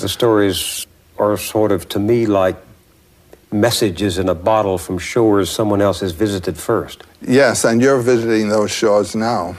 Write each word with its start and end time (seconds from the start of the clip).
The 0.00 0.08
stories 0.08 0.86
are 1.18 1.36
sort 1.36 1.72
of, 1.72 1.88
to 1.90 1.98
me, 1.98 2.26
like 2.26 2.56
messages 3.52 4.18
in 4.18 4.28
a 4.28 4.34
bottle 4.34 4.78
from 4.78 4.98
shores 4.98 5.50
someone 5.50 5.82
else 5.82 6.00
has 6.00 6.12
visited 6.12 6.56
first. 6.56 7.02
Yes, 7.20 7.64
and 7.64 7.82
you're 7.82 8.00
visiting 8.00 8.48
those 8.48 8.70
shores 8.70 9.14
now. 9.14 9.56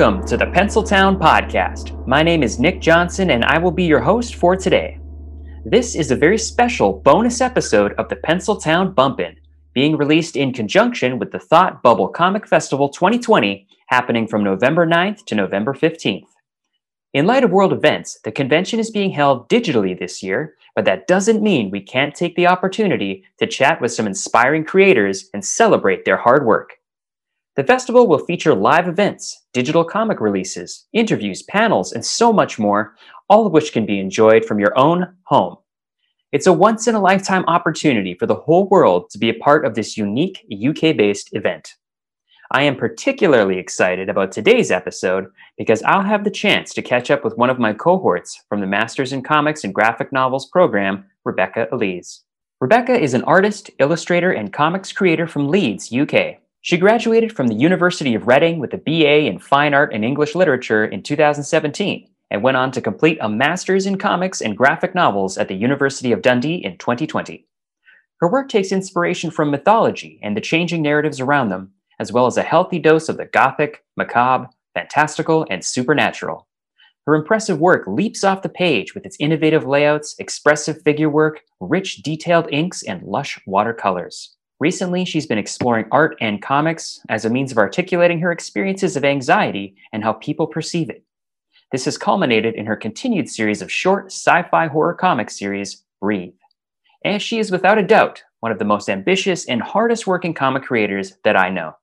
Welcome 0.00 0.26
to 0.28 0.38
the 0.38 0.46
Penciltown 0.46 1.18
Podcast. 1.18 2.06
My 2.06 2.22
name 2.22 2.42
is 2.42 2.58
Nick 2.58 2.80
Johnson, 2.80 3.32
and 3.32 3.44
I 3.44 3.58
will 3.58 3.70
be 3.70 3.84
your 3.84 4.00
host 4.00 4.34
for 4.34 4.56
today. 4.56 4.98
This 5.66 5.94
is 5.94 6.10
a 6.10 6.16
very 6.16 6.38
special 6.38 6.94
bonus 6.94 7.42
episode 7.42 7.92
of 7.98 8.08
the 8.08 8.16
Penciltown 8.16 8.94
Bump-In, 8.94 9.36
being 9.74 9.98
released 9.98 10.36
in 10.36 10.54
conjunction 10.54 11.18
with 11.18 11.32
the 11.32 11.38
Thought 11.38 11.82
Bubble 11.82 12.08
Comic 12.08 12.48
Festival 12.48 12.88
2020, 12.88 13.68
happening 13.88 14.26
from 14.26 14.42
November 14.42 14.86
9th 14.86 15.26
to 15.26 15.34
November 15.34 15.74
15th. 15.74 16.28
In 17.12 17.26
light 17.26 17.44
of 17.44 17.50
world 17.50 17.74
events, 17.74 18.20
the 18.24 18.32
convention 18.32 18.80
is 18.80 18.90
being 18.90 19.10
held 19.10 19.50
digitally 19.50 19.98
this 19.98 20.22
year, 20.22 20.54
but 20.74 20.86
that 20.86 21.08
doesn't 21.08 21.42
mean 21.42 21.70
we 21.70 21.82
can't 21.82 22.14
take 22.14 22.36
the 22.36 22.46
opportunity 22.46 23.22
to 23.38 23.46
chat 23.46 23.82
with 23.82 23.92
some 23.92 24.06
inspiring 24.06 24.64
creators 24.64 25.28
and 25.34 25.44
celebrate 25.44 26.06
their 26.06 26.16
hard 26.16 26.46
work. 26.46 26.79
The 27.56 27.64
festival 27.64 28.06
will 28.06 28.24
feature 28.24 28.54
live 28.54 28.86
events, 28.86 29.46
digital 29.52 29.84
comic 29.84 30.20
releases, 30.20 30.86
interviews, 30.92 31.42
panels, 31.42 31.92
and 31.92 32.04
so 32.04 32.32
much 32.32 32.58
more, 32.58 32.94
all 33.28 33.46
of 33.46 33.52
which 33.52 33.72
can 33.72 33.84
be 33.84 33.98
enjoyed 33.98 34.44
from 34.44 34.60
your 34.60 34.76
own 34.78 35.14
home. 35.24 35.56
It's 36.30 36.46
a 36.46 36.52
once 36.52 36.86
in 36.86 36.94
a 36.94 37.00
lifetime 37.00 37.44
opportunity 37.48 38.14
for 38.14 38.26
the 38.26 38.36
whole 38.36 38.68
world 38.68 39.10
to 39.10 39.18
be 39.18 39.30
a 39.30 39.34
part 39.34 39.64
of 39.64 39.74
this 39.74 39.96
unique 39.96 40.46
UK 40.64 40.96
based 40.96 41.30
event. 41.32 41.74
I 42.52 42.62
am 42.62 42.76
particularly 42.76 43.58
excited 43.58 44.08
about 44.08 44.30
today's 44.30 44.70
episode 44.70 45.26
because 45.58 45.82
I'll 45.82 46.02
have 46.02 46.22
the 46.22 46.30
chance 46.30 46.72
to 46.74 46.82
catch 46.82 47.10
up 47.10 47.24
with 47.24 47.36
one 47.36 47.50
of 47.50 47.58
my 47.58 47.72
cohorts 47.72 48.44
from 48.48 48.60
the 48.60 48.66
Masters 48.66 49.12
in 49.12 49.22
Comics 49.22 49.64
and 49.64 49.74
Graphic 49.74 50.12
Novels 50.12 50.48
program, 50.50 51.04
Rebecca 51.24 51.66
Elise. 51.72 52.22
Rebecca 52.60 52.92
is 52.92 53.14
an 53.14 53.24
artist, 53.24 53.70
illustrator, 53.80 54.30
and 54.30 54.52
comics 54.52 54.92
creator 54.92 55.26
from 55.26 55.48
Leeds, 55.48 55.92
UK. 55.92 56.38
She 56.62 56.76
graduated 56.76 57.34
from 57.34 57.46
the 57.46 57.54
University 57.54 58.14
of 58.14 58.26
Reading 58.26 58.58
with 58.58 58.74
a 58.74 58.76
BA 58.76 59.26
in 59.26 59.38
Fine 59.38 59.72
Art 59.72 59.94
and 59.94 60.04
English 60.04 60.34
Literature 60.34 60.84
in 60.84 61.02
2017 61.02 62.06
and 62.30 62.42
went 62.42 62.58
on 62.58 62.70
to 62.72 62.82
complete 62.82 63.16
a 63.22 63.30
Master's 63.30 63.86
in 63.86 63.96
Comics 63.96 64.42
and 64.42 64.58
Graphic 64.58 64.94
Novels 64.94 65.38
at 65.38 65.48
the 65.48 65.54
University 65.54 66.12
of 66.12 66.20
Dundee 66.20 66.62
in 66.62 66.76
2020. 66.76 67.46
Her 68.20 68.30
work 68.30 68.50
takes 68.50 68.72
inspiration 68.72 69.30
from 69.30 69.50
mythology 69.50 70.20
and 70.22 70.36
the 70.36 70.42
changing 70.42 70.82
narratives 70.82 71.18
around 71.18 71.48
them, 71.48 71.72
as 71.98 72.12
well 72.12 72.26
as 72.26 72.36
a 72.36 72.42
healthy 72.42 72.78
dose 72.78 73.08
of 73.08 73.16
the 73.16 73.24
gothic, 73.24 73.82
macabre, 73.96 74.50
fantastical, 74.74 75.46
and 75.48 75.64
supernatural. 75.64 76.46
Her 77.06 77.14
impressive 77.14 77.58
work 77.58 77.86
leaps 77.86 78.22
off 78.22 78.42
the 78.42 78.50
page 78.50 78.94
with 78.94 79.06
its 79.06 79.16
innovative 79.18 79.66
layouts, 79.66 80.14
expressive 80.18 80.82
figure 80.82 81.08
work, 81.08 81.40
rich 81.58 82.02
detailed 82.02 82.52
inks, 82.52 82.82
and 82.82 83.02
lush 83.02 83.40
watercolors. 83.46 84.36
Recently, 84.60 85.06
she's 85.06 85.26
been 85.26 85.38
exploring 85.38 85.86
art 85.90 86.16
and 86.20 86.42
comics 86.42 87.00
as 87.08 87.24
a 87.24 87.30
means 87.30 87.50
of 87.50 87.56
articulating 87.56 88.20
her 88.20 88.30
experiences 88.30 88.94
of 88.94 89.06
anxiety 89.06 89.74
and 89.90 90.04
how 90.04 90.12
people 90.12 90.46
perceive 90.46 90.90
it. 90.90 91.02
This 91.72 91.86
has 91.86 91.96
culminated 91.96 92.54
in 92.54 92.66
her 92.66 92.76
continued 92.76 93.30
series 93.30 93.62
of 93.62 93.72
short 93.72 94.06
sci 94.06 94.42
fi 94.50 94.66
horror 94.66 94.92
comic 94.92 95.30
series, 95.30 95.84
Breathe. 95.98 96.34
And 97.04 97.22
she 97.22 97.38
is 97.38 97.50
without 97.50 97.78
a 97.78 97.82
doubt 97.82 98.22
one 98.40 98.52
of 98.52 98.58
the 98.58 98.64
most 98.66 98.90
ambitious 98.90 99.46
and 99.46 99.62
hardest 99.62 100.06
working 100.06 100.34
comic 100.34 100.64
creators 100.64 101.16
that 101.24 101.36
I 101.36 101.48
know. 101.48 101.76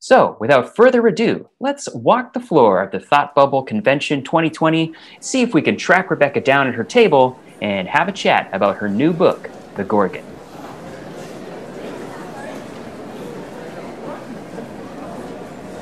So, 0.00 0.36
without 0.40 0.74
further 0.74 1.06
ado, 1.06 1.48
let's 1.60 1.88
walk 1.92 2.32
the 2.32 2.40
floor 2.40 2.82
of 2.82 2.90
the 2.90 3.00
Thought 3.00 3.34
Bubble 3.34 3.62
Convention 3.62 4.22
2020, 4.24 4.92
see 5.20 5.42
if 5.42 5.54
we 5.54 5.62
can 5.62 5.76
track 5.76 6.10
Rebecca 6.10 6.40
down 6.40 6.66
at 6.68 6.74
her 6.74 6.84
table, 6.84 7.38
and 7.60 7.88
have 7.88 8.08
a 8.08 8.12
chat 8.12 8.48
about 8.52 8.76
her 8.76 8.88
new 8.88 9.12
book, 9.12 9.50
The 9.74 9.84
Gorgon. 9.84 10.37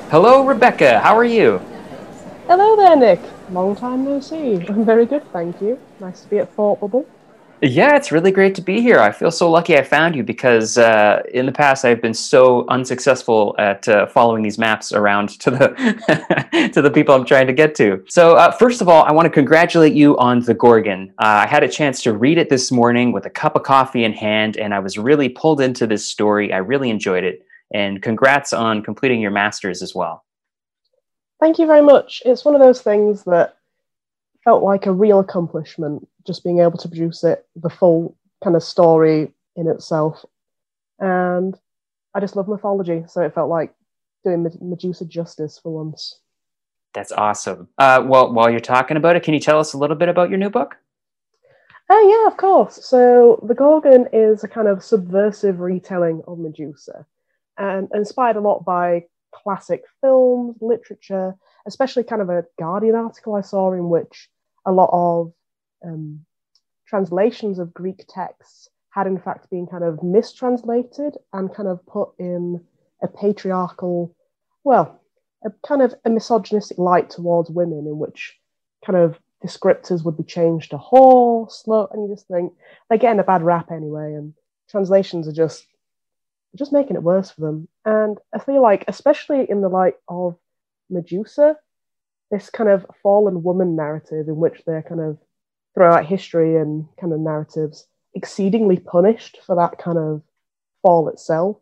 Hello, 0.09 0.45
Rebecca. 0.45 1.01
How 1.01 1.17
are 1.17 1.25
you? 1.25 1.59
Hello 2.47 2.77
there, 2.77 2.95
Nick. 2.95 3.19
Long 3.51 3.75
time 3.75 4.05
no 4.05 4.21
see. 4.21 4.65
I'm 4.69 4.85
very 4.85 5.05
good, 5.05 5.21
thank 5.33 5.61
you. 5.61 5.77
Nice 5.99 6.21
to 6.21 6.29
be 6.29 6.39
at 6.39 6.53
Thought 6.53 6.79
Bubble. 6.79 7.05
Yeah, 7.61 7.97
it's 7.97 8.09
really 8.09 8.31
great 8.31 8.55
to 8.55 8.61
be 8.61 8.79
here. 8.79 8.99
I 8.99 9.11
feel 9.11 9.31
so 9.31 9.51
lucky 9.51 9.77
I 9.77 9.83
found 9.83 10.15
you 10.15 10.23
because 10.23 10.77
uh, 10.77 11.23
in 11.33 11.45
the 11.45 11.51
past 11.51 11.83
I've 11.83 12.01
been 12.01 12.13
so 12.13 12.65
unsuccessful 12.69 13.53
at 13.59 13.85
uh, 13.89 14.05
following 14.05 14.43
these 14.43 14.57
maps 14.57 14.93
around 14.93 15.29
to 15.41 15.51
the 15.51 16.71
to 16.73 16.81
the 16.81 16.91
people 16.91 17.13
I'm 17.13 17.25
trying 17.25 17.47
to 17.47 17.53
get 17.53 17.75
to. 17.75 18.01
So 18.07 18.35
uh, 18.35 18.51
first 18.51 18.79
of 18.79 18.87
all, 18.87 19.03
I 19.03 19.11
want 19.11 19.25
to 19.25 19.29
congratulate 19.29 19.93
you 19.93 20.17
on 20.19 20.39
the 20.39 20.53
Gorgon. 20.53 21.11
Uh, 21.17 21.43
I 21.43 21.47
had 21.47 21.63
a 21.63 21.67
chance 21.67 22.01
to 22.03 22.13
read 22.13 22.37
it 22.37 22.49
this 22.49 22.71
morning 22.71 23.11
with 23.11 23.25
a 23.25 23.29
cup 23.29 23.57
of 23.57 23.63
coffee 23.63 24.05
in 24.05 24.13
hand, 24.13 24.55
and 24.55 24.73
I 24.73 24.79
was 24.79 24.97
really 24.97 25.27
pulled 25.27 25.59
into 25.59 25.85
this 25.85 26.05
story. 26.05 26.53
I 26.53 26.57
really 26.57 26.91
enjoyed 26.91 27.25
it. 27.25 27.46
And 27.73 28.01
congrats 28.01 28.53
on 28.53 28.81
completing 28.81 29.21
your 29.21 29.31
master's 29.31 29.81
as 29.81 29.93
well. 29.93 30.23
Thank 31.39 31.59
you 31.59 31.67
very 31.67 31.81
much. 31.81 32.23
It's 32.25 32.45
one 32.45 32.55
of 32.55 32.61
those 32.61 32.81
things 32.81 33.23
that 33.25 33.57
felt 34.43 34.63
like 34.63 34.85
a 34.85 34.91
real 34.91 35.19
accomplishment, 35.19 36.07
just 36.25 36.43
being 36.43 36.59
able 36.59 36.77
to 36.77 36.87
produce 36.87 37.23
it, 37.23 37.45
the 37.55 37.69
full 37.69 38.15
kind 38.43 38.55
of 38.55 38.63
story 38.63 39.33
in 39.55 39.67
itself. 39.67 40.23
And 40.99 41.57
I 42.13 42.19
just 42.19 42.35
love 42.35 42.47
mythology, 42.47 43.03
so 43.07 43.21
it 43.21 43.35
felt 43.35 43.49
like 43.49 43.73
doing 44.23 44.49
Medusa 44.61 45.05
justice 45.05 45.59
for 45.61 45.83
once. 45.83 46.19
That's 46.93 47.11
awesome. 47.11 47.67
Uh, 47.77 48.03
well, 48.05 48.33
while 48.33 48.49
you're 48.49 48.59
talking 48.59 48.97
about 48.97 49.15
it, 49.15 49.23
can 49.23 49.33
you 49.33 49.39
tell 49.39 49.59
us 49.59 49.73
a 49.73 49.77
little 49.77 49.95
bit 49.95 50.09
about 50.09 50.29
your 50.29 50.39
new 50.39 50.49
book? 50.49 50.77
Oh, 51.89 52.23
yeah, 52.23 52.31
of 52.31 52.37
course. 52.37 52.83
So, 52.83 53.39
The 53.47 53.53
Gorgon 53.53 54.07
is 54.11 54.43
a 54.43 54.47
kind 54.47 54.67
of 54.67 54.83
subversive 54.83 55.59
retelling 55.59 56.23
of 56.27 56.39
Medusa 56.39 57.05
and 57.57 57.89
inspired 57.93 58.35
a 58.35 58.41
lot 58.41 58.65
by 58.65 59.05
classic 59.33 59.83
films, 60.01 60.55
literature, 60.61 61.35
especially 61.65 62.03
kind 62.03 62.21
of 62.21 62.29
a 62.29 62.45
Guardian 62.59 62.95
article 62.95 63.35
I 63.35 63.41
saw 63.41 63.73
in 63.73 63.89
which 63.89 64.29
a 64.65 64.71
lot 64.71 64.89
of 64.91 65.33
um, 65.83 66.25
translations 66.87 67.59
of 67.59 67.73
Greek 67.73 68.05
texts 68.07 68.69
had 68.89 69.07
in 69.07 69.19
fact 69.19 69.49
been 69.49 69.67
kind 69.67 69.83
of 69.83 70.01
mistranslated 70.01 71.15
and 71.33 71.53
kind 71.53 71.69
of 71.69 71.85
put 71.85 72.09
in 72.17 72.63
a 73.03 73.07
patriarchal, 73.07 74.15
well, 74.63 74.99
a 75.45 75.51
kind 75.67 75.81
of 75.81 75.93
a 76.03 76.09
misogynistic 76.09 76.77
light 76.77 77.09
towards 77.09 77.49
women 77.49 77.85
in 77.85 77.99
which 77.99 78.39
kind 78.85 78.97
of 78.97 79.19
descriptors 79.45 80.03
would 80.03 80.17
be 80.17 80.23
changed 80.23 80.71
to 80.71 80.77
whore, 80.77 81.47
slut, 81.47 81.93
and 81.93 82.03
you 82.03 82.15
just 82.15 82.27
think 82.27 82.51
they're 82.89 82.97
getting 82.97 83.19
a 83.19 83.23
bad 83.23 83.43
rap 83.43 83.71
anyway, 83.71 84.13
and 84.13 84.33
translations 84.69 85.27
are 85.27 85.33
just 85.33 85.67
just 86.57 86.73
making 86.73 86.95
it 86.95 87.03
worse 87.03 87.31
for 87.31 87.41
them. 87.41 87.67
And 87.85 88.17
I 88.33 88.39
feel 88.39 88.61
like, 88.61 88.85
especially 88.87 89.49
in 89.49 89.61
the 89.61 89.69
light 89.69 89.95
of 90.07 90.37
Medusa, 90.89 91.55
this 92.31 92.49
kind 92.49 92.69
of 92.69 92.85
fallen 93.01 93.43
woman 93.43 93.75
narrative 93.75 94.27
in 94.27 94.35
which 94.37 94.63
they're 94.65 94.83
kind 94.83 95.01
of 95.01 95.17
throughout 95.73 96.05
history 96.05 96.57
and 96.57 96.87
kind 96.99 97.13
of 97.13 97.19
narratives 97.19 97.87
exceedingly 98.13 98.77
punished 98.77 99.37
for 99.45 99.55
that 99.55 99.77
kind 99.77 99.97
of 99.97 100.21
fall 100.81 101.07
itself. 101.07 101.57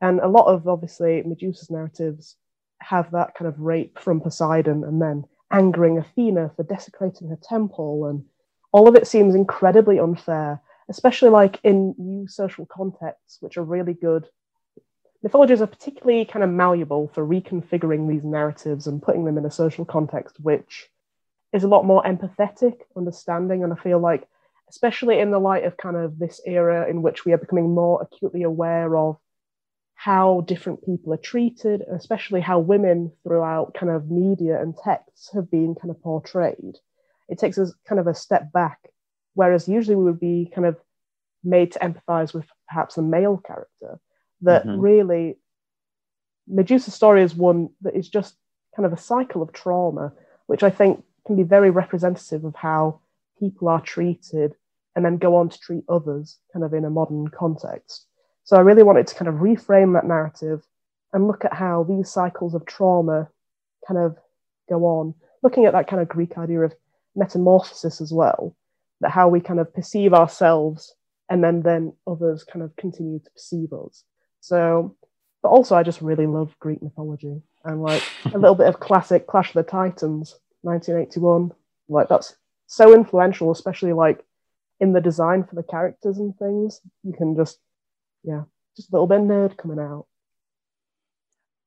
And 0.00 0.18
a 0.20 0.28
lot 0.28 0.46
of 0.46 0.66
obviously 0.66 1.22
Medusa's 1.22 1.70
narratives 1.70 2.36
have 2.80 3.10
that 3.10 3.34
kind 3.34 3.48
of 3.48 3.60
rape 3.60 3.98
from 3.98 4.20
Poseidon 4.20 4.82
and 4.84 5.00
then 5.00 5.24
angering 5.52 5.98
Athena 5.98 6.52
for 6.56 6.62
desecrating 6.62 7.28
her 7.28 7.38
temple. 7.42 8.06
And 8.06 8.24
all 8.72 8.88
of 8.88 8.94
it 8.94 9.06
seems 9.06 9.34
incredibly 9.34 9.98
unfair 9.98 10.60
especially 10.90 11.30
like 11.30 11.58
in 11.62 11.94
new 11.98 12.28
social 12.28 12.66
contexts, 12.66 13.38
which 13.40 13.56
are 13.56 13.64
really 13.64 13.94
good. 13.94 14.28
Mythologies 15.22 15.62
are 15.62 15.66
particularly 15.66 16.24
kind 16.24 16.42
of 16.42 16.50
malleable 16.50 17.08
for 17.14 17.26
reconfiguring 17.26 18.08
these 18.08 18.24
narratives 18.24 18.86
and 18.86 19.02
putting 19.02 19.24
them 19.24 19.38
in 19.38 19.46
a 19.46 19.50
social 19.50 19.84
context, 19.84 20.36
which 20.40 20.88
is 21.52 21.64
a 21.64 21.68
lot 21.68 21.84
more 21.84 22.02
empathetic, 22.02 22.80
understanding. 22.96 23.62
And 23.64 23.72
I 23.72 23.76
feel 23.76 23.98
like, 23.98 24.26
especially 24.68 25.18
in 25.18 25.30
the 25.30 25.38
light 25.38 25.64
of 25.64 25.76
kind 25.76 25.96
of 25.96 26.18
this 26.18 26.40
era 26.46 26.88
in 26.88 27.02
which 27.02 27.24
we 27.24 27.32
are 27.32 27.38
becoming 27.38 27.74
more 27.74 28.02
acutely 28.02 28.42
aware 28.42 28.96
of 28.96 29.16
how 29.94 30.42
different 30.42 30.84
people 30.84 31.12
are 31.12 31.18
treated, 31.18 31.82
especially 31.92 32.40
how 32.40 32.58
women 32.58 33.12
throughout 33.22 33.74
kind 33.74 33.92
of 33.92 34.10
media 34.10 34.60
and 34.60 34.74
texts 34.76 35.30
have 35.34 35.50
been 35.50 35.74
kind 35.74 35.90
of 35.90 36.00
portrayed 36.02 36.76
it 37.30 37.38
takes 37.38 37.56
us 37.56 37.72
kind 37.88 38.00
of 38.00 38.08
a 38.08 38.14
step 38.14 38.52
back. 38.52 38.90
Whereas 39.34 39.68
usually 39.68 39.96
we 39.96 40.04
would 40.04 40.20
be 40.20 40.50
kind 40.54 40.66
of 40.66 40.78
made 41.42 41.72
to 41.72 41.78
empathize 41.78 42.34
with 42.34 42.46
perhaps 42.68 42.98
a 42.98 43.02
male 43.02 43.38
character. 43.38 44.00
That 44.42 44.64
Mhm. 44.66 44.82
really, 44.82 45.38
Medusa's 46.46 46.94
story 46.94 47.22
is 47.22 47.34
one 47.34 47.70
that 47.82 47.94
is 47.94 48.08
just 48.08 48.36
kind 48.74 48.86
of 48.86 48.92
a 48.92 48.96
cycle 48.96 49.42
of 49.42 49.52
trauma, 49.52 50.12
which 50.46 50.62
I 50.62 50.70
think 50.70 51.04
can 51.26 51.36
be 51.36 51.42
very 51.42 51.70
representative 51.70 52.44
of 52.44 52.54
how 52.54 53.00
people 53.38 53.68
are 53.68 53.80
treated 53.80 54.56
and 54.96 55.04
then 55.04 55.18
go 55.18 55.36
on 55.36 55.48
to 55.48 55.60
treat 55.60 55.84
others 55.88 56.38
kind 56.52 56.64
of 56.64 56.74
in 56.74 56.84
a 56.84 56.90
modern 56.90 57.28
context. 57.28 58.06
So 58.44 58.56
I 58.56 58.60
really 58.60 58.82
wanted 58.82 59.06
to 59.06 59.14
kind 59.14 59.28
of 59.28 59.36
reframe 59.36 59.92
that 59.94 60.06
narrative 60.06 60.66
and 61.12 61.26
look 61.26 61.44
at 61.44 61.52
how 61.52 61.84
these 61.84 62.10
cycles 62.10 62.54
of 62.54 62.64
trauma 62.66 63.28
kind 63.86 63.98
of 63.98 64.18
go 64.68 64.84
on, 64.84 65.14
looking 65.42 65.66
at 65.66 65.72
that 65.72 65.88
kind 65.88 66.02
of 66.02 66.08
Greek 66.08 66.36
idea 66.36 66.60
of 66.60 66.74
metamorphosis 67.14 68.00
as 68.00 68.12
well, 68.12 68.56
that 69.00 69.10
how 69.10 69.28
we 69.28 69.40
kind 69.40 69.60
of 69.60 69.72
perceive 69.72 70.12
ourselves 70.12 70.94
and 71.28 71.42
then 71.42 71.62
then 71.62 71.92
others 72.06 72.44
kind 72.44 72.62
of 72.62 72.74
continue 72.76 73.18
to 73.20 73.30
perceive 73.30 73.72
us. 73.72 74.04
So, 74.40 74.96
but 75.42 75.48
also 75.48 75.76
I 75.76 75.82
just 75.82 76.02
really 76.02 76.26
love 76.26 76.54
Greek 76.58 76.82
mythology 76.82 77.40
and 77.64 77.82
like 77.82 78.02
a 78.26 78.38
little 78.38 78.54
bit 78.54 78.66
of 78.66 78.80
classic 78.80 79.26
Clash 79.26 79.48
of 79.48 79.64
the 79.64 79.70
Titans, 79.70 80.38
1981. 80.62 81.52
Like 81.88 82.08
that's 82.08 82.34
so 82.66 82.94
influential, 82.94 83.50
especially 83.50 83.92
like 83.92 84.24
in 84.80 84.92
the 84.92 85.00
design 85.00 85.44
for 85.44 85.54
the 85.54 85.62
characters 85.62 86.18
and 86.18 86.36
things. 86.38 86.80
You 87.04 87.12
can 87.12 87.36
just, 87.36 87.58
yeah, 88.24 88.42
just 88.76 88.92
a 88.92 88.96
little 88.96 89.06
bit 89.06 89.20
nerd 89.20 89.56
coming 89.56 89.78
out. 89.78 90.06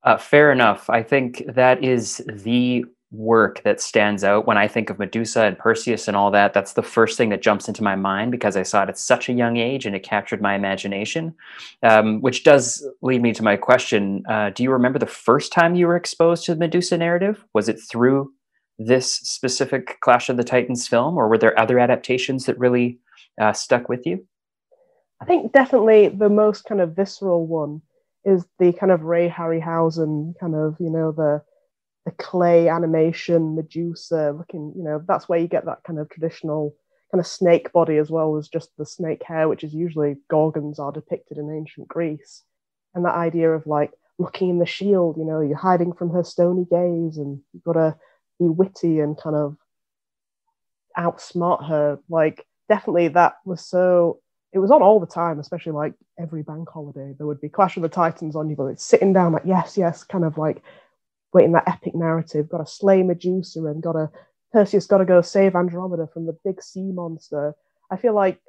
Uh, 0.04 0.18
fair 0.18 0.52
enough. 0.52 0.90
I 0.90 1.04
think 1.04 1.44
that 1.48 1.84
is 1.84 2.22
the 2.28 2.86
work 3.14 3.62
that 3.64 3.80
stands 3.80 4.24
out 4.24 4.48
when 4.48 4.58
I 4.58 4.68
think 4.68 4.90
of 4.90 4.98
Medusa 4.98 5.44
and 5.44 5.58
Perseus 5.58 6.08
and 6.08 6.18
all 6.18 6.32
that. 6.32 6.54
That's 6.54 6.74
the 6.74 6.82
first 6.82 7.18
thing 7.18 7.30
that 7.30 7.42
jumps 7.42 7.68
into 7.68 7.84
my 7.84 7.96
mind 7.96 8.32
because 8.32 8.58
I 8.58 8.64
saw 8.64 8.84
it 8.84 8.90
at 8.90 8.98
such 8.98 9.30
a 9.30 9.34
young 9.34 9.58
age 9.58 9.86
and 9.86 9.96
it 9.96 10.02
captured 10.02 10.42
my 10.42 10.56
imagination. 10.56 11.36
Um, 11.84 12.22
which 12.22 12.44
does 12.44 12.86
lead 13.02 13.22
me 13.22 13.32
to 13.34 13.44
my 13.44 13.56
question 13.56 14.24
uh, 14.28 14.50
Do 14.50 14.64
you 14.64 14.72
remember 14.72 15.00
the 15.00 15.06
first 15.06 15.54
time 15.54 15.76
you 15.76 15.88
were 15.88 15.96
exposed 15.96 16.46
to 16.46 16.56
the 16.56 16.60
Medusa 16.60 16.98
narrative? 16.98 17.46
Was 17.54 17.70
it 17.70 17.80
through 17.80 18.34
this 18.80 19.14
specific 19.14 20.00
Clash 20.02 20.30
of 20.30 20.38
the 20.38 20.44
Titans 20.44 20.88
film, 20.88 21.16
or 21.16 21.30
were 21.30 21.38
there 21.38 21.58
other 21.60 21.78
adaptations 21.78 22.46
that 22.46 22.58
really 22.58 23.00
uh, 23.40 23.54
stuck 23.54 23.88
with 23.88 24.06
you? 24.06 24.26
I 25.22 25.26
think 25.26 25.54
definitely 25.54 26.10
the 26.10 26.30
most 26.30 26.66
kind 26.66 26.82
of 26.82 26.96
visceral 26.96 27.46
one 27.46 27.82
is 28.26 28.46
the 28.58 28.74
kind 28.74 28.92
of 28.92 29.04
Ray 29.04 29.30
Harryhausen 29.30 30.34
kind 30.40 30.56
of, 30.56 30.76
you 30.80 30.90
know, 30.90 31.12
the 31.12 31.44
the 32.06 32.12
clay 32.12 32.68
animation 32.68 33.56
Medusa 33.56 34.34
looking, 34.38 34.74
you 34.76 34.84
know, 34.84 35.04
that's 35.08 35.30
where 35.30 35.40
you 35.40 35.48
get 35.48 35.66
that 35.66 35.84
kind 35.86 36.00
of 36.00 36.10
traditional 36.10 36.76
kind 37.12 37.20
of 37.20 37.28
snake 37.28 37.72
body 37.72 37.98
as 37.98 38.10
well 38.10 38.38
as 38.38 38.48
just 38.48 38.76
the 38.78 38.86
snake 38.86 39.24
hair, 39.24 39.48
which 39.48 39.64
is 39.64 39.74
usually 39.74 40.18
Gorgons 40.30 40.80
are 40.80 40.92
depicted 40.92 41.38
in 41.38 41.56
ancient 41.56 41.88
Greece. 41.88 42.44
And 42.96 43.06
that 43.06 43.16
idea 43.16 43.52
of 43.52 43.66
like 43.68 43.92
looking 44.20 44.50
in 44.50 44.60
the 44.60 44.66
shield, 44.66 45.18
you 45.18 45.24
know, 45.24 45.40
you're 45.40 45.56
hiding 45.56 45.94
from 45.94 46.10
her 46.10 46.24
stony 46.24 46.66
gaze 46.70 47.18
and 47.18 47.40
you've 47.54 47.64
got 47.64 47.74
to 47.74 47.96
be 48.40 48.48
witty 48.48 49.00
and 49.00 49.18
kind 49.18 49.36
of 49.36 49.56
outsmart 50.98 51.68
her. 51.68 52.00
Like, 52.10 52.46
definitely 52.68 53.10
that 53.10 53.36
was 53.46 53.66
so, 53.66 54.20
it 54.52 54.60
was 54.60 54.72
on 54.72 54.82
all 54.82 55.00
the 55.00 55.06
time, 55.06 55.40
especially 55.40 55.72
like 55.72 55.94
every 56.20 56.44
bank 56.44 56.70
holiday. 56.70 57.14
There 57.18 57.28
would 57.28 57.42
be 57.42 57.50
Clash 57.50 57.78
of 57.78 57.84
the 57.84 57.90
Titans 57.90 58.36
on, 58.36 58.50
you 58.50 58.56
but 58.56 58.66
it's 58.66 58.84
sitting 58.84 59.14
down 59.14 59.34
like, 59.34 59.44
yes, 59.46 59.78
yes, 59.78 60.04
kind 60.04 60.24
of 60.24 60.38
like 60.38 60.62
waiting 61.34 61.54
that 61.54 61.68
epic 61.68 61.96
narrative. 61.96 62.50
Got 62.50 62.60
to 62.60 62.72
slay 62.72 63.04
Medusa 63.04 63.66
and 63.66 63.82
got 63.82 63.94
to, 63.94 64.10
Perseus 64.52 64.86
got 64.86 65.00
to 65.00 65.06
go 65.06 65.22
save 65.22 65.56
Andromeda 65.56 66.08
from 66.08 66.26
the 66.26 66.38
big 66.46 66.62
sea 66.62 66.92
monster. 66.92 67.56
I 67.90 67.98
feel 67.98 68.14
like 68.14 68.40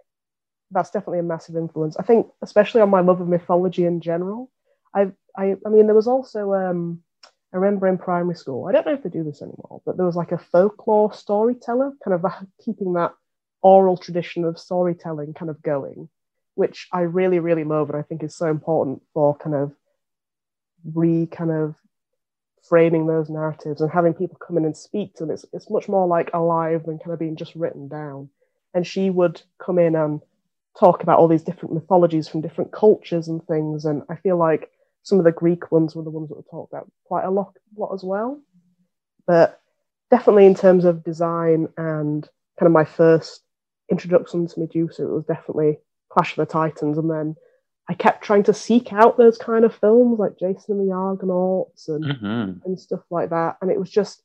that's 0.71 0.91
definitely 0.91 1.21
a 1.21 1.25
massive 1.25 1.57
influence. 1.57 1.97
I 1.97 2.03
think, 2.03 2.27
especially 2.43 2.81
on 2.81 2.91
my 2.91 3.01
love 3.01 3.21
of 3.21 3.29
mythology 3.29 3.85
in 3.85 4.01
general. 4.01 4.51
I, 4.95 5.13
I, 5.37 5.57
I 5.67 5.69
mean, 5.69 5.87
there 5.87 5.95
was 5.95 6.07
also 6.07 6.53
um, 6.53 7.03
I 7.55 7.57
remember 7.57 7.87
in 7.87 7.99
primary 7.99 8.35
school. 8.35 8.67
I 8.67 8.73
don't 8.73 8.85
know 8.85 8.95
if 8.95 9.05
they 9.05 9.11
do 9.11 9.23
this 9.23 9.41
anymore, 9.41 9.81
but 9.87 9.97
there 9.97 10.05
was 10.05 10.17
like 10.17 10.33
a 10.33 10.39
folklore 10.39 11.13
storyteller, 11.15 11.93
kind 12.05 12.13
of 12.13 12.25
keeping 12.65 12.95
that 12.95 13.13
oral 13.63 13.97
tradition 13.97 14.45
of 14.45 14.59
storytelling 14.59 15.35
kind 15.35 15.49
of 15.49 15.63
going, 15.63 16.09
which 16.57 16.89
I 16.93 17.03
really, 17.03 17.39
really 17.39 17.63
love, 17.63 17.91
and 17.91 17.99
I 17.99 18.03
think 18.03 18.25
is 18.25 18.35
so 18.35 18.47
important 18.47 19.03
for 19.15 19.37
kind 19.37 19.55
of 19.55 19.73
re 20.93 21.27
kind 21.27 21.53
of 21.53 21.77
framing 22.69 23.07
those 23.07 23.29
narratives 23.29 23.81
and 23.81 23.91
having 23.91 24.15
people 24.15 24.39
come 24.39 24.57
in 24.57 24.65
and 24.65 24.77
speak 24.77 25.15
to 25.15 25.25
them. 25.25 25.31
It's 25.31 25.45
it's 25.53 25.71
much 25.71 25.89
more 25.89 26.07
like 26.07 26.31
alive 26.33 26.85
than 26.85 26.99
kind 26.99 27.13
of 27.13 27.19
being 27.19 27.37
just 27.37 27.55
written 27.55 27.89
down. 27.89 28.31
And 28.73 28.87
she 28.87 29.11
would 29.11 29.41
come 29.59 29.79
in 29.79 29.95
and 29.95 30.21
talk 30.79 31.03
about 31.03 31.19
all 31.19 31.29
these 31.29 31.45
different 31.45 31.75
mythologies 31.75 32.27
from 32.27 32.41
different 32.41 32.73
cultures 32.73 33.29
and 33.29 33.45
things. 33.47 33.85
And 33.85 34.03
I 34.09 34.17
feel 34.17 34.37
like 34.37 34.71
some 35.03 35.19
of 35.19 35.25
the 35.25 35.33
Greek 35.33 35.71
ones 35.71 35.95
were 35.95 36.03
the 36.03 36.11
ones 36.11 36.29
that 36.29 36.37
were 36.37 36.43
talked 36.51 36.73
about 36.73 36.91
quite 37.05 37.25
a 37.25 37.31
lot, 37.31 37.55
lot 37.77 37.93
as 37.95 38.03
well. 38.03 38.41
But 39.27 39.61
definitely 40.11 40.47
in 40.47 40.55
terms 40.55 40.85
of 40.85 41.05
design 41.05 41.69
and 41.77 42.29
kind 42.59 42.67
of 42.67 42.73
my 42.73 42.85
first 42.85 43.43
introduction 43.91 44.47
to 44.47 44.61
Medusa, 44.61 45.05
it 45.05 45.11
was 45.11 45.25
definitely 45.25 45.79
Clash 46.09 46.33
of 46.33 46.47
the 46.47 46.53
Titans. 46.53 46.99
And 46.99 47.11
then 47.11 47.37
I 47.89 47.95
kept 47.95 48.25
trying 48.25 48.45
to 48.45 48.55
seek 48.55 48.93
out 48.93 49.19
those 49.19 49.37
kind 49.37 49.65
of 49.65 49.75
films 49.75 50.19
like 50.19 50.39
Jason 50.39 50.79
and 50.79 50.89
the 50.89 50.95
Argonauts 50.95 51.89
and, 51.89 52.05
Mm-hmm. 52.05 52.67
and 52.67 52.81
stuff 52.81 53.03
like 53.11 53.31
that. 53.31 53.57
And 53.61 53.71
it 53.71 53.79
was 53.79 53.91
just, 53.91 54.23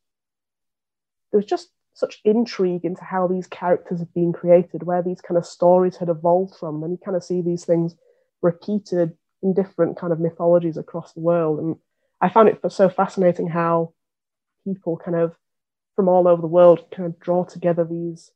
there 1.31 1.39
was 1.39 1.45
just 1.45 1.69
such 1.93 2.21
intrigue 2.23 2.85
into 2.85 3.03
how 3.03 3.27
these 3.27 3.47
characters 3.47 3.99
have 3.99 4.13
been 4.13 4.31
created, 4.31 4.83
where 4.83 5.03
these 5.03 5.19
kind 5.19 5.37
of 5.37 5.45
stories 5.45 5.97
had 5.97 6.07
evolved 6.07 6.55
from. 6.55 6.81
And 6.83 6.93
you 6.93 6.97
kind 7.03 7.17
of 7.17 7.23
see 7.23 7.41
these 7.41 7.65
things 7.65 7.95
repeated 8.41 9.17
in 9.43 9.53
different 9.53 9.97
kind 9.97 10.13
of 10.13 10.19
mythologies 10.19 10.77
across 10.77 11.11
the 11.13 11.19
world. 11.19 11.59
And 11.59 11.75
I 12.21 12.29
found 12.29 12.47
it 12.47 12.59
so 12.71 12.87
fascinating 12.89 13.47
how 13.47 13.93
people 14.63 14.95
kind 14.97 15.17
of 15.17 15.35
from 15.95 16.07
all 16.07 16.27
over 16.29 16.41
the 16.41 16.47
world 16.47 16.85
kind 16.91 17.07
of 17.07 17.19
draw 17.19 17.43
together 17.43 17.83
these 17.83 18.31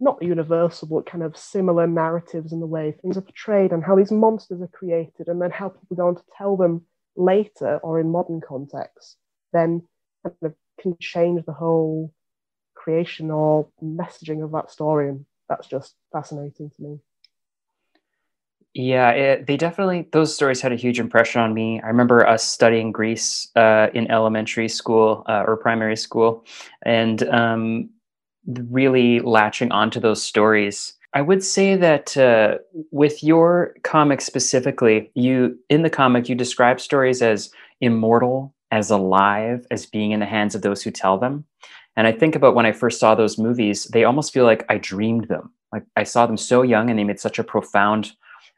not 0.00 0.22
universal 0.22 0.88
but 0.88 1.06
kind 1.06 1.22
of 1.22 1.36
similar 1.36 1.86
narratives 1.86 2.52
in 2.52 2.60
the 2.60 2.66
way 2.66 2.92
things 3.00 3.16
are 3.16 3.22
portrayed 3.22 3.72
and 3.72 3.84
how 3.84 3.96
these 3.96 4.12
monsters 4.12 4.60
are 4.60 4.68
created 4.68 5.28
and 5.28 5.40
then 5.40 5.50
how 5.50 5.68
people 5.68 5.96
go 5.96 6.08
on 6.08 6.16
to 6.16 6.22
tell 6.36 6.56
them 6.56 6.82
later 7.16 7.78
or 7.78 8.00
in 8.00 8.10
modern 8.10 8.40
contexts 8.40 9.16
then 9.52 9.82
kind 10.24 10.34
of 10.42 10.54
can 10.80 10.96
change 10.98 11.44
the 11.46 11.52
whole 11.52 12.12
creation 12.74 13.30
or 13.30 13.68
messaging 13.82 14.44
of 14.44 14.52
that 14.52 14.70
story. 14.70 15.08
And 15.08 15.24
that's 15.48 15.66
just 15.66 15.94
fascinating 16.12 16.70
to 16.70 16.82
me. 16.82 16.98
Yeah, 18.74 19.10
it, 19.10 19.46
they 19.46 19.56
definitely, 19.56 20.08
those 20.10 20.34
stories 20.34 20.60
had 20.60 20.72
a 20.72 20.76
huge 20.76 20.98
impression 20.98 21.40
on 21.40 21.54
me. 21.54 21.80
I 21.80 21.86
remember 21.86 22.26
us 22.26 22.42
studying 22.42 22.90
Greece 22.90 23.48
uh, 23.54 23.86
in 23.94 24.10
elementary 24.10 24.68
school 24.68 25.22
uh, 25.28 25.44
or 25.46 25.56
primary 25.56 25.96
school. 25.96 26.44
And 26.82 27.22
um, 27.28 27.90
really 28.46 29.20
latching 29.20 29.72
onto 29.72 30.00
those 30.00 30.22
stories. 30.22 30.94
I 31.14 31.22
would 31.22 31.44
say 31.44 31.76
that 31.76 32.16
uh, 32.16 32.58
with 32.90 33.22
your 33.22 33.74
comic 33.84 34.20
specifically, 34.20 35.10
you 35.14 35.56
in 35.68 35.82
the 35.82 35.90
comic 35.90 36.28
you 36.28 36.34
describe 36.34 36.80
stories 36.80 37.22
as 37.22 37.50
immortal, 37.80 38.54
as 38.70 38.90
alive, 38.90 39.66
as 39.70 39.86
being 39.86 40.10
in 40.10 40.20
the 40.20 40.26
hands 40.26 40.54
of 40.54 40.62
those 40.62 40.82
who 40.82 40.90
tell 40.90 41.18
them. 41.18 41.44
And 41.96 42.06
I 42.08 42.12
think 42.12 42.34
about 42.34 42.56
when 42.56 42.66
I 42.66 42.72
first 42.72 42.98
saw 42.98 43.14
those 43.14 43.38
movies, 43.38 43.84
they 43.92 44.02
almost 44.02 44.32
feel 44.32 44.44
like 44.44 44.64
I 44.68 44.78
dreamed 44.78 45.28
them. 45.28 45.52
Like 45.72 45.84
I 45.96 46.02
saw 46.02 46.26
them 46.26 46.36
so 46.36 46.62
young 46.62 46.90
and 46.90 46.98
they 46.98 47.04
made 47.04 47.20
such 47.20 47.38
a 47.38 47.44
profound 47.44 48.12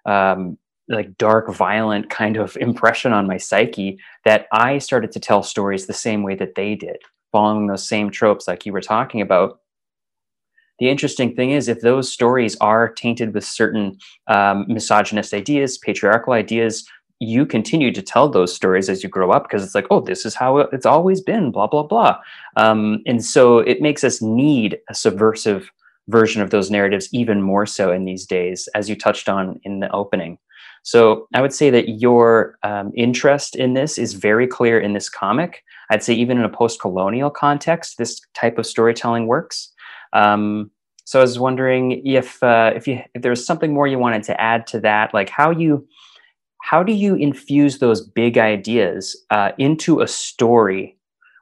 um, 0.06 0.56
like 0.88 1.18
dark, 1.18 1.52
violent 1.52 2.10
kind 2.10 2.36
of 2.36 2.56
impression 2.60 3.12
on 3.12 3.26
my 3.26 3.36
psyche 3.36 3.98
that 4.24 4.46
I 4.52 4.78
started 4.78 5.12
to 5.12 5.20
tell 5.20 5.42
stories 5.42 5.86
the 5.86 5.92
same 5.92 6.22
way 6.22 6.34
that 6.36 6.54
they 6.54 6.74
did, 6.74 6.98
following 7.32 7.66
those 7.66 7.86
same 7.86 8.10
tropes 8.10 8.48
like 8.48 8.64
you 8.64 8.72
were 8.72 8.80
talking 8.80 9.20
about. 9.20 9.60
The 10.78 10.90
interesting 10.90 11.34
thing 11.34 11.52
is, 11.52 11.68
if 11.68 11.80
those 11.80 12.12
stories 12.12 12.56
are 12.60 12.88
tainted 12.88 13.32
with 13.32 13.44
certain 13.44 13.98
um, 14.26 14.66
misogynist 14.68 15.32
ideas, 15.32 15.78
patriarchal 15.78 16.34
ideas, 16.34 16.86
you 17.18 17.46
continue 17.46 17.90
to 17.92 18.02
tell 18.02 18.28
those 18.28 18.54
stories 18.54 18.90
as 18.90 19.02
you 19.02 19.08
grow 19.08 19.30
up 19.30 19.44
because 19.44 19.64
it's 19.64 19.74
like, 19.74 19.86
oh, 19.90 20.00
this 20.00 20.26
is 20.26 20.34
how 20.34 20.58
it's 20.58 20.84
always 20.84 21.22
been, 21.22 21.50
blah, 21.50 21.66
blah, 21.66 21.82
blah. 21.82 22.18
Um, 22.56 23.02
and 23.06 23.24
so 23.24 23.58
it 23.58 23.80
makes 23.80 24.04
us 24.04 24.20
need 24.20 24.78
a 24.90 24.94
subversive 24.94 25.70
version 26.08 26.42
of 26.42 26.50
those 26.50 26.70
narratives 26.70 27.08
even 27.12 27.40
more 27.40 27.64
so 27.64 27.90
in 27.90 28.04
these 28.04 28.26
days, 28.26 28.68
as 28.74 28.88
you 28.90 28.96
touched 28.96 29.28
on 29.28 29.58
in 29.64 29.80
the 29.80 29.90
opening. 29.92 30.38
So 30.82 31.26
I 31.34 31.40
would 31.40 31.54
say 31.54 31.70
that 31.70 31.88
your 31.88 32.58
um, 32.62 32.92
interest 32.94 33.56
in 33.56 33.74
this 33.74 33.98
is 33.98 34.12
very 34.12 34.46
clear 34.46 34.78
in 34.78 34.92
this 34.92 35.08
comic. 35.08 35.64
I'd 35.90 36.04
say 36.04 36.14
even 36.14 36.38
in 36.38 36.44
a 36.44 36.48
post-colonial 36.48 37.30
context, 37.30 37.98
this 37.98 38.20
type 38.34 38.58
of 38.58 38.66
storytelling 38.66 39.26
works. 39.26 39.72
Um, 40.12 40.70
so 41.04 41.20
I 41.20 41.22
was 41.22 41.38
wondering 41.38 42.04
if 42.04 42.42
uh, 42.42 42.72
if 42.74 42.88
you 42.88 43.00
if 43.14 43.22
there 43.22 43.30
was 43.30 43.46
something 43.46 43.72
more 43.72 43.86
you 43.86 43.98
wanted 43.98 44.24
to 44.24 44.40
add 44.40 44.66
to 44.68 44.80
that, 44.80 45.14
like 45.14 45.30
how 45.30 45.50
you 45.50 45.86
how 46.62 46.82
do 46.82 46.92
you 46.92 47.14
infuse 47.14 47.78
those 47.78 48.00
big 48.00 48.38
ideas 48.38 49.16
uh, 49.30 49.52
into 49.56 50.00
a 50.00 50.08
story 50.08 50.98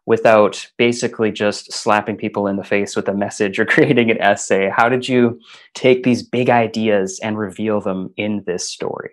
without 0.06 0.66
basically 0.76 1.32
just 1.32 1.72
slapping 1.72 2.14
people 2.14 2.46
in 2.46 2.56
the 2.56 2.64
face 2.64 2.94
with 2.94 3.08
a 3.08 3.14
message 3.14 3.58
or 3.58 3.64
creating 3.74 4.10
an 4.10 4.20
essay? 4.20 4.68
How 4.68 4.90
did 4.90 5.08
you 5.08 5.40
take 5.72 6.02
these 6.02 6.22
big 6.22 6.50
ideas 6.50 7.18
and 7.22 7.38
reveal 7.38 7.80
them 7.80 8.12
in 8.18 8.44
this 8.46 8.68
story? 8.68 9.12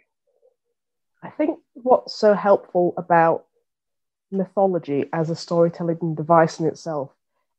I 1.24 1.30
think 1.30 1.60
what's 1.74 2.18
so 2.18 2.34
helpful 2.34 2.94
about 2.98 3.46
mythology 4.32 5.06
as 5.14 5.30
a 5.30 5.36
storytelling 5.36 6.16
device 6.16 6.60
in 6.60 6.66
itself 6.66 7.12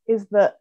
is 0.07 0.27
that 0.27 0.59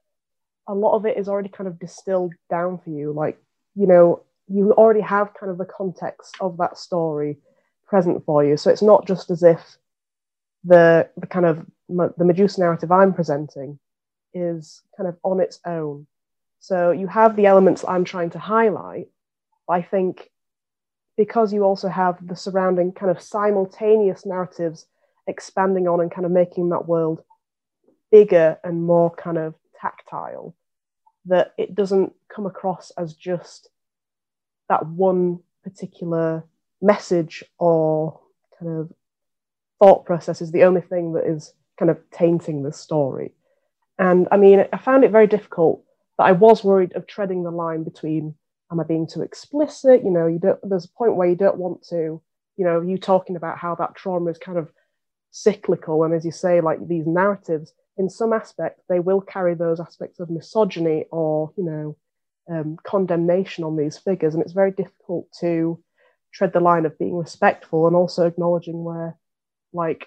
a 0.69 0.75
lot 0.75 0.95
of 0.95 1.07
it 1.07 1.16
is 1.16 1.28
already 1.28 1.49
kind 1.49 1.69
of 1.69 1.78
distilled 1.78 2.33
down 2.50 2.78
for 2.78 2.90
you. 2.90 3.12
Like, 3.12 3.38
you 3.75 3.87
know, 3.87 4.23
you 4.49 4.73
already 4.73 5.00
have 5.00 5.35
kind 5.35 5.50
of 5.50 5.59
the 5.59 5.64
context 5.64 6.37
of 6.40 6.57
that 6.59 6.78
story 6.78 7.38
present 7.87 8.25
for 8.25 8.45
you. 8.45 8.57
So 8.57 8.71
it's 8.71 8.83
not 8.83 9.07
just 9.07 9.31
as 9.31 9.42
if 9.42 9.61
the 10.64 11.09
the 11.16 11.26
kind 11.26 11.47
of 11.47 11.66
the 11.88 12.25
Medusa 12.25 12.61
narrative 12.61 12.92
I'm 12.92 13.12
presenting 13.12 13.78
is 14.35 14.83
kind 14.97 15.09
of 15.09 15.16
on 15.23 15.40
its 15.40 15.59
own. 15.66 16.07
So 16.61 16.90
you 16.92 17.07
have 17.09 17.37
the 17.37 17.47
elements 17.47 17.85
I'm 17.87 18.04
trying 18.04 18.31
to 18.31 18.38
highlight. 18.38 19.09
I 19.69 19.83
think 19.83 20.31
because 21.16 21.52
you 21.52 21.64
also 21.64 21.88
have 21.88 22.26
the 22.26 22.37
surrounding 22.37 22.92
kind 22.92 23.11
of 23.11 23.21
simultaneous 23.21 24.25
narratives 24.25 24.87
expanding 25.26 25.87
on 25.87 26.00
and 26.00 26.11
kind 26.11 26.25
of 26.25 26.33
making 26.33 26.71
that 26.71 26.87
world 26.87 27.23
bigger 28.11 28.59
and 28.64 28.83
more 28.83 29.11
kind 29.11 29.38
of 29.38 29.54
tactile, 29.83 30.55
that 31.27 31.53
it 31.59 31.75
doesn't 31.75 32.12
come 32.35 32.47
across 32.47 32.93
as 32.97 33.15
just 33.15 33.69
that 34.69 34.87
one 34.87 35.41
particular 35.65 36.45
message 36.81 37.45
or 37.59 38.21
kind 38.59 38.73
of 38.79 38.93
thought 39.79 40.07
process 40.07 40.41
is 40.41 40.53
the 40.53 40.65
only 40.65 40.81
thing 40.81 41.12
that 41.12 41.25
is 41.25 41.53
kind 41.79 41.91
of 41.91 41.99
tainting 42.11 42.62
the 42.62 42.73
story. 42.73 43.33
And 43.99 44.29
I 44.31 44.37
mean, 44.37 44.65
I 44.73 44.79
found 44.79 45.05
it 45.05 45.11
very 45.11 45.27
difficult 45.27 45.85
that 46.19 46.25
I 46.25 46.33
was 46.33 46.65
worried 46.65 46.95
of 46.95 47.07
treading 47.07 47.43
the 47.43 47.51
line 47.51 47.85
between 47.85 48.35
am 48.71 48.81
I 48.81 48.85
being 48.85 49.07
too 49.07 49.23
explicit? 49.23 50.03
You 50.03 50.11
know, 50.11 50.27
you 50.27 50.39
don't, 50.39 50.59
there's 50.62 50.87
a 50.87 50.99
point 50.99 51.17
where 51.17 51.29
you 51.29 51.37
don't 51.37 51.59
want 51.59 51.83
to, 51.91 52.21
you 52.57 52.65
know, 52.65 52.81
you 52.81 52.97
talking 52.99 53.37
about 53.37 53.59
how 53.59 53.75
that 53.77 53.95
trauma 53.95 54.31
is 54.31 54.39
kind 54.39 54.59
of 54.59 54.73
cyclical. 55.31 56.05
And 56.05 56.15
as 56.15 56.25
you 56.25 56.33
say, 56.33 56.61
like 56.61 56.87
these 56.89 57.07
narratives, 57.07 57.73
in 57.99 58.09
some 58.09 58.33
aspect, 58.33 58.81
they 58.89 59.01
will 59.01 59.21
carry 59.21 59.55
those 59.55 59.81
aspects 59.81 60.21
of 60.21 60.31
misogyny 60.31 61.07
or, 61.11 61.53
you 61.57 61.65
know, 61.65 61.97
um, 62.51 62.77
condemnation 62.83 63.65
on 63.65 63.77
these 63.77 63.99
figures. 63.99 64.35
And 64.35 64.43
it's 64.43 64.53
very 64.53 64.73
difficult 64.73 65.29
to 65.41 65.83
tread 66.33 66.53
the 66.53 66.61
line 66.61 66.87
of 66.87 66.99
being 66.99 67.17
respectful 67.17 67.87
and 67.87 67.95
also 67.95 68.27
acknowledging 68.27 68.83
where, 68.85 69.17
like, 69.73 70.07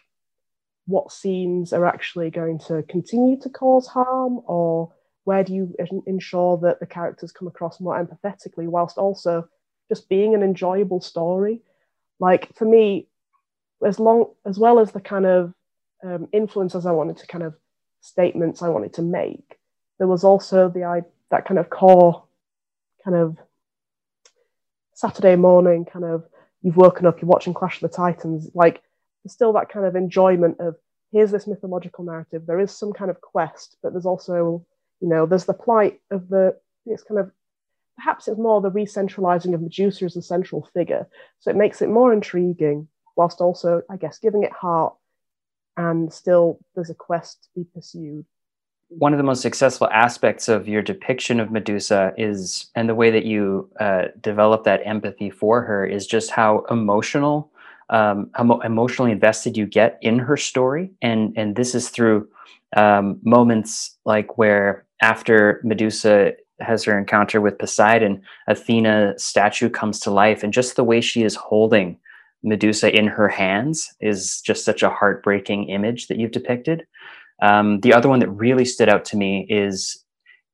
what 0.87 1.11
scenes 1.11 1.73
are 1.73 1.85
actually 1.85 2.29
going 2.29 2.59
to 2.59 2.83
continue 2.83 3.39
to 3.41 3.49
cause 3.49 3.87
harm 3.87 4.39
or 4.45 4.91
where 5.23 5.43
do 5.43 5.53
you 5.53 5.75
ensure 6.05 6.57
that 6.57 6.79
the 6.79 6.85
characters 6.85 7.31
come 7.31 7.47
across 7.47 7.81
more 7.81 7.99
empathetically 7.99 8.67
whilst 8.67 8.97
also 8.97 9.47
just 9.89 10.07
being 10.09 10.35
an 10.35 10.43
enjoyable 10.43 11.01
story 11.01 11.61
like 12.19 12.55
for 12.55 12.65
me 12.65 13.07
as 13.83 13.99
long 13.99 14.25
as 14.45 14.59
well 14.59 14.79
as 14.79 14.91
the 14.91 15.01
kind 15.01 15.25
of 15.25 15.53
um, 16.03 16.27
influences 16.31 16.85
i 16.85 16.91
wanted 16.91 17.17
to 17.17 17.27
kind 17.27 17.43
of 17.43 17.55
statements 18.05 18.61
i 18.61 18.69
wanted 18.69 18.93
to 18.93 19.01
make 19.01 19.57
there 19.97 20.07
was 20.07 20.23
also 20.23 20.69
the 20.69 20.83
I, 20.83 21.01
that 21.31 21.45
kind 21.45 21.59
of 21.59 21.69
core 21.69 22.23
kind 23.03 23.15
of 23.15 23.37
saturday 24.93 25.35
morning 25.35 25.85
kind 25.85 26.05
of 26.05 26.25
you've 26.61 26.77
woken 26.77 27.05
up 27.05 27.21
you're 27.21 27.27
watching 27.27 27.53
clash 27.53 27.81
of 27.81 27.89
the 27.89 27.95
titans 27.95 28.49
like 28.53 28.81
there's 29.23 29.33
still 29.33 29.53
that 29.53 29.69
kind 29.69 29.85
of 29.85 29.95
enjoyment 29.95 30.59
of 30.59 30.75
here's 31.11 31.31
this 31.31 31.47
mythological 31.47 32.03
narrative 32.03 32.45
there 32.45 32.59
is 32.59 32.71
some 32.71 32.93
kind 32.93 33.09
of 33.09 33.21
quest 33.21 33.77
but 33.81 33.93
there's 33.93 34.05
also 34.05 34.65
you 35.01 35.09
know, 35.09 35.25
there's 35.25 35.45
the 35.45 35.53
plight 35.53 35.99
of 36.11 36.29
the, 36.29 36.55
it's 36.85 37.03
kind 37.03 37.19
of, 37.19 37.31
perhaps 37.97 38.27
it's 38.27 38.37
more 38.37 38.61
the 38.61 38.71
re-centralizing 38.71 39.53
of 39.53 39.61
Medusa 39.61 40.05
as 40.05 40.13
the 40.13 40.21
central 40.21 40.67
figure. 40.73 41.07
So 41.39 41.49
it 41.49 41.55
makes 41.55 41.81
it 41.81 41.89
more 41.89 42.13
intriguing, 42.13 42.87
whilst 43.15 43.41
also, 43.41 43.81
I 43.89 43.97
guess, 43.97 44.19
giving 44.19 44.43
it 44.43 44.51
heart 44.51 44.95
and 45.77 46.11
still 46.11 46.59
there's 46.73 46.89
a 46.89 46.95
quest 46.95 47.43
to 47.43 47.49
be 47.55 47.65
pursued. 47.73 48.25
One 48.89 49.13
of 49.13 49.17
the 49.17 49.23
most 49.23 49.41
successful 49.41 49.89
aspects 49.91 50.47
of 50.47 50.67
your 50.67 50.81
depiction 50.81 51.39
of 51.39 51.51
Medusa 51.51 52.13
is, 52.17 52.67
and 52.75 52.87
the 52.87 52.95
way 52.95 53.09
that 53.11 53.25
you 53.25 53.69
uh, 53.79 54.05
develop 54.21 54.63
that 54.63 54.81
empathy 54.85 55.29
for 55.29 55.61
her, 55.61 55.85
is 55.85 56.05
just 56.05 56.29
how 56.29 56.65
emotional, 56.69 57.51
um, 57.89 58.29
how 58.33 58.59
emotionally 58.59 59.11
invested 59.11 59.57
you 59.57 59.65
get 59.65 59.97
in 60.01 60.19
her 60.19 60.37
story, 60.37 60.91
and 61.01 61.33
and 61.35 61.55
this 61.55 61.73
is 61.73 61.89
through 61.89 62.27
um, 62.77 63.19
moments 63.23 63.97
like 64.05 64.37
where 64.37 64.85
after 65.01 65.61
Medusa 65.63 66.33
has 66.59 66.83
her 66.83 66.97
encounter 66.97 67.41
with 67.41 67.59
Poseidon, 67.59 68.21
Athena 68.47 69.15
statue 69.17 69.69
comes 69.69 69.99
to 70.01 70.11
life, 70.11 70.43
and 70.43 70.53
just 70.53 70.75
the 70.75 70.83
way 70.83 71.01
she 71.01 71.23
is 71.23 71.35
holding 71.35 71.97
Medusa 72.43 72.95
in 72.95 73.07
her 73.07 73.27
hands 73.27 73.93
is 74.01 74.41
just 74.41 74.65
such 74.65 74.83
a 74.83 74.89
heartbreaking 74.89 75.69
image 75.69 76.07
that 76.07 76.17
you've 76.17 76.31
depicted. 76.31 76.85
Um, 77.41 77.81
the 77.81 77.93
other 77.93 78.07
one 78.07 78.19
that 78.19 78.29
really 78.29 78.65
stood 78.65 78.89
out 78.89 79.03
to 79.05 79.17
me 79.17 79.45
is 79.49 80.03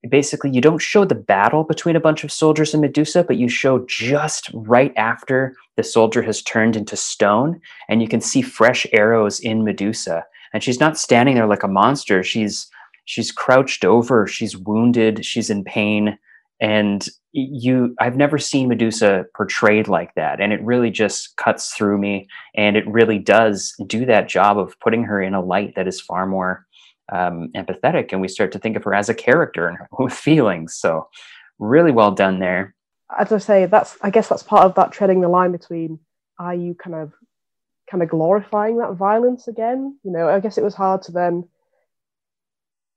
basically 0.10 0.50
you 0.50 0.62
don't 0.62 0.80
show 0.82 1.06
the 1.06 1.16
battle 1.16 1.64
between 1.64 1.96
a 1.96 2.00
bunch 2.00 2.24
of 2.24 2.32
soldiers 2.32 2.74
and 2.74 2.82
Medusa, 2.82 3.24
but 3.24 3.38
you 3.38 3.48
show 3.50 3.86
just 3.88 4.50
right 4.54 4.94
after 4.98 5.56
the 5.76 5.84
soldier 5.84 6.22
has 6.24 6.42
turned 6.42 6.76
into 6.76 6.96
stone, 6.96 7.60
and 7.88 8.02
you 8.02 8.08
can 8.08 8.22
see 8.22 8.42
fresh 8.42 8.88
arrows 8.94 9.40
in 9.40 9.64
Medusa. 9.64 10.26
And 10.54 10.64
she's 10.64 10.80
not 10.80 10.98
standing 10.98 11.36
there 11.36 11.48
like 11.48 11.64
a 11.64 11.68
monster. 11.68 12.24
She's 12.24 12.68
she's 13.06 13.32
crouched 13.32 13.84
over 13.84 14.28
she's 14.28 14.58
wounded 14.58 15.26
she's 15.26 15.50
in 15.50 15.64
pain 15.64 16.18
and 16.62 17.10
you 17.34 17.96
i've 18.00 18.15
never 18.15 18.38
seen 18.38 18.70
medusa 18.70 19.25
portrayed 19.36 19.88
like 19.88 20.13
that. 20.15 20.39
And 20.39 20.53
it 20.53 20.62
really 20.63 20.91
just 20.91 21.36
cuts 21.38 21.74
through 21.74 21.98
me. 21.98 22.27
And 22.56 22.77
it 22.77 22.88
really 22.88 23.20
does 23.20 23.74
do 23.88 24.06
that 24.06 24.30
job 24.30 24.58
of 24.58 24.80
putting 24.80 25.03
her 25.03 25.22
in 25.22 25.34
a 25.34 25.41
light 25.41 25.75
that 25.75 25.88
is 25.88 26.00
far 26.00 26.25
more 26.25 26.65
um, 27.12 27.50
empathetic. 27.56 28.12
And 28.12 28.22
we 28.22 28.27
start 28.27 28.51
to 28.53 28.60
think 28.60 28.77
of 28.77 28.84
her 28.84 28.94
as 28.94 29.10
a 29.10 29.13
character 29.13 29.68
and 29.68 29.77
with 30.00 30.13
feelings. 30.13 30.75
So 30.75 31.08
really 31.60 31.91
well 31.91 32.12
done 32.12 32.39
there. 32.39 32.75
As 33.18 33.32
i 33.32 33.39
say 33.39 33.65
that's 33.65 33.98
i 34.01 34.10
guess 34.10 34.30
that's 34.30 34.44
part 34.44 34.65
of 34.65 34.75
that 34.75 34.91
treading 34.91 35.22
the 35.22 35.27
line 35.27 35.51
between 35.51 36.00
are 36.39 36.56
you 36.56 36.75
kind 36.75 36.96
of 36.96 37.13
kind 37.89 38.01
of 38.01 38.10
glorifying 38.10 38.77
that 38.77 38.94
violence 38.94 39.48
again? 39.48 39.98
You 40.03 40.12
know 40.12 40.30
i 40.30 40.39
guess 40.39 40.58
it 40.58 40.63
was 40.63 40.75
hard 40.75 41.01
to 41.03 41.12
then 41.12 41.48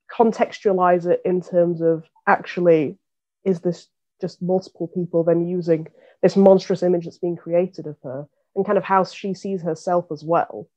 contextualize 0.09 1.05
it 1.05 1.21
in 1.25 1.41
terms 1.41 1.81
of 1.81 2.05
actually 2.27 2.97
is 3.45 3.61
this 3.61 3.87
just 4.21 4.41
multiple 4.41 4.87
people 4.87 5.23
then 5.23 5.47
using 5.47 5.87
this 6.21 6.35
monstrous 6.35 6.83
image 6.83 7.05
that's 7.05 7.17
being 7.17 7.35
created 7.35 7.85
of 7.87 7.97
her 8.03 8.27
and 8.55 8.65
kind 8.65 8.77
of 8.77 8.83
how 8.83 9.03
she 9.03 9.33
sees 9.33 9.61
herself 9.61 10.05
as 10.11 10.23
well 10.23 10.67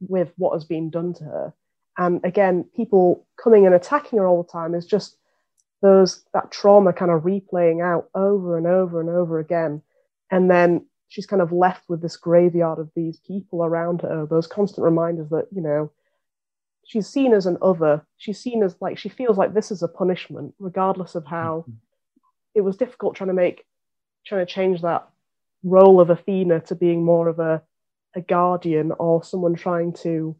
with 0.00 0.32
what 0.36 0.52
has 0.52 0.64
been 0.64 0.90
done 0.90 1.12
to 1.14 1.24
her 1.24 1.54
and 1.98 2.20
again 2.24 2.64
people 2.74 3.26
coming 3.42 3.66
and 3.66 3.74
attacking 3.74 4.18
her 4.18 4.26
all 4.26 4.42
the 4.42 4.50
time 4.50 4.74
is 4.74 4.86
just 4.86 5.16
those 5.82 6.24
that 6.34 6.50
trauma 6.50 6.92
kind 6.92 7.10
of 7.10 7.22
replaying 7.22 7.82
out 7.82 8.08
over 8.14 8.58
and 8.58 8.66
over 8.66 9.00
and 9.00 9.08
over 9.08 9.38
again 9.38 9.82
and 10.30 10.50
then 10.50 10.84
she's 11.08 11.26
kind 11.26 11.42
of 11.42 11.52
left 11.52 11.82
with 11.88 12.02
this 12.02 12.16
graveyard 12.16 12.78
of 12.78 12.90
these 12.94 13.18
people 13.20 13.64
around 13.64 14.02
her 14.02 14.26
those 14.26 14.46
constant 14.46 14.84
reminders 14.84 15.28
that 15.30 15.46
you 15.52 15.60
know 15.60 15.90
she's 16.90 17.06
seen 17.06 17.32
as 17.32 17.46
an 17.46 17.56
other. 17.62 18.04
She's 18.16 18.40
seen 18.40 18.64
as 18.64 18.74
like 18.80 18.98
she 18.98 19.08
feels 19.08 19.38
like 19.38 19.54
this 19.54 19.70
is 19.70 19.82
a 19.82 19.88
punishment, 19.88 20.54
regardless 20.58 21.14
of 21.14 21.24
how 21.24 21.64
mm-hmm. 21.68 21.72
It 22.54 22.62
was 22.62 22.76
difficult 22.76 23.14
trying 23.14 23.28
to 23.28 23.34
make 23.34 23.64
trying 24.26 24.44
to 24.44 24.52
change 24.52 24.82
that 24.82 25.08
role 25.62 26.00
of 26.00 26.10
Athena 26.10 26.60
to 26.60 26.74
being 26.74 27.04
more 27.04 27.28
of 27.28 27.38
a 27.38 27.62
a 28.14 28.20
guardian 28.20 28.92
or 28.98 29.22
someone 29.22 29.54
trying 29.54 29.92
to 29.92 30.36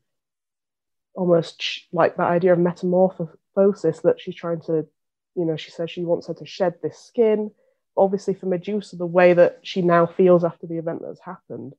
almost 1.14 1.62
like 1.92 2.16
that 2.16 2.30
idea 2.30 2.52
of 2.52 2.58
metamorphosis 2.58 4.00
that 4.00 4.20
she's 4.20 4.34
trying 4.34 4.60
to, 4.60 4.86
you 5.34 5.44
know, 5.44 5.56
she 5.56 5.70
says 5.70 5.90
she 5.90 6.04
wants 6.04 6.26
her 6.26 6.34
to 6.34 6.46
shed 6.46 6.74
this 6.82 6.98
skin. 6.98 7.50
Obviously, 7.96 8.34
for 8.34 8.46
Medusa, 8.46 8.96
the 8.96 9.06
way 9.06 9.34
that 9.34 9.58
she 9.62 9.82
now 9.82 10.06
feels 10.06 10.44
after 10.44 10.66
the 10.66 10.78
event 10.78 11.02
that's 11.02 11.20
happened, 11.20 11.74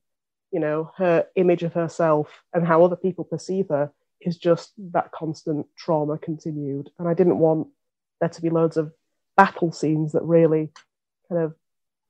you 0.50 0.60
know, 0.60 0.90
her 0.96 1.26
image 1.36 1.62
of 1.62 1.72
herself 1.72 2.28
and 2.52 2.66
how 2.66 2.84
other 2.84 2.96
people 2.96 3.24
perceive 3.24 3.68
her 3.68 3.90
is 4.20 4.36
just 4.36 4.72
that 4.92 5.10
constant 5.12 5.66
trauma 5.76 6.18
continued. 6.18 6.90
And 6.98 7.08
I 7.08 7.14
didn't 7.14 7.38
want 7.38 7.68
there 8.20 8.28
to 8.28 8.42
be 8.42 8.50
loads 8.50 8.76
of 8.76 8.92
battle 9.36 9.72
scenes 9.72 10.12
that 10.12 10.22
really 10.22 10.70
kind 11.28 11.42
of 11.42 11.54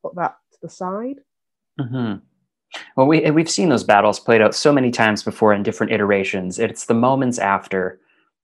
put 0.03 0.15
that 0.17 0.37
to 0.53 0.59
the 0.63 0.69
side. 0.69 1.17
Mm-hmm. 1.81 2.17
Well, 2.97 3.07
we, 3.07 3.31
we've 3.31 3.51
seen 3.51 3.69
those 3.69 3.85
battles 3.85 4.19
played 4.19 4.41
out 4.41 4.55
so 4.55 4.73
many 4.73 4.91
times 4.91 5.23
before 5.23 5.53
in 5.53 5.63
different 5.63 5.93
iterations. 5.93 6.59
It's 6.59 6.87
the 6.87 6.95
moments 6.95 7.39
after 7.39 8.01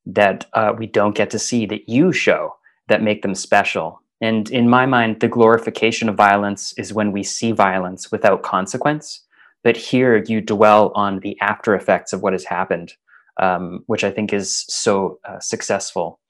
that 0.07 0.47
uh, 0.53 0.75
we 0.77 0.87
don't 0.87 1.15
get 1.15 1.31
to 1.31 1.39
see 1.39 1.67
that 1.67 1.89
you 1.89 2.13
show 2.13 2.55
that 2.89 3.03
make 3.03 3.23
them 3.23 3.35
special. 3.35 4.03
And 4.21 4.51
in 4.51 4.69
my 4.69 4.87
mind, 4.87 5.21
the 5.21 5.29
glorification 5.29 6.09
of 6.09 6.17
violence 6.17 6.73
is 6.75 6.93
when 6.93 7.13
we 7.13 7.23
see 7.23 7.53
violence 7.53 8.11
without 8.11 8.43
consequence. 8.43 9.23
But 9.65 9.77
here 9.77 10.17
you 10.27 10.41
dwell 10.41 10.93
on 10.95 11.21
the 11.21 11.39
after 11.41 11.75
effects 11.75 12.13
of 12.13 12.23
what 12.23 12.33
has 12.33 12.45
happened 12.45 12.95
um, 13.39 13.85
which 13.87 14.05
I 14.05 14.11
think 14.11 14.33
is 14.33 14.65
so 14.69 15.19
uh, 15.25 15.41
successful. 15.41 16.21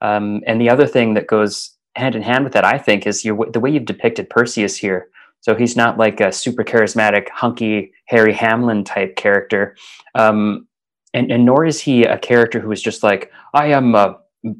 Um, 0.00 0.42
and 0.46 0.60
the 0.60 0.70
other 0.70 0.86
thing 0.86 1.14
that 1.14 1.26
goes 1.26 1.76
hand 1.98 2.14
in 2.14 2.22
hand 2.22 2.44
with 2.44 2.52
that, 2.54 2.64
I 2.64 2.78
think, 2.78 3.06
is 3.06 3.24
your, 3.24 3.46
the 3.52 3.60
way 3.60 3.70
you've 3.70 3.84
depicted 3.84 4.30
Perseus 4.30 4.76
here. 4.76 5.08
So 5.40 5.54
he's 5.54 5.76
not 5.76 5.98
like 5.98 6.20
a 6.20 6.32
super 6.32 6.64
charismatic, 6.64 7.28
hunky 7.30 7.92
Harry 8.06 8.32
Hamlin 8.32 8.84
type 8.84 9.16
character, 9.16 9.76
um, 10.14 10.66
and, 11.14 11.30
and 11.30 11.44
nor 11.44 11.64
is 11.64 11.80
he 11.80 12.04
a 12.04 12.18
character 12.18 12.60
who 12.60 12.72
is 12.72 12.82
just 12.82 13.02
like 13.02 13.30
I 13.54 13.68
am 13.68 13.94
a, 13.94 14.18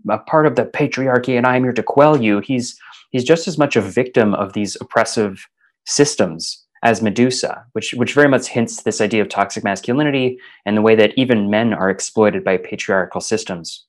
a 0.08 0.18
part 0.18 0.46
of 0.46 0.56
the 0.56 0.64
patriarchy 0.64 1.36
and 1.36 1.46
I 1.46 1.56
am 1.56 1.64
here 1.64 1.72
to 1.72 1.82
quell 1.82 2.22
you. 2.22 2.40
He's 2.40 2.78
he's 3.10 3.24
just 3.24 3.48
as 3.48 3.58
much 3.58 3.76
a 3.76 3.80
victim 3.80 4.34
of 4.34 4.52
these 4.52 4.76
oppressive 4.80 5.46
systems 5.84 6.64
as 6.82 7.02
Medusa, 7.02 7.64
which 7.72 7.92
which 7.94 8.14
very 8.14 8.28
much 8.28 8.46
hints 8.46 8.82
this 8.82 9.00
idea 9.00 9.20
of 9.20 9.28
toxic 9.28 9.64
masculinity 9.64 10.38
and 10.64 10.76
the 10.76 10.82
way 10.82 10.94
that 10.94 11.12
even 11.16 11.50
men 11.50 11.74
are 11.74 11.90
exploited 11.90 12.44
by 12.44 12.56
patriarchal 12.56 13.20
systems 13.20 13.87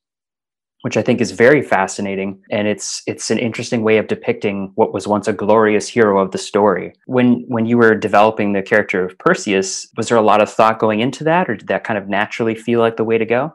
which 0.82 0.96
I 0.96 1.02
think 1.02 1.20
is 1.20 1.32
very 1.32 1.62
fascinating. 1.62 2.42
And 2.50 2.68
it's 2.68 3.02
it's 3.06 3.32
an 3.32 3.38
interesting 3.38 3.84
way 3.84 3.98
of 3.98 4.08
depicting 4.08 4.72
what 4.76 4.94
was 4.94 5.08
once 5.08 5.28
a 5.28 5.34
glorious 5.34 5.88
hero 5.88 6.20
of 6.20 6.32
the 6.32 6.38
story. 6.38 6.94
When 7.06 7.44
when 7.48 7.66
you 7.66 7.78
were 7.78 7.96
developing 7.96 8.54
the 8.54 8.62
character 8.62 9.04
of 9.04 9.18
Perseus, 9.18 9.88
was 9.98 10.10
there 10.10 10.18
a 10.18 10.22
lot 10.22 10.42
of 10.42 10.52
thought 10.52 10.80
going 10.80 11.02
into 11.02 11.24
that, 11.26 11.50
or 11.50 11.56
did 11.56 11.68
that 11.68 11.84
kind 11.84 11.98
of 11.98 12.08
naturally 12.08 12.56
feel 12.56 12.80
like 12.80 12.98
the 12.98 13.04
way 13.04 13.18
to 13.18 13.26
go? 13.26 13.54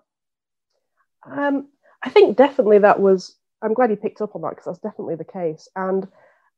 Um, 1.30 1.68
I 2.02 2.10
think 2.10 2.36
definitely 2.36 2.78
that 2.78 3.00
was. 3.00 3.36
I'm 3.62 3.72
glad 3.72 3.88
you 3.88 3.96
picked 3.96 4.20
up 4.20 4.34
on 4.34 4.42
that 4.42 4.50
because 4.50 4.66
that's 4.66 4.78
definitely 4.78 5.14
the 5.14 5.24
case. 5.24 5.68
And 5.74 6.06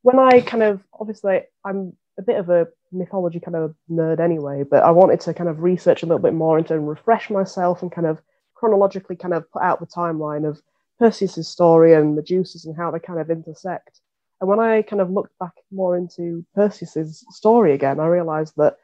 when 0.02 0.18
I 0.18 0.40
kind 0.40 0.64
of 0.64 0.82
obviously 0.98 1.42
I'm 1.64 1.92
a 2.18 2.22
bit 2.22 2.38
of 2.38 2.50
a 2.50 2.66
mythology 2.90 3.38
kind 3.38 3.56
of 3.56 3.74
nerd 3.90 4.18
anyway, 4.18 4.64
but 4.68 4.82
I 4.82 4.90
wanted 4.90 5.20
to 5.20 5.34
kind 5.34 5.48
of 5.48 5.62
research 5.62 6.02
a 6.02 6.06
little 6.06 6.22
bit 6.22 6.34
more 6.34 6.58
into 6.58 6.74
and 6.74 6.88
refresh 6.88 7.30
myself 7.30 7.82
and 7.82 7.92
kind 7.92 8.06
of 8.06 8.20
chronologically 8.56 9.16
kind 9.16 9.34
of 9.34 9.50
put 9.52 9.62
out 9.62 9.80
the 9.80 9.86
timeline 9.86 10.48
of 10.48 10.60
Perseus's 10.98 11.48
story 11.48 11.94
and 11.94 12.16
Medusa's 12.16 12.64
and 12.64 12.76
how 12.76 12.90
they 12.90 12.98
kind 12.98 13.20
of 13.20 13.30
intersect. 13.30 14.00
And 14.40 14.48
when 14.48 14.60
I 14.60 14.82
kind 14.82 15.00
of 15.00 15.10
looked 15.10 15.38
back 15.38 15.52
more 15.70 15.96
into 15.96 16.44
Perseus's 16.54 17.24
story 17.30 17.72
again, 17.72 18.00
I 18.00 18.06
realized 18.06 18.54
that 18.56 18.76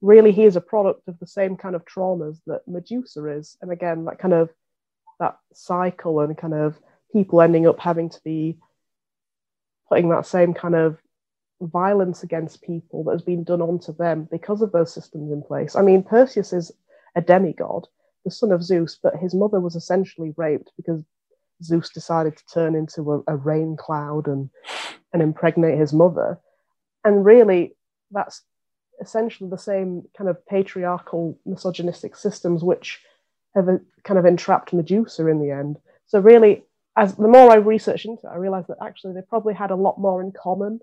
really 0.00 0.32
he 0.32 0.44
is 0.44 0.56
a 0.56 0.60
product 0.60 1.08
of 1.08 1.18
the 1.18 1.26
same 1.26 1.56
kind 1.56 1.74
of 1.74 1.84
traumas 1.84 2.38
that 2.46 2.68
Medusa 2.68 3.26
is. 3.26 3.56
And 3.60 3.72
again, 3.72 4.04
that 4.04 4.18
kind 4.18 4.34
of 4.34 4.50
that 5.20 5.38
cycle 5.52 6.20
and 6.20 6.36
kind 6.36 6.54
of 6.54 6.78
people 7.12 7.40
ending 7.40 7.66
up 7.66 7.80
having 7.80 8.10
to 8.10 8.20
be 8.24 8.58
putting 9.88 10.08
that 10.10 10.26
same 10.26 10.52
kind 10.54 10.74
of 10.74 10.98
violence 11.60 12.22
against 12.22 12.62
people 12.62 13.04
that 13.04 13.12
has 13.12 13.22
been 13.22 13.44
done 13.44 13.62
onto 13.62 13.94
them 13.94 14.28
because 14.30 14.60
of 14.60 14.72
those 14.72 14.92
systems 14.92 15.32
in 15.32 15.42
place. 15.42 15.76
I 15.76 15.82
mean, 15.82 16.02
Perseus 16.02 16.52
is 16.52 16.72
a 17.14 17.20
demigod, 17.20 17.86
the 18.24 18.30
son 18.30 18.52
of 18.52 18.62
Zeus, 18.62 18.98
but 19.02 19.16
his 19.16 19.34
mother 19.34 19.60
was 19.60 19.76
essentially 19.76 20.32
raped 20.36 20.70
because 20.76 21.04
Zeus 21.62 21.90
decided 21.90 22.36
to 22.36 22.46
turn 22.52 22.74
into 22.74 23.12
a, 23.12 23.32
a 23.32 23.36
rain 23.36 23.76
cloud 23.76 24.26
and, 24.26 24.50
and 25.12 25.22
impregnate 25.22 25.78
his 25.78 25.92
mother. 25.92 26.38
And 27.04 27.24
really, 27.24 27.76
that's 28.10 28.42
essentially 29.00 29.50
the 29.50 29.58
same 29.58 30.02
kind 30.16 30.30
of 30.30 30.44
patriarchal, 30.46 31.38
misogynistic 31.44 32.16
systems 32.16 32.62
which 32.62 33.00
have 33.54 33.68
uh, 33.68 33.78
kind 34.04 34.18
of 34.18 34.24
entrapped 34.24 34.72
Medusa 34.72 35.26
in 35.26 35.40
the 35.40 35.50
end. 35.50 35.76
So, 36.06 36.18
really, 36.18 36.64
as 36.96 37.16
the 37.16 37.28
more 37.28 37.50
I 37.50 37.56
researched 37.56 38.06
into 38.06 38.26
it, 38.26 38.30
I 38.30 38.36
realized 38.36 38.68
that 38.68 38.78
actually 38.82 39.14
they 39.14 39.22
probably 39.22 39.54
had 39.54 39.70
a 39.70 39.76
lot 39.76 39.98
more 39.98 40.22
in 40.22 40.32
common 40.32 40.80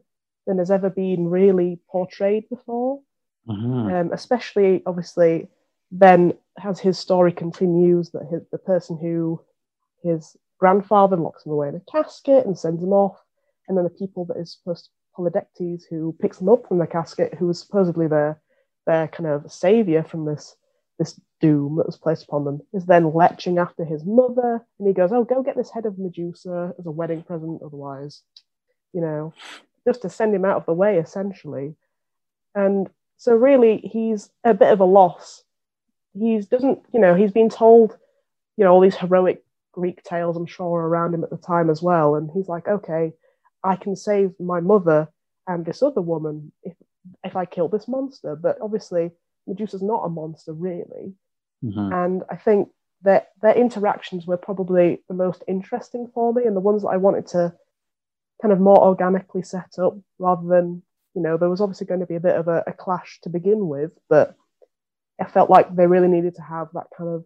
than 0.47 0.57
has 0.57 0.71
ever 0.71 0.89
been 0.89 1.27
really 1.27 1.79
portrayed 1.89 2.49
before. 2.49 3.01
Mm-hmm. 3.47 3.93
Um, 3.93 4.11
especially, 4.13 4.83
obviously, 4.85 5.47
then 5.91 6.33
as 6.63 6.79
his 6.79 6.97
story 6.97 7.31
continues, 7.31 8.11
that 8.11 8.27
his, 8.31 8.41
the 8.51 8.57
person 8.57 8.97
who 8.97 9.41
his 10.03 10.37
grandfather 10.57 11.17
locks 11.17 11.45
him 11.45 11.51
away 11.51 11.67
in 11.67 11.75
a 11.75 11.91
casket 11.91 12.45
and 12.45 12.57
sends 12.57 12.81
him 12.81 12.93
off, 12.93 13.17
and 13.67 13.77
then 13.77 13.83
the 13.83 13.89
people 13.89 14.25
that 14.25 14.37
is 14.37 14.53
supposed 14.53 14.85
to 14.85 14.91
Polydectes 15.17 15.83
who 15.89 16.15
picks 16.21 16.39
him 16.39 16.47
up 16.47 16.65
from 16.67 16.77
the 16.77 16.87
casket, 16.87 17.33
who 17.33 17.47
was 17.47 17.59
supposedly 17.59 18.07
their 18.07 18.41
their 18.87 19.07
kind 19.09 19.27
of 19.27 19.51
savior 19.51 20.03
from 20.03 20.25
this 20.25 20.55
this 20.97 21.19
doom 21.39 21.75
that 21.75 21.85
was 21.85 21.97
placed 21.97 22.23
upon 22.23 22.45
them, 22.45 22.61
is 22.73 22.85
then 22.85 23.11
leching 23.11 23.59
after 23.59 23.83
his 23.83 24.05
mother, 24.05 24.65
and 24.79 24.87
he 24.87 24.93
goes, 24.93 25.11
"Oh, 25.11 25.23
go 25.23 25.43
get 25.43 25.57
this 25.57 25.71
head 25.71 25.85
of 25.85 25.99
Medusa 25.99 26.73
as 26.79 26.85
a 26.85 26.91
wedding 26.91 27.23
present, 27.23 27.61
otherwise, 27.61 28.21
you 28.93 29.01
know, 29.01 29.33
just 29.85 30.01
to 30.03 30.09
send 30.09 30.33
him 30.33 30.45
out 30.45 30.57
of 30.57 30.65
the 30.65 30.73
way, 30.73 30.97
essentially." 30.97 31.75
And 32.55 32.89
so, 33.17 33.35
really, 33.35 33.77
he's 33.79 34.29
a 34.43 34.53
bit 34.53 34.71
of 34.71 34.79
a 34.79 34.85
loss 34.85 35.43
he 36.13 36.39
doesn't, 36.39 36.79
you 36.93 36.99
know, 36.99 37.15
he's 37.15 37.31
been 37.31 37.49
told, 37.49 37.97
you 38.57 38.63
know, 38.63 38.71
all 38.71 38.81
these 38.81 38.95
heroic 38.95 39.43
Greek 39.71 40.03
tales, 40.03 40.35
I'm 40.35 40.45
sure, 40.45 40.81
around 40.81 41.13
him 41.13 41.23
at 41.23 41.29
the 41.29 41.37
time 41.37 41.69
as 41.69 41.81
well. 41.81 42.15
And 42.15 42.29
he's 42.33 42.49
like, 42.49 42.67
okay, 42.67 43.13
I 43.63 43.75
can 43.75 43.95
save 43.95 44.31
my 44.39 44.59
mother 44.59 45.07
and 45.47 45.65
this 45.65 45.81
other 45.81 46.01
woman 46.01 46.51
if 46.63 46.73
if 47.23 47.35
I 47.35 47.45
kill 47.45 47.67
this 47.67 47.87
monster. 47.87 48.35
But 48.35 48.57
obviously, 48.61 49.11
Medusa's 49.47 49.81
not 49.81 50.03
a 50.03 50.09
monster, 50.09 50.53
really. 50.53 51.13
Mm-hmm. 51.63 51.93
And 51.93 52.23
I 52.29 52.35
think 52.35 52.69
that 53.03 53.29
their 53.41 53.55
interactions 53.55 54.27
were 54.27 54.37
probably 54.37 55.01
the 55.07 55.15
most 55.15 55.43
interesting 55.47 56.09
for 56.13 56.33
me 56.33 56.43
and 56.45 56.55
the 56.55 56.61
ones 56.61 56.83
that 56.83 56.89
I 56.89 56.97
wanted 56.97 57.27
to 57.27 57.53
kind 58.41 58.51
of 58.51 58.59
more 58.59 58.79
organically 58.79 59.43
set 59.43 59.77
up 59.79 59.97
rather 60.19 60.47
than, 60.47 60.83
you 61.15 61.21
know, 61.21 61.37
there 61.37 61.49
was 61.49 61.61
obviously 61.61 61.87
going 61.87 61.99
to 61.99 62.05
be 62.05 62.15
a 62.15 62.19
bit 62.19 62.35
of 62.35 62.47
a, 62.47 62.63
a 62.67 62.73
clash 62.73 63.19
to 63.23 63.29
begin 63.29 63.67
with, 63.67 63.91
but 64.09 64.35
I 65.21 65.25
felt 65.25 65.49
like 65.49 65.75
they 65.75 65.85
really 65.85 66.07
needed 66.07 66.35
to 66.35 66.41
have 66.41 66.69
that 66.73 66.87
kind 66.97 67.09
of 67.09 67.25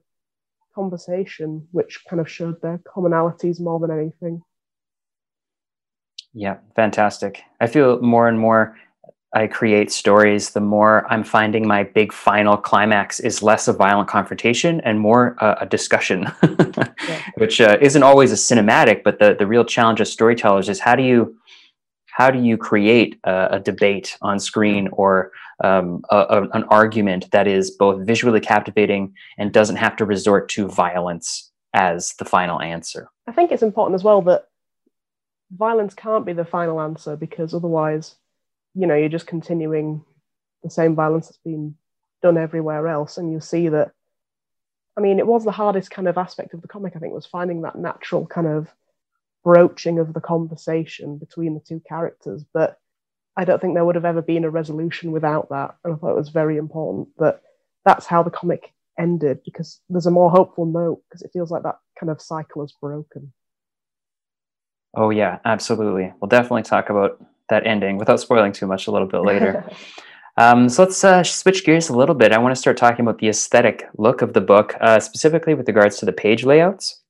conversation, 0.75 1.67
which 1.71 2.03
kind 2.09 2.19
of 2.19 2.29
showed 2.29 2.61
their 2.61 2.79
commonalities 2.79 3.61
more 3.61 3.79
than 3.79 3.89
anything. 3.89 4.43
Yeah, 6.33 6.57
fantastic. 6.75 7.41
I 7.61 7.67
feel 7.67 8.01
more 8.01 8.27
and 8.27 8.37
more 8.37 8.75
I 9.33 9.47
create 9.47 9.91
stories, 9.91 10.51
the 10.51 10.61
more 10.61 11.05
I'm 11.11 11.23
finding 11.23 11.67
my 11.67 11.83
big 11.83 12.13
final 12.13 12.57
climax 12.57 13.19
is 13.19 13.41
less 13.41 13.67
a 13.67 13.73
violent 13.73 14.09
confrontation 14.09 14.81
and 14.81 14.99
more 14.99 15.35
uh, 15.43 15.55
a 15.61 15.65
discussion, 15.65 16.31
yeah. 16.43 17.21
which 17.35 17.59
uh, 17.59 17.77
isn't 17.81 18.03
always 18.03 18.31
a 18.31 18.35
cinematic. 18.35 19.03
But 19.03 19.19
the 19.19 19.35
the 19.37 19.47
real 19.47 19.65
challenge 19.65 19.99
of 19.99 20.07
storytellers 20.07 20.69
is 20.69 20.79
how 20.79 20.95
do 20.95 21.03
you 21.03 21.37
how 22.15 22.31
do 22.31 22.41
you 22.41 22.55
create 22.55 23.19
a, 23.25 23.47
a 23.51 23.59
debate 23.59 24.17
on 24.21 24.39
screen 24.39 24.87
or 24.93 25.33
um, 25.61 26.01
a, 26.09 26.15
a, 26.15 26.41
an 26.51 26.63
argument 26.69 27.29
that 27.31 27.45
is 27.45 27.71
both 27.71 28.07
visually 28.07 28.39
captivating 28.39 29.13
and 29.37 29.51
doesn't 29.51 29.75
have 29.75 29.97
to 29.97 30.05
resort 30.05 30.47
to 30.47 30.69
violence 30.69 31.51
as 31.73 32.13
the 32.17 32.23
final 32.23 32.61
answer? 32.61 33.09
I 33.27 33.33
think 33.33 33.51
it's 33.51 33.63
important 33.63 33.95
as 33.95 34.03
well 34.05 34.21
that 34.21 34.45
violence 35.51 35.93
can't 35.93 36.25
be 36.25 36.31
the 36.31 36.45
final 36.45 36.79
answer 36.79 37.17
because 37.17 37.53
otherwise, 37.53 38.15
you 38.75 38.87
know, 38.87 38.95
you're 38.95 39.09
just 39.09 39.27
continuing 39.27 40.01
the 40.63 40.69
same 40.69 40.95
violence 40.95 41.27
that's 41.27 41.39
been 41.39 41.75
done 42.21 42.37
everywhere 42.37 42.87
else, 42.87 43.17
and 43.17 43.29
you 43.29 43.41
see 43.41 43.67
that. 43.67 43.91
I 44.97 45.01
mean, 45.01 45.19
it 45.19 45.27
was 45.27 45.43
the 45.43 45.51
hardest 45.51 45.91
kind 45.91 46.07
of 46.07 46.17
aspect 46.17 46.53
of 46.53 46.61
the 46.61 46.69
comic. 46.69 46.95
I 46.95 46.99
think 46.99 47.13
was 47.13 47.25
finding 47.25 47.63
that 47.63 47.77
natural 47.77 48.25
kind 48.25 48.47
of 48.47 48.73
broaching 49.45 49.99
of 49.99 50.13
the 50.13 50.19
conversation 50.19 51.17
between 51.17 51.53
the 51.53 51.61
two 51.61 51.81
characters. 51.87 52.43
But 52.53 52.79
I 53.37 53.45
don't 53.45 53.61
think 53.61 53.75
there 53.75 53.85
would 53.85 53.95
have 53.95 54.03
ever 54.03 54.21
been 54.21 54.43
a 54.43 54.49
resolution 54.49 55.11
without 55.11 55.49
that. 55.49 55.75
And 55.83 55.93
I 55.93 55.97
thought 55.97 56.11
it 56.11 56.17
was 56.17 56.29
very 56.29 56.57
important 56.57 57.09
that 57.19 57.41
that's 57.85 58.07
how 58.07 58.23
the 58.23 58.31
comic 58.31 58.73
ended 58.97 59.39
because 59.45 59.79
there's 59.89 60.07
a 60.07 60.11
more 60.11 60.31
hopeful 60.31 60.65
note 60.65 61.01
because 61.07 61.21
it 61.21 61.31
feels 61.31 61.51
like 61.51 61.63
that 61.63 61.77
kind 61.99 62.09
of 62.09 62.21
cycle 62.21 62.63
is 62.63 62.73
broken. 62.81 63.31
Oh, 64.97 65.11
yeah, 65.11 65.39
absolutely. 65.45 66.11
We'll 66.19 66.29
definitely 66.29 66.63
talk 66.63 66.89
about 66.89 67.23
that 67.49 67.67
ending 67.67 67.97
without 67.97 68.19
spoiling 68.19 68.51
too 68.51 68.65
much 68.65 68.87
a 68.87 68.91
little 68.91 69.07
bit 69.07 69.19
later. 69.19 69.63
um, 70.37 70.69
so 70.69 70.83
let's 70.83 71.03
uh, 71.03 71.23
switch 71.23 71.65
gears 71.65 71.89
a 71.89 71.95
little 71.95 72.15
bit. 72.15 72.31
I 72.31 72.39
want 72.39 72.55
to 72.55 72.59
start 72.59 72.77
talking 72.77 73.05
about 73.05 73.19
the 73.19 73.27
aesthetic 73.27 73.87
look 73.97 74.23
of 74.23 74.33
the 74.33 74.41
book, 74.41 74.75
uh, 74.81 74.99
specifically 74.99 75.53
with 75.53 75.67
regards 75.67 75.97
to 75.97 76.05
the 76.05 76.13
page 76.13 76.45
layouts. 76.45 77.03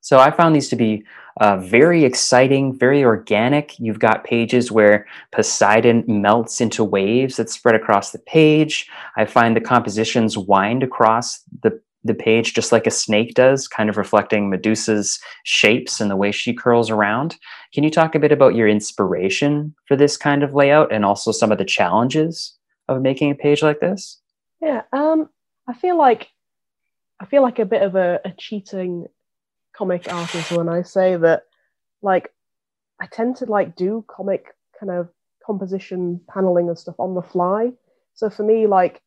So 0.00 0.18
I 0.18 0.30
found 0.30 0.54
these 0.54 0.68
to 0.68 0.76
be 0.76 1.04
uh, 1.40 1.56
very 1.58 2.04
exciting, 2.04 2.76
very 2.76 3.04
organic. 3.04 3.78
You've 3.78 4.00
got 4.00 4.24
pages 4.24 4.72
where 4.72 5.06
Poseidon 5.32 6.04
melts 6.06 6.60
into 6.60 6.82
waves 6.82 7.36
that 7.36 7.50
spread 7.50 7.74
across 7.74 8.10
the 8.10 8.18
page. 8.18 8.88
I 9.16 9.24
find 9.24 9.54
the 9.54 9.60
compositions 9.60 10.36
wind 10.36 10.82
across 10.82 11.40
the, 11.62 11.80
the 12.02 12.14
page 12.14 12.54
just 12.54 12.72
like 12.72 12.86
a 12.86 12.90
snake 12.90 13.34
does, 13.34 13.68
kind 13.68 13.88
of 13.88 13.96
reflecting 13.96 14.50
Medusa's 14.50 15.20
shapes 15.44 16.00
and 16.00 16.10
the 16.10 16.16
way 16.16 16.32
she 16.32 16.52
curls 16.52 16.90
around. 16.90 17.36
Can 17.72 17.84
you 17.84 17.90
talk 17.90 18.14
a 18.14 18.20
bit 18.20 18.32
about 18.32 18.56
your 18.56 18.66
inspiration 18.66 19.74
for 19.86 19.96
this 19.96 20.16
kind 20.16 20.42
of 20.42 20.54
layout 20.54 20.92
and 20.92 21.04
also 21.04 21.30
some 21.30 21.52
of 21.52 21.58
the 21.58 21.64
challenges 21.64 22.56
of 22.88 23.00
making 23.00 23.30
a 23.30 23.36
page 23.36 23.62
like 23.62 23.78
this? 23.78 24.20
Yeah, 24.60 24.82
um, 24.92 25.28
I 25.68 25.74
feel 25.74 25.96
like 25.96 26.28
I 27.20 27.26
feel 27.26 27.42
like 27.42 27.58
a 27.58 27.64
bit 27.64 27.82
of 27.82 27.94
a, 27.96 28.20
a 28.24 28.32
cheating 28.38 29.06
comic 29.78 30.12
artist 30.12 30.50
when 30.50 30.68
I 30.68 30.82
say 30.82 31.16
that, 31.16 31.44
like, 32.02 32.32
I 33.00 33.06
tend 33.06 33.36
to 33.36 33.46
like 33.46 33.76
do 33.76 34.04
comic 34.08 34.46
kind 34.78 34.90
of 34.90 35.08
composition 35.46 36.20
paneling 36.28 36.68
and 36.68 36.76
stuff 36.76 36.96
on 36.98 37.14
the 37.14 37.22
fly. 37.22 37.70
So 38.14 38.28
for 38.28 38.42
me, 38.42 38.66
like, 38.66 39.00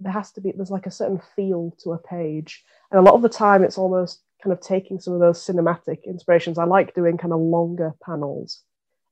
there 0.00 0.12
has 0.12 0.32
to 0.32 0.40
be 0.40 0.52
there's 0.52 0.70
like 0.70 0.86
a 0.86 0.90
certain 0.90 1.20
feel 1.36 1.76
to 1.82 1.92
a 1.92 1.98
page, 1.98 2.64
and 2.90 2.98
a 2.98 3.02
lot 3.02 3.14
of 3.14 3.22
the 3.22 3.28
time 3.28 3.62
it's 3.62 3.78
almost 3.78 4.22
kind 4.42 4.52
of 4.52 4.60
taking 4.60 4.98
some 4.98 5.12
of 5.12 5.20
those 5.20 5.44
cinematic 5.44 6.04
inspirations. 6.06 6.58
I 6.58 6.64
like 6.64 6.94
doing 6.94 7.18
kind 7.18 7.34
of 7.34 7.40
longer 7.40 7.92
panels. 8.02 8.62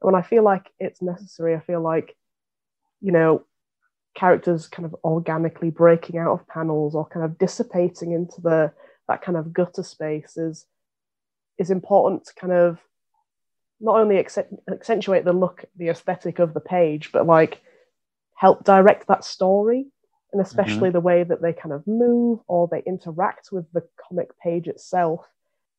And 0.00 0.12
when 0.12 0.20
I 0.20 0.26
feel 0.26 0.44
like 0.44 0.70
it's 0.78 1.02
necessary, 1.02 1.54
I 1.56 1.60
feel 1.60 1.82
like, 1.82 2.16
you 3.00 3.12
know, 3.12 3.44
characters 4.14 4.68
kind 4.68 4.86
of 4.86 4.94
organically 5.04 5.70
breaking 5.70 6.18
out 6.18 6.32
of 6.32 6.46
panels 6.48 6.94
or 6.94 7.06
kind 7.08 7.24
of 7.24 7.38
dissipating 7.38 8.12
into 8.12 8.40
the 8.40 8.72
that 9.08 9.22
kind 9.22 9.36
of 9.36 9.52
gutter 9.52 9.82
space 9.82 10.36
is 10.36 10.66
is 11.58 11.70
important 11.70 12.24
to 12.26 12.34
kind 12.34 12.52
of 12.52 12.78
not 13.80 13.98
only 13.98 14.18
accentuate 14.18 15.24
the 15.24 15.32
look, 15.32 15.64
the 15.76 15.88
aesthetic 15.88 16.38
of 16.38 16.54
the 16.54 16.60
page, 16.60 17.12
but 17.12 17.26
like 17.26 17.60
help 18.34 18.64
direct 18.64 19.08
that 19.08 19.24
story 19.24 19.86
and 20.32 20.40
especially 20.40 20.88
mm-hmm. 20.88 20.92
the 20.92 21.00
way 21.00 21.24
that 21.24 21.40
they 21.40 21.52
kind 21.52 21.72
of 21.72 21.86
move 21.86 22.40
or 22.46 22.68
they 22.68 22.82
interact 22.86 23.48
with 23.52 23.64
the 23.72 23.82
comic 23.96 24.38
page 24.38 24.68
itself 24.68 25.26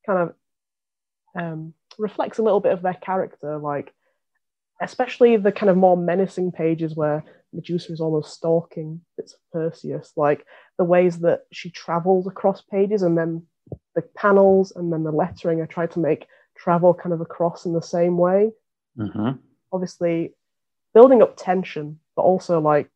kind 0.06 0.30
of 0.30 0.34
um, 1.42 1.74
reflects 2.00 2.40
a 2.40 2.42
little 2.42 2.60
bit 2.60 2.74
of 2.74 2.82
their 2.82 2.96
character 2.96 3.58
like 3.58 3.94
especially 4.82 5.38
the 5.38 5.52
kind 5.52 5.70
of 5.70 5.78
more 5.78 5.98
menacing 5.98 6.52
pages 6.52 6.96
where 6.96 7.24
medusa 7.54 7.92
is 7.92 8.02
almost 8.02 8.34
stalking 8.34 9.02
bits 9.16 9.34
of 9.34 9.40
perseus 9.52 10.14
like 10.16 10.46
the 10.78 10.84
ways 10.84 11.20
that 11.20 11.42
she 11.52 11.70
travels 11.70 12.26
across 12.26 12.62
pages 12.62 13.04
and 13.04 13.18
then 13.18 13.44
the 13.96 14.02
panels 14.02 14.72
and 14.76 14.92
then 14.92 15.04
the 15.04 15.12
lettering. 15.12 15.62
I 15.62 15.66
try 15.66 15.88
to 15.88 16.00
make 16.00 16.28
travel 16.56 16.94
kind 16.94 17.14
of 17.14 17.22
across 17.22 17.66
in 17.66 17.74
the 17.74 17.82
same 17.82 18.18
way. 18.18 18.52
Mm-hmm. 18.98 19.34
obviously 19.72 20.34
building 20.96 21.22
up 21.22 21.36
tension 21.38 22.00
but 22.16 22.24
also 22.24 22.60
like 22.60 22.90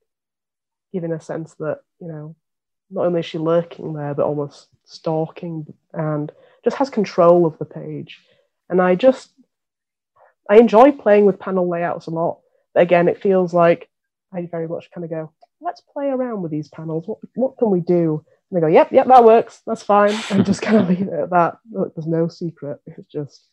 giving 0.92 1.12
a 1.12 1.22
sense 1.22 1.54
that 1.60 1.82
you 2.00 2.08
know 2.08 2.36
not 2.90 3.06
only 3.06 3.20
is 3.20 3.26
she 3.28 3.38
lurking 3.38 3.94
there 3.94 4.16
but 4.16 4.26
almost 4.26 4.68
stalking 4.84 5.72
and 5.94 6.32
just 6.64 6.78
has 6.78 6.90
control 6.90 7.46
of 7.46 7.56
the 7.60 7.66
page. 7.66 8.20
And 8.68 8.82
i 8.82 8.96
just 8.96 9.32
i 10.50 10.58
enjoy 10.58 10.92
playing 10.92 11.26
with 11.26 11.40
panel 11.40 11.70
layouts 11.70 12.08
a 12.08 12.10
lot. 12.10 12.40
But 12.74 12.82
again 12.82 13.08
it 13.08 13.22
feels 13.22 13.54
like 13.54 13.88
i 14.34 14.48
very 14.50 14.68
much 14.68 14.90
kind 14.90 15.06
of 15.06 15.12
go 15.12 15.32
let's 15.62 15.82
play 15.82 16.08
around 16.08 16.42
with 16.42 16.52
these 16.52 16.68
panels. 16.68 17.08
What, 17.08 17.20
what 17.36 17.58
can 17.58 17.70
we 17.70 17.80
do 17.80 18.26
and 18.52 18.58
they 18.58 18.62
go 18.62 18.68
yep 18.68 18.92
yep 18.92 19.08
that 19.08 19.24
works 19.24 19.62
that's 19.66 19.84
fine 19.84 20.14
and 20.30 20.46
just 20.46 20.62
kind 20.62 20.78
of 20.78 20.90
leave 20.90 21.08
it 21.08 21.14
at 21.14 21.30
that 21.30 21.58
Look, 21.72 21.96
there's 21.96 22.08
no 22.08 22.28
secret 22.28 22.80
it's 22.86 23.12
just 23.12 23.48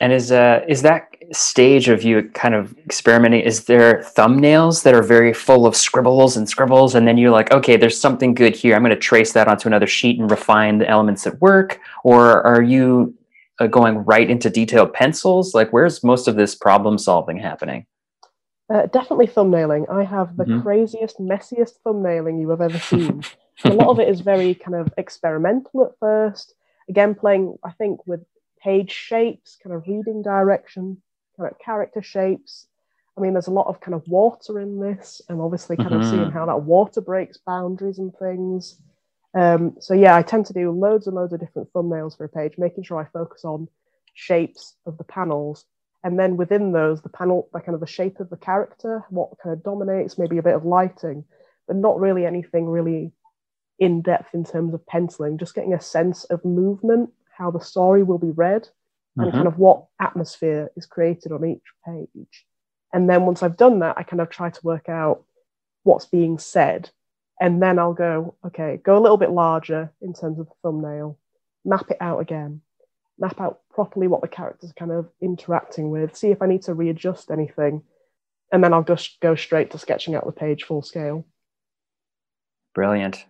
and 0.00 0.12
is 0.12 0.32
uh 0.32 0.64
is 0.66 0.82
that 0.82 1.12
stage 1.32 1.88
of 1.88 2.02
you 2.02 2.28
kind 2.34 2.54
of 2.54 2.76
experimenting? 2.78 3.40
Is 3.40 3.64
there 3.64 4.02
thumbnails 4.16 4.82
that 4.82 4.94
are 4.94 5.02
very 5.02 5.32
full 5.32 5.66
of 5.66 5.76
scribbles 5.76 6.36
and 6.36 6.48
scribbles, 6.48 6.94
and 6.94 7.06
then 7.06 7.18
you're 7.18 7.30
like, 7.30 7.52
okay, 7.52 7.76
there's 7.76 7.98
something 7.98 8.34
good 8.34 8.56
here. 8.56 8.74
I'm 8.74 8.82
going 8.82 8.90
to 8.90 9.00
trace 9.00 9.32
that 9.32 9.48
onto 9.48 9.68
another 9.68 9.86
sheet 9.86 10.18
and 10.18 10.30
refine 10.30 10.78
the 10.78 10.88
elements 10.88 11.24
that 11.24 11.40
work. 11.40 11.80
Or 12.04 12.42
are 12.46 12.62
you 12.62 13.14
uh, 13.58 13.66
going 13.66 13.98
right 13.98 14.28
into 14.28 14.50
detailed 14.50 14.92
pencils? 14.92 15.54
Like, 15.54 15.72
where's 15.72 16.02
most 16.02 16.28
of 16.28 16.36
this 16.36 16.54
problem 16.54 16.98
solving 16.98 17.38
happening? 17.38 17.86
Uh, 18.72 18.86
definitely 18.86 19.26
thumbnailing. 19.26 19.88
I 19.90 20.04
have 20.04 20.36
the 20.36 20.44
mm-hmm. 20.44 20.62
craziest, 20.62 21.18
messiest 21.18 21.74
thumbnailing 21.86 22.40
you 22.40 22.50
have 22.50 22.60
ever 22.60 22.78
seen. 22.78 23.22
a 23.64 23.70
lot 23.70 23.88
of 23.88 24.00
it 24.00 24.08
is 24.08 24.20
very 24.32 24.54
kind 24.54 24.74
of 24.74 24.92
experimental 24.96 25.84
at 25.84 25.98
first. 25.98 26.54
Again, 26.88 27.14
playing, 27.14 27.58
I 27.64 27.72
think, 27.72 28.06
with 28.06 28.20
page 28.62 28.92
shapes, 28.92 29.56
kind 29.62 29.74
of 29.74 29.86
reading 29.86 30.22
direction, 30.22 31.00
kind 31.36 31.50
of 31.50 31.58
character 31.58 32.02
shapes. 32.02 32.66
I 33.16 33.20
mean, 33.20 33.34
there's 33.34 33.48
a 33.48 33.52
lot 33.52 33.66
of 33.66 33.80
kind 33.80 33.94
of 33.94 34.06
water 34.08 34.58
in 34.58 34.80
this, 34.80 35.20
and 35.28 35.40
obviously, 35.40 35.76
kind 35.76 35.90
mm-hmm. 35.90 36.00
of 36.00 36.08
seeing 36.08 36.30
how 36.30 36.46
that 36.46 36.62
water 36.62 37.00
breaks 37.00 37.38
boundaries 37.38 37.98
and 37.98 38.14
things. 38.16 38.78
Um, 39.34 39.76
so 39.80 39.94
yeah, 39.94 40.16
I 40.16 40.22
tend 40.22 40.46
to 40.46 40.52
do 40.52 40.70
loads 40.70 41.06
and 41.06 41.16
loads 41.16 41.32
of 41.32 41.40
different 41.40 41.72
thumbnails 41.72 42.16
for 42.16 42.24
a 42.24 42.28
page, 42.28 42.54
making 42.58 42.84
sure 42.84 42.98
I 42.98 43.06
focus 43.12 43.44
on 43.44 43.68
shapes 44.14 44.76
of 44.86 44.98
the 44.98 45.04
panels, 45.04 45.64
and 46.04 46.18
then 46.18 46.36
within 46.36 46.72
those, 46.72 47.00
the 47.00 47.08
panel, 47.08 47.48
the 47.52 47.60
kind 47.60 47.74
of 47.74 47.80
the 47.80 47.86
shape 47.86 48.20
of 48.20 48.28
the 48.28 48.36
character, 48.36 49.04
what 49.10 49.30
kind 49.42 49.52
of 49.52 49.62
dominates, 49.62 50.18
maybe 50.18 50.38
a 50.38 50.42
bit 50.42 50.54
of 50.54 50.64
lighting, 50.64 51.24
but 51.66 51.76
not 51.76 52.00
really 52.00 52.26
anything 52.26 52.68
really 52.68 53.12
in 53.82 54.00
depth 54.00 54.32
in 54.32 54.44
terms 54.44 54.72
of 54.72 54.86
penciling. 54.86 55.36
Just 55.36 55.56
getting 55.56 55.74
a 55.74 55.80
sense 55.80 56.22
of 56.24 56.44
movement 56.44 57.10
how 57.36 57.50
the 57.50 57.58
story 57.58 58.04
will 58.04 58.18
be 58.18 58.30
read 58.30 58.68
and 59.16 59.26
mm-hmm. 59.26 59.36
kind 59.36 59.48
of 59.48 59.58
what 59.58 59.86
atmosphere 60.00 60.70
is 60.76 60.86
created 60.86 61.32
on 61.32 61.44
each 61.44 61.64
page. 61.84 62.46
And 62.92 63.10
then 63.10 63.26
once 63.26 63.42
I've 63.42 63.56
done 63.56 63.80
that, 63.80 63.98
I 63.98 64.04
kind 64.04 64.20
of 64.20 64.30
try 64.30 64.50
to 64.50 64.60
work 64.62 64.88
out 64.88 65.24
what's 65.82 66.06
being 66.06 66.38
said. 66.38 66.90
And 67.40 67.60
then 67.60 67.80
I'll 67.80 67.92
go, 67.94 68.36
okay, 68.46 68.78
go 68.84 68.96
a 68.96 69.00
little 69.00 69.16
bit 69.16 69.30
larger 69.30 69.90
in 70.00 70.14
terms 70.14 70.38
of 70.38 70.46
the 70.46 70.54
thumbnail, 70.62 71.18
map 71.64 71.90
it 71.90 71.96
out 72.00 72.20
again, 72.20 72.60
map 73.18 73.40
out 73.40 73.62
properly 73.74 74.06
what 74.06 74.20
the 74.20 74.28
characters 74.28 74.70
are 74.70 74.74
kind 74.74 74.92
of 74.92 75.08
interacting 75.20 75.90
with, 75.90 76.16
see 76.16 76.28
if 76.28 76.40
I 76.40 76.46
need 76.46 76.62
to 76.62 76.74
readjust 76.74 77.32
anything. 77.32 77.82
And 78.52 78.62
then 78.62 78.72
I'll 78.72 78.84
just 78.84 79.18
go 79.18 79.34
straight 79.34 79.72
to 79.72 79.78
sketching 79.78 80.14
out 80.14 80.26
the 80.26 80.32
page 80.32 80.62
full 80.62 80.82
scale. 80.82 81.26
Brilliant. 82.74 83.24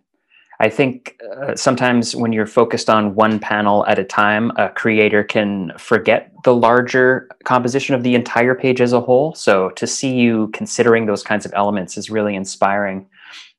I 0.62 0.68
think 0.68 1.20
uh, 1.37 1.57
sometimes 1.57 2.14
when 2.14 2.33
you're 2.33 2.46
focused 2.46 2.88
on 2.88 3.16
one 3.16 3.40
panel 3.40 3.85
at 3.87 3.98
a 3.98 4.05
time, 4.05 4.53
a 4.57 4.68
creator 4.68 5.25
can 5.25 5.72
forget 5.77 6.33
the 6.44 6.55
larger 6.55 7.29
composition 7.42 7.96
of 7.96 8.05
the 8.05 8.14
entire 8.14 8.55
page 8.55 8.81
as 8.81 8.92
a 8.92 9.01
whole. 9.01 9.35
So 9.35 9.70
to 9.70 9.88
see 9.88 10.14
you 10.14 10.51
considering 10.53 11.07
those 11.07 11.25
kinds 11.25 11.44
of 11.44 11.53
elements 11.57 11.98
is 11.98 12.11
really 12.11 12.37
inspiring. 12.37 13.09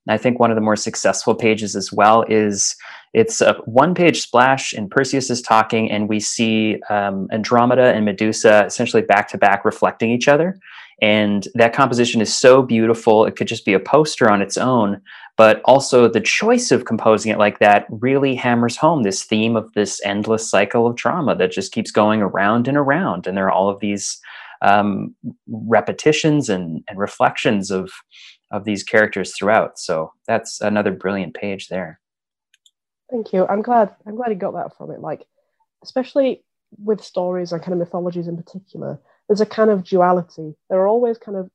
I 0.08 0.18
think 0.18 0.40
one 0.40 0.50
of 0.50 0.56
the 0.56 0.62
more 0.62 0.78
successful 0.78 1.36
pages 1.36 1.76
as 1.76 1.92
well 1.92 2.24
is 2.30 2.74
it's 3.14 3.42
a 3.42 3.54
one 3.66 3.94
page 3.96 4.22
splash 4.22 4.72
and 4.72 4.90
Perseus 4.90 5.30
is 5.30 5.42
talking 5.42 5.92
and 5.92 6.08
we 6.08 6.22
see 6.22 6.82
um, 6.90 7.28
Andromeda 7.34 7.94
and 7.94 8.06
Medusa 8.06 8.66
essentially 8.66 9.04
back 9.04 9.28
to 9.30 9.38
back 9.38 9.66
reflecting 9.66 10.10
each 10.10 10.30
other. 10.30 10.58
And 11.04 11.50
that 11.56 11.74
composition 11.74 12.22
is 12.22 12.34
so 12.34 12.62
beautiful. 12.62 13.26
It 13.26 13.36
could 13.36 13.48
just 13.48 13.66
be 13.66 13.74
a 13.74 13.80
poster 13.80 14.32
on 14.32 14.42
its 14.42 14.58
own, 14.58 15.02
but 15.36 15.62
also 15.66 16.08
the 16.08 16.22
choice 16.22 16.72
of 16.72 16.86
composing 16.86 17.30
it 17.30 17.38
like 17.38 17.60
that 17.60 17.88
really 17.90 18.36
hammers 18.36 18.78
home 18.78 19.04
this 19.04 19.22
theme 19.22 19.58
of 19.58 19.70
this 19.74 20.00
endless 20.06 20.50
cycle 20.50 20.88
of 20.88 20.96
trauma 20.96 21.36
that 21.36 21.52
just 21.52 21.74
keeps 21.74 21.92
going 21.92 22.22
around 22.22 22.70
and 22.70 22.78
around. 22.78 23.28
And 23.28 23.36
there 23.36 23.48
are 23.48 23.52
all 23.52 23.68
of 23.68 23.82
these 23.82 24.18
um, 24.62 25.14
repetitions 25.50 26.48
and, 26.48 26.82
and 26.88 26.98
reflections 26.98 27.70
of 27.70 27.92
of 28.52 28.64
these 28.64 28.84
characters 28.84 29.36
throughout. 29.36 29.78
So 29.80 30.14
that's 30.26 30.62
another 30.62 30.92
brilliant 30.92 31.34
page 31.34 31.68
there. 31.68 32.00
Thank 33.12 33.34
you. 33.34 33.46
I'm 33.48 33.62
glad. 33.62 33.94
I'm 34.08 34.16
glad 34.16 34.30
you 34.30 34.36
got 34.36 34.54
that 34.54 34.78
from 34.78 34.92
it. 34.92 35.02
Like, 35.02 35.26
especially 35.84 36.46
with 36.78 37.04
stories 37.04 37.52
and 37.52 37.62
kind 37.62 37.74
of 37.74 37.80
mythologies 37.80 38.30
in 38.30 38.38
particular, 38.38 39.02
there's 39.34 39.42
a 39.42 39.48
kind 39.48 39.72
of 39.72 39.84
duality. 39.84 40.54
There 40.70 40.78
are 40.78 40.88
always 40.88 41.18
kind 41.18 41.36
of 41.36 41.50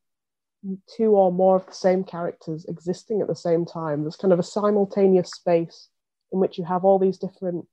two 0.97 1.13
or 1.13 1.31
more 1.31 1.55
of 1.55 1.67
the 1.67 1.73
same 1.73 2.03
characters 2.03 2.65
existing 2.65 3.21
at 3.21 3.29
the 3.29 3.37
same 3.37 3.65
time. 3.65 4.03
There's 4.03 4.17
kind 4.17 4.33
of 4.33 4.41
a 4.41 4.43
simultaneous 4.43 5.31
space 5.31 5.89
in 6.33 6.41
which 6.41 6.59
you 6.59 6.65
have 6.65 6.85
all 6.85 6.99
these 6.99 7.19
different 7.19 7.67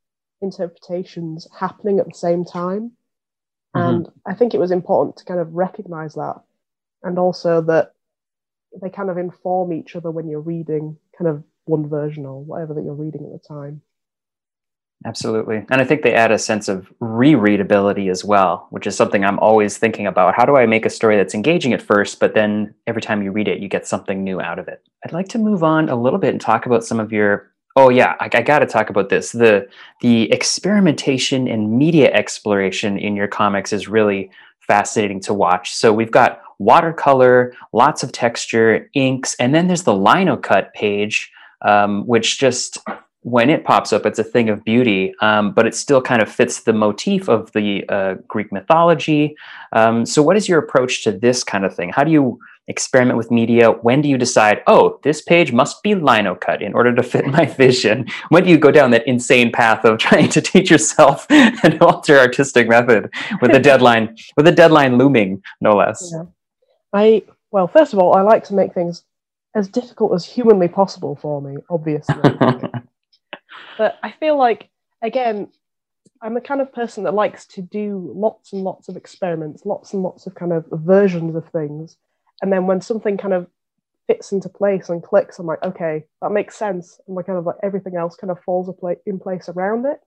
interpretations 0.43 1.47
happening 1.59 1.97
at 1.97 2.05
the 2.05 2.13
same 2.13 2.45
time. 2.45 2.91
Mm-hmm. 3.75 3.95
And 3.95 4.09
I 4.27 4.35
think 4.35 4.53
it 4.53 4.59
was 4.59 4.69
important 4.69 5.17
to 5.17 5.25
kind 5.25 5.39
of 5.39 5.55
recognize 5.55 6.13
that. 6.13 6.35
And 7.01 7.17
also 7.17 7.61
that 7.61 7.93
they 8.79 8.91
kind 8.91 9.09
of 9.09 9.17
inform 9.17 9.73
each 9.73 9.95
other 9.95 10.11
when 10.11 10.29
you're 10.29 10.39
reading 10.39 10.97
kind 11.17 11.31
of 11.31 11.43
one 11.63 11.89
version 11.89 12.27
or 12.27 12.43
whatever 12.43 12.75
that 12.75 12.83
you're 12.83 12.93
reading 12.93 13.25
at 13.25 13.31
the 13.31 13.47
time. 13.47 13.81
Absolutely. 15.05 15.65
And 15.69 15.81
I 15.81 15.83
think 15.83 16.01
they 16.01 16.13
add 16.13 16.31
a 16.31 16.39
sense 16.39 16.67
of 16.67 16.91
rereadability 16.99 18.09
as 18.09 18.25
well, 18.25 18.67
which 18.71 18.87
is 18.87 18.95
something 18.95 19.23
I'm 19.23 19.39
always 19.39 19.77
thinking 19.77 20.07
about. 20.07 20.35
How 20.35 20.45
do 20.45 20.55
I 20.55 20.65
make 20.65 20.85
a 20.85 20.89
story 20.89 21.15
that's 21.15 21.35
engaging 21.35 21.73
at 21.73 21.81
first, 21.81 22.19
but 22.19 22.33
then 22.33 22.73
every 22.87 23.01
time 23.01 23.21
you 23.21 23.31
read 23.31 23.47
it, 23.47 23.59
you 23.59 23.67
get 23.67 23.85
something 23.85 24.23
new 24.23 24.41
out 24.41 24.57
of 24.57 24.67
it? 24.67 24.81
I'd 25.05 25.13
like 25.13 25.27
to 25.29 25.37
move 25.37 25.63
on 25.63 25.89
a 25.89 25.95
little 25.95 26.17
bit 26.17 26.31
and 26.31 26.41
talk 26.41 26.65
about 26.65 26.83
some 26.83 26.99
of 26.99 27.11
your 27.11 27.51
Oh 27.77 27.89
yeah, 27.89 28.15
I, 28.21 28.29
I 28.33 28.41
got 28.41 28.59
to 28.59 28.65
talk 28.65 28.89
about 28.89 29.09
this. 29.09 29.33
The 29.33 29.67
the 30.01 30.31
experimentation 30.31 31.47
and 31.47 31.77
media 31.77 32.09
exploration 32.13 32.97
in 32.97 33.17
your 33.17 33.27
comics 33.27 33.73
is 33.73 33.89
really 33.89 34.31
fascinating 34.61 35.19
to 35.21 35.33
watch. 35.33 35.73
So 35.73 35.91
we've 35.91 36.11
got 36.11 36.41
watercolor, 36.57 37.53
lots 37.73 38.01
of 38.01 38.11
texture, 38.11 38.89
inks, 38.93 39.35
and 39.35 39.53
then 39.53 39.67
there's 39.67 39.83
the 39.83 39.93
lino 39.93 40.37
cut 40.37 40.73
page, 40.73 41.31
um, 41.65 42.07
which 42.07 42.39
just 42.39 42.77
when 43.25 43.49
it 43.49 43.65
pops 43.65 43.91
up, 43.91 44.05
it's 44.05 44.19
a 44.19 44.23
thing 44.23 44.49
of 44.49 44.63
beauty, 44.63 45.11
um, 45.19 45.51
but 45.51 45.65
it 45.65 45.73
still 45.73 45.99
kind 45.99 46.21
of 46.21 46.31
fits 46.31 46.61
the 46.61 46.73
motif 46.73 47.27
of 47.27 47.51
the 47.53 47.83
uh, 47.89 48.13
Greek 48.27 48.51
mythology. 48.51 49.35
Um, 49.71 50.05
so, 50.05 50.21
what 50.21 50.37
is 50.37 50.47
your 50.47 50.59
approach 50.59 51.03
to 51.05 51.11
this 51.11 51.43
kind 51.43 51.65
of 51.65 51.75
thing? 51.75 51.89
How 51.89 52.03
do 52.03 52.11
you 52.11 52.39
experiment 52.67 53.17
with 53.17 53.31
media? 53.31 53.71
When 53.71 54.03
do 54.03 54.09
you 54.09 54.19
decide, 54.19 54.61
oh, 54.67 54.99
this 55.01 55.23
page 55.23 55.51
must 55.51 55.81
be 55.81 55.95
lino 55.95 56.35
cut 56.35 56.61
in 56.61 56.75
order 56.75 56.93
to 56.93 57.01
fit 57.01 57.25
my 57.25 57.45
vision? 57.45 58.05
When 58.29 58.43
do 58.43 58.51
you 58.51 58.59
go 58.59 58.69
down 58.69 58.91
that 58.91 59.07
insane 59.07 59.51
path 59.51 59.83
of 59.85 59.97
trying 60.07 60.29
to 60.29 60.39
teach 60.39 60.69
yourself 60.69 61.25
an 61.31 61.79
alter 61.79 62.19
artistic 62.19 62.69
method 62.69 63.11
with 63.41 63.55
a 63.55 63.59
deadline, 63.59 64.15
with 64.37 64.47
a 64.47 64.51
deadline 64.51 64.99
looming, 64.99 65.41
no 65.59 65.75
less? 65.75 66.11
Yeah. 66.13 66.25
I 66.93 67.23
well, 67.49 67.67
first 67.67 67.91
of 67.91 67.97
all, 67.97 68.13
I 68.13 68.21
like 68.21 68.43
to 68.45 68.53
make 68.53 68.75
things 68.75 69.03
as 69.55 69.67
difficult 69.67 70.13
as 70.13 70.25
humanly 70.25 70.67
possible 70.67 71.15
for 71.15 71.41
me, 71.41 71.57
obviously. 71.71 72.21
but 73.77 73.97
I 74.03 74.11
feel 74.11 74.37
like, 74.37 74.69
again, 75.01 75.49
I'm 76.21 76.33
the 76.33 76.41
kind 76.41 76.61
of 76.61 76.73
person 76.73 77.03
that 77.03 77.13
likes 77.13 77.45
to 77.47 77.61
do 77.61 78.11
lots 78.15 78.53
and 78.53 78.63
lots 78.63 78.89
of 78.89 78.95
experiments, 78.95 79.65
lots 79.65 79.93
and 79.93 80.01
lots 80.01 80.27
of 80.27 80.35
kind 80.35 80.53
of 80.53 80.65
versions 80.71 81.35
of 81.35 81.47
things. 81.49 81.97
And 82.41 82.51
then 82.51 82.67
when 82.67 82.81
something 82.81 83.17
kind 83.17 83.33
of 83.33 83.47
fits 84.07 84.31
into 84.31 84.49
place 84.49 84.89
and 84.89 85.03
clicks, 85.03 85.39
I'm 85.39 85.45
like, 85.45 85.63
okay, 85.63 86.05
that 86.21 86.31
makes 86.31 86.55
sense. 86.55 86.99
And 87.07 87.15
like 87.15 87.27
kind 87.27 87.37
of 87.37 87.45
like 87.45 87.57
everything 87.63 87.95
else 87.95 88.15
kind 88.15 88.31
of 88.31 88.41
falls 88.43 88.73
in 89.05 89.19
place 89.19 89.49
around 89.49 89.85
it. 89.85 89.99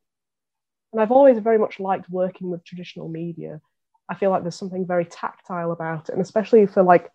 And 0.92 1.02
I've 1.02 1.12
always 1.12 1.38
very 1.38 1.59
much 1.59 1.81
liked 1.81 2.09
working 2.09 2.50
with 2.50 2.64
traditional 2.64 3.09
media. 3.09 3.61
I 4.09 4.14
feel 4.14 4.31
like 4.31 4.42
there's 4.42 4.57
something 4.57 4.87
very 4.87 5.04
tactile 5.04 5.72
about 5.72 6.09
it. 6.09 6.12
And 6.12 6.22
especially 6.22 6.66
for 6.66 6.83
like 6.83 7.11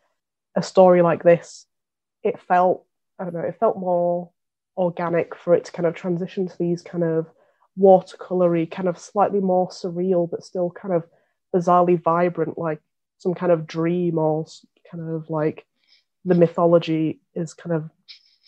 a 0.56 0.62
story 0.62 1.02
like 1.02 1.24
this, 1.24 1.66
it 2.22 2.40
felt, 2.40 2.86
I 3.18 3.24
don't 3.24 3.34
know, 3.34 3.40
it 3.40 3.58
felt 3.60 3.78
more 3.78 4.30
organic 4.78 5.36
for 5.36 5.54
it 5.54 5.66
to 5.66 5.72
kind 5.72 5.86
of 5.86 5.96
transition 5.96 6.48
to 6.48 6.58
these 6.58 6.82
kind 6.82 7.04
of 7.04 7.28
watercolory, 7.80 8.70
kind 8.70 8.88
of 8.88 8.98
slightly 8.98 9.40
more 9.40 9.70
surreal, 9.70 10.30
but 10.30 10.44
still 10.44 10.70
kind 10.72 10.94
of 10.94 11.04
bizarrely 11.56 12.02
vibrant, 12.02 12.58
like 12.58 12.82
some 13.18 13.34
kind 13.34 13.52
of 13.52 13.68
dream 13.68 14.18
or 14.18 14.46
kind 14.90 15.10
of 15.10 15.30
like 15.30 15.66
the 16.26 16.36
mythology 16.36 17.20
is 17.36 17.54
kind 17.54 17.76
of 17.76 17.90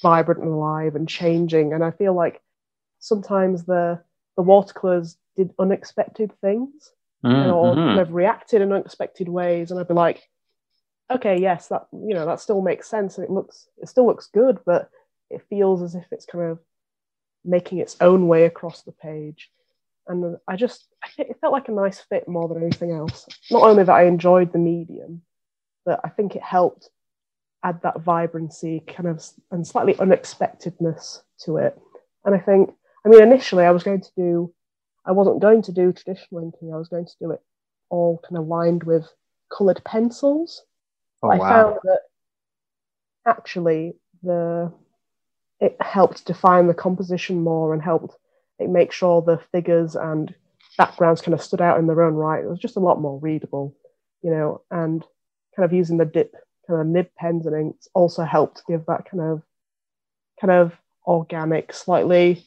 vibrant 0.02 0.42
and 0.42 0.52
alive 0.52 0.96
and 0.96 1.08
changing. 1.08 1.74
And 1.74 1.84
I 1.84 1.92
feel 1.92 2.14
like 2.14 2.42
sometimes 3.00 3.66
the 3.66 4.02
the 4.36 4.44
watercolors 4.44 5.18
did 5.38 5.54
unexpected 5.60 6.32
things 6.42 6.92
mm-hmm. 7.24 7.52
or 7.52 7.74
kind 7.76 8.00
of 8.00 8.14
reacted 8.14 8.62
in 8.62 8.72
unexpected 8.72 9.30
ways, 9.30 9.72
and 9.72 9.80
I'd 9.80 9.88
be 9.88 9.94
like, 9.94 10.24
okay, 11.12 11.40
yes, 11.40 11.68
that 11.68 11.88
you 11.92 12.14
know 12.14 12.26
that 12.26 12.40
still 12.40 12.62
makes 12.62 12.90
sense, 12.90 13.18
and 13.18 13.26
it 13.26 13.32
looks 13.32 13.68
it 13.78 13.90
still 13.90 14.06
looks 14.06 14.28
good, 14.28 14.60
but 14.66 14.90
it 15.30 15.46
feels 15.50 15.82
as 15.82 15.96
if 15.96 16.06
it's 16.12 16.26
kind 16.26 16.46
of 16.52 16.60
making 17.44 17.80
its 17.80 17.96
own 18.02 18.28
way 18.28 18.46
across 18.46 18.82
the 18.84 18.92
page. 18.92 19.52
And 20.08 20.38
I 20.48 20.56
just, 20.56 20.86
it 21.18 21.38
felt 21.42 21.54
like 21.54 21.68
a 21.68 21.72
nice 21.72 22.00
fit 22.00 22.28
more 22.28 22.48
than 22.48 22.62
anything 22.62 22.92
else. 22.92 23.28
Not 23.50 23.64
only 23.64 23.84
that 23.84 23.96
I 23.96 24.06
enjoyed 24.06 24.54
the 24.54 24.60
medium, 24.60 25.22
but 25.86 26.00
I 26.04 26.10
think 26.10 26.36
it 26.36 26.44
helped 26.44 26.90
add 27.64 27.82
that 27.82 28.02
vibrancy 28.02 28.84
kind 28.88 29.10
of 29.10 29.24
and 29.52 29.66
slightly 29.66 29.98
unexpectedness 29.98 31.24
to 31.40 31.58
it. 31.58 31.80
And 32.24 32.36
I 32.36 32.40
think, 32.40 32.74
I 33.06 33.10
mean, 33.10 33.22
initially 33.22 33.64
I 33.66 33.72
was 33.72 33.84
going 33.84 34.02
to 34.02 34.12
do, 34.16 34.54
I 35.06 35.12
wasn't 35.12 35.42
going 35.42 35.64
to 35.64 35.72
do 35.72 35.92
traditional 35.92 36.42
inking, 36.42 36.74
I 36.74 36.78
was 36.78 36.90
going 36.90 37.06
to 37.06 37.16
do 37.20 37.32
it 37.32 37.42
all 37.90 38.20
kind 38.28 38.38
of 38.38 38.48
lined 38.48 38.84
with 38.84 39.08
coloured 39.50 39.82
pencils. 39.84 40.64
Oh, 41.24 41.30
I 41.30 41.38
wow. 41.38 41.50
found 41.50 41.76
that 41.84 42.00
actually 43.26 43.94
the 44.24 44.72
it 45.66 45.76
helped 45.82 46.26
define 46.26 46.68
the 46.68 46.74
composition 46.74 47.42
more 47.42 47.74
and 47.74 47.82
helped 47.82 48.16
it 48.60 48.70
make 48.70 48.92
sure 48.92 49.22
the 49.22 49.40
figures 49.52 49.96
and 49.96 50.34
backgrounds 50.78 51.22
kind 51.22 51.34
of 51.34 51.42
stood 51.42 51.60
out 51.60 51.80
in 51.80 51.88
their 51.88 52.04
own 52.04 52.14
right. 52.14 52.44
It 52.44 52.50
was 52.50 52.60
just 52.60 52.78
a 52.78 52.82
lot 52.82 53.02
more 53.02 53.20
readable, 53.20 53.76
you 54.22 54.30
know, 54.30 54.62
and 54.70 55.04
kind 55.56 55.66
of 55.66 55.74
using 55.74 55.98
the 55.98 56.06
dip 56.06 56.36
kind 56.68 56.80
of 56.80 56.88
nib 56.88 57.08
pens 57.18 57.48
and 57.48 57.56
inks 57.56 57.88
also 57.94 58.24
helped 58.24 58.64
give 58.68 58.86
that 58.86 59.10
kind 59.10 59.22
of 59.22 59.42
kind 60.40 60.52
of 60.52 60.74
organic, 61.08 61.74
slightly 61.74 62.46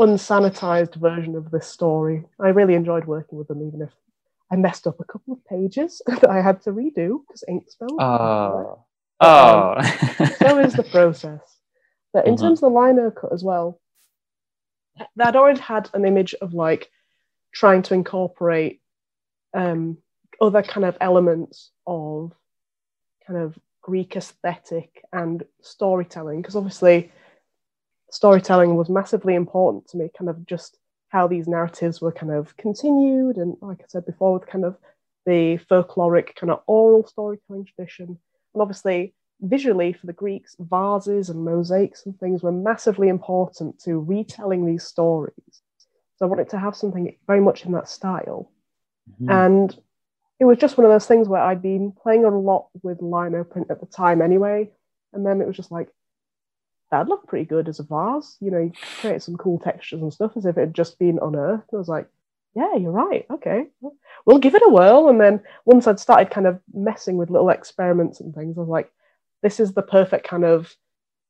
unsanitized 0.00 0.94
version 0.94 1.36
of 1.36 1.50
this 1.50 1.66
story. 1.66 2.24
I 2.40 2.48
really 2.48 2.74
enjoyed 2.74 3.04
working 3.04 3.36
with 3.36 3.48
them, 3.48 3.66
even 3.66 3.82
if 3.82 3.90
I 4.50 4.56
messed 4.56 4.86
up 4.86 5.00
a 5.00 5.04
couple 5.04 5.34
of 5.34 5.44
pages 5.44 6.00
that 6.06 6.30
I 6.30 6.40
had 6.40 6.62
to 6.62 6.70
redo 6.70 7.20
because 7.26 7.44
ink 7.46 7.64
spilled. 7.68 8.00
Oh, 8.00 8.84
oh. 9.20 9.74
Um, 9.74 10.26
so 10.38 10.58
is 10.58 10.72
the 10.72 10.88
process. 10.90 11.53
But 12.14 12.26
in 12.26 12.36
mm-hmm. 12.36 12.44
terms 12.46 12.62
of 12.62 12.72
the 12.72 12.78
lino 12.78 13.10
cut 13.10 13.32
as 13.32 13.44
well, 13.44 13.80
I'd 15.20 15.36
already 15.36 15.60
had 15.60 15.90
an 15.92 16.06
image 16.06 16.34
of 16.40 16.54
like 16.54 16.90
trying 17.52 17.82
to 17.82 17.94
incorporate 17.94 18.80
um, 19.52 19.98
other 20.40 20.62
kind 20.62 20.86
of 20.86 20.96
elements 21.00 21.72
of 21.86 22.32
kind 23.26 23.40
of 23.40 23.58
Greek 23.82 24.16
aesthetic 24.16 25.04
and 25.12 25.44
storytelling, 25.60 26.40
because 26.40 26.56
obviously 26.56 27.12
storytelling 28.10 28.76
was 28.76 28.88
massively 28.88 29.34
important 29.34 29.88
to 29.88 29.96
me, 29.96 30.08
kind 30.16 30.30
of 30.30 30.46
just 30.46 30.78
how 31.08 31.26
these 31.26 31.48
narratives 31.48 32.00
were 32.00 32.12
kind 32.12 32.32
of 32.32 32.56
continued, 32.56 33.36
and 33.36 33.56
like 33.60 33.80
I 33.80 33.86
said 33.88 34.06
before, 34.06 34.38
with 34.38 34.48
kind 34.48 34.64
of 34.64 34.76
the 35.26 35.58
folkloric 35.70 36.36
kind 36.36 36.52
of 36.52 36.60
oral 36.66 37.06
storytelling 37.06 37.64
tradition, 37.64 38.18
and 38.54 38.60
obviously 38.62 39.14
visually 39.40 39.92
for 39.92 40.06
the 40.06 40.12
Greeks, 40.12 40.56
vases 40.58 41.30
and 41.30 41.44
mosaics 41.44 42.06
and 42.06 42.18
things 42.18 42.42
were 42.42 42.52
massively 42.52 43.08
important 43.08 43.78
to 43.80 44.00
retelling 44.00 44.64
these 44.64 44.84
stories. 44.84 45.62
So 46.16 46.24
I 46.24 46.28
wanted 46.28 46.48
to 46.50 46.58
have 46.58 46.76
something 46.76 47.14
very 47.26 47.40
much 47.40 47.64
in 47.64 47.72
that 47.72 47.88
style. 47.88 48.50
Mm-hmm. 49.10 49.30
And 49.30 49.78
it 50.40 50.44
was 50.44 50.58
just 50.58 50.76
one 50.78 50.84
of 50.84 50.90
those 50.90 51.06
things 51.06 51.28
where 51.28 51.42
I'd 51.42 51.62
been 51.62 51.92
playing 51.92 52.24
a 52.24 52.30
lot 52.30 52.68
with 52.82 53.02
lino 53.02 53.44
print 53.44 53.70
at 53.70 53.80
the 53.80 53.86
time 53.86 54.22
anyway. 54.22 54.70
And 55.12 55.26
then 55.26 55.40
it 55.40 55.46
was 55.46 55.56
just 55.56 55.70
like, 55.70 55.88
that'd 56.90 57.08
look 57.08 57.26
pretty 57.26 57.44
good 57.44 57.68
as 57.68 57.80
a 57.80 57.82
vase. 57.82 58.36
You 58.40 58.50
know, 58.50 58.58
you 58.58 58.72
create 59.00 59.22
some 59.22 59.36
cool 59.36 59.58
textures 59.58 60.02
and 60.02 60.12
stuff 60.12 60.36
as 60.36 60.46
if 60.46 60.56
it 60.56 60.60
had 60.60 60.74
just 60.74 60.98
been 60.98 61.18
unearthed. 61.20 61.70
I 61.72 61.76
was 61.76 61.88
like, 61.88 62.08
yeah, 62.54 62.76
you're 62.76 62.92
right. 62.92 63.26
Okay, 63.30 63.66
we'll 64.26 64.38
give 64.38 64.54
it 64.54 64.62
a 64.64 64.70
whirl. 64.70 65.08
And 65.08 65.20
then 65.20 65.40
once 65.64 65.88
I'd 65.88 65.98
started 65.98 66.30
kind 66.30 66.46
of 66.46 66.60
messing 66.72 67.16
with 67.16 67.30
little 67.30 67.50
experiments 67.50 68.20
and 68.20 68.32
things, 68.32 68.56
I 68.56 68.60
was 68.60 68.68
like, 68.68 68.92
this 69.44 69.60
is 69.60 69.74
the 69.74 69.82
perfect 69.82 70.26
kind 70.26 70.44
of 70.44 70.74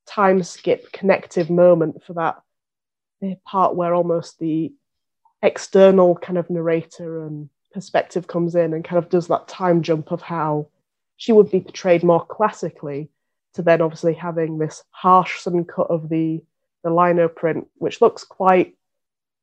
time 0.06 0.42
skip 0.42 0.90
connective 0.92 1.50
moment 1.50 2.02
for 2.04 2.14
that 2.14 2.40
part 3.44 3.74
where 3.74 3.94
almost 3.94 4.38
the 4.38 4.72
external 5.42 6.14
kind 6.14 6.38
of 6.38 6.48
narrator 6.48 7.26
and 7.26 7.48
perspective 7.72 8.26
comes 8.28 8.54
in 8.54 8.72
and 8.72 8.84
kind 8.84 9.02
of 9.02 9.10
does 9.10 9.26
that 9.26 9.48
time 9.48 9.82
jump 9.82 10.12
of 10.12 10.22
how 10.22 10.68
she 11.16 11.32
would 11.32 11.50
be 11.50 11.60
portrayed 11.60 12.04
more 12.04 12.24
classically 12.24 13.10
to 13.54 13.62
then 13.62 13.80
obviously 13.80 14.14
having 14.14 14.58
this 14.58 14.84
harsh 14.90 15.40
sudden 15.40 15.64
cut 15.64 15.90
of 15.90 16.08
the 16.08 16.40
the 16.84 16.90
lino 16.90 17.26
print 17.26 17.66
which 17.78 18.00
looks 18.00 18.24
quite 18.24 18.76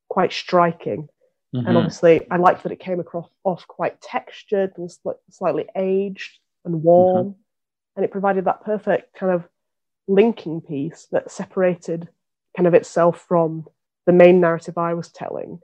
quite 0.07 0.31
striking. 0.31 1.09
Mm-hmm. 1.53 1.67
and 1.67 1.77
obviously 1.77 2.25
i 2.31 2.37
liked 2.37 2.63
that 2.63 2.71
it 2.71 2.79
came 2.79 3.01
across 3.01 3.27
off 3.43 3.67
quite 3.67 3.99
textured 3.99 4.71
and 4.77 4.89
slightly 5.29 5.65
aged 5.75 6.39
and 6.63 6.81
warm. 6.81 7.27
Mm-hmm 7.27 7.41
and 7.95 8.05
it 8.05 8.11
provided 8.11 8.45
that 8.45 8.63
perfect 8.63 9.15
kind 9.15 9.31
of 9.33 9.47
linking 10.07 10.61
piece 10.61 11.07
that 11.11 11.31
separated 11.31 12.09
kind 12.55 12.67
of 12.67 12.73
itself 12.73 13.25
from 13.27 13.65
the 14.05 14.13
main 14.13 14.39
narrative 14.41 14.77
I 14.77 14.93
was 14.93 15.09
telling. 15.09 15.59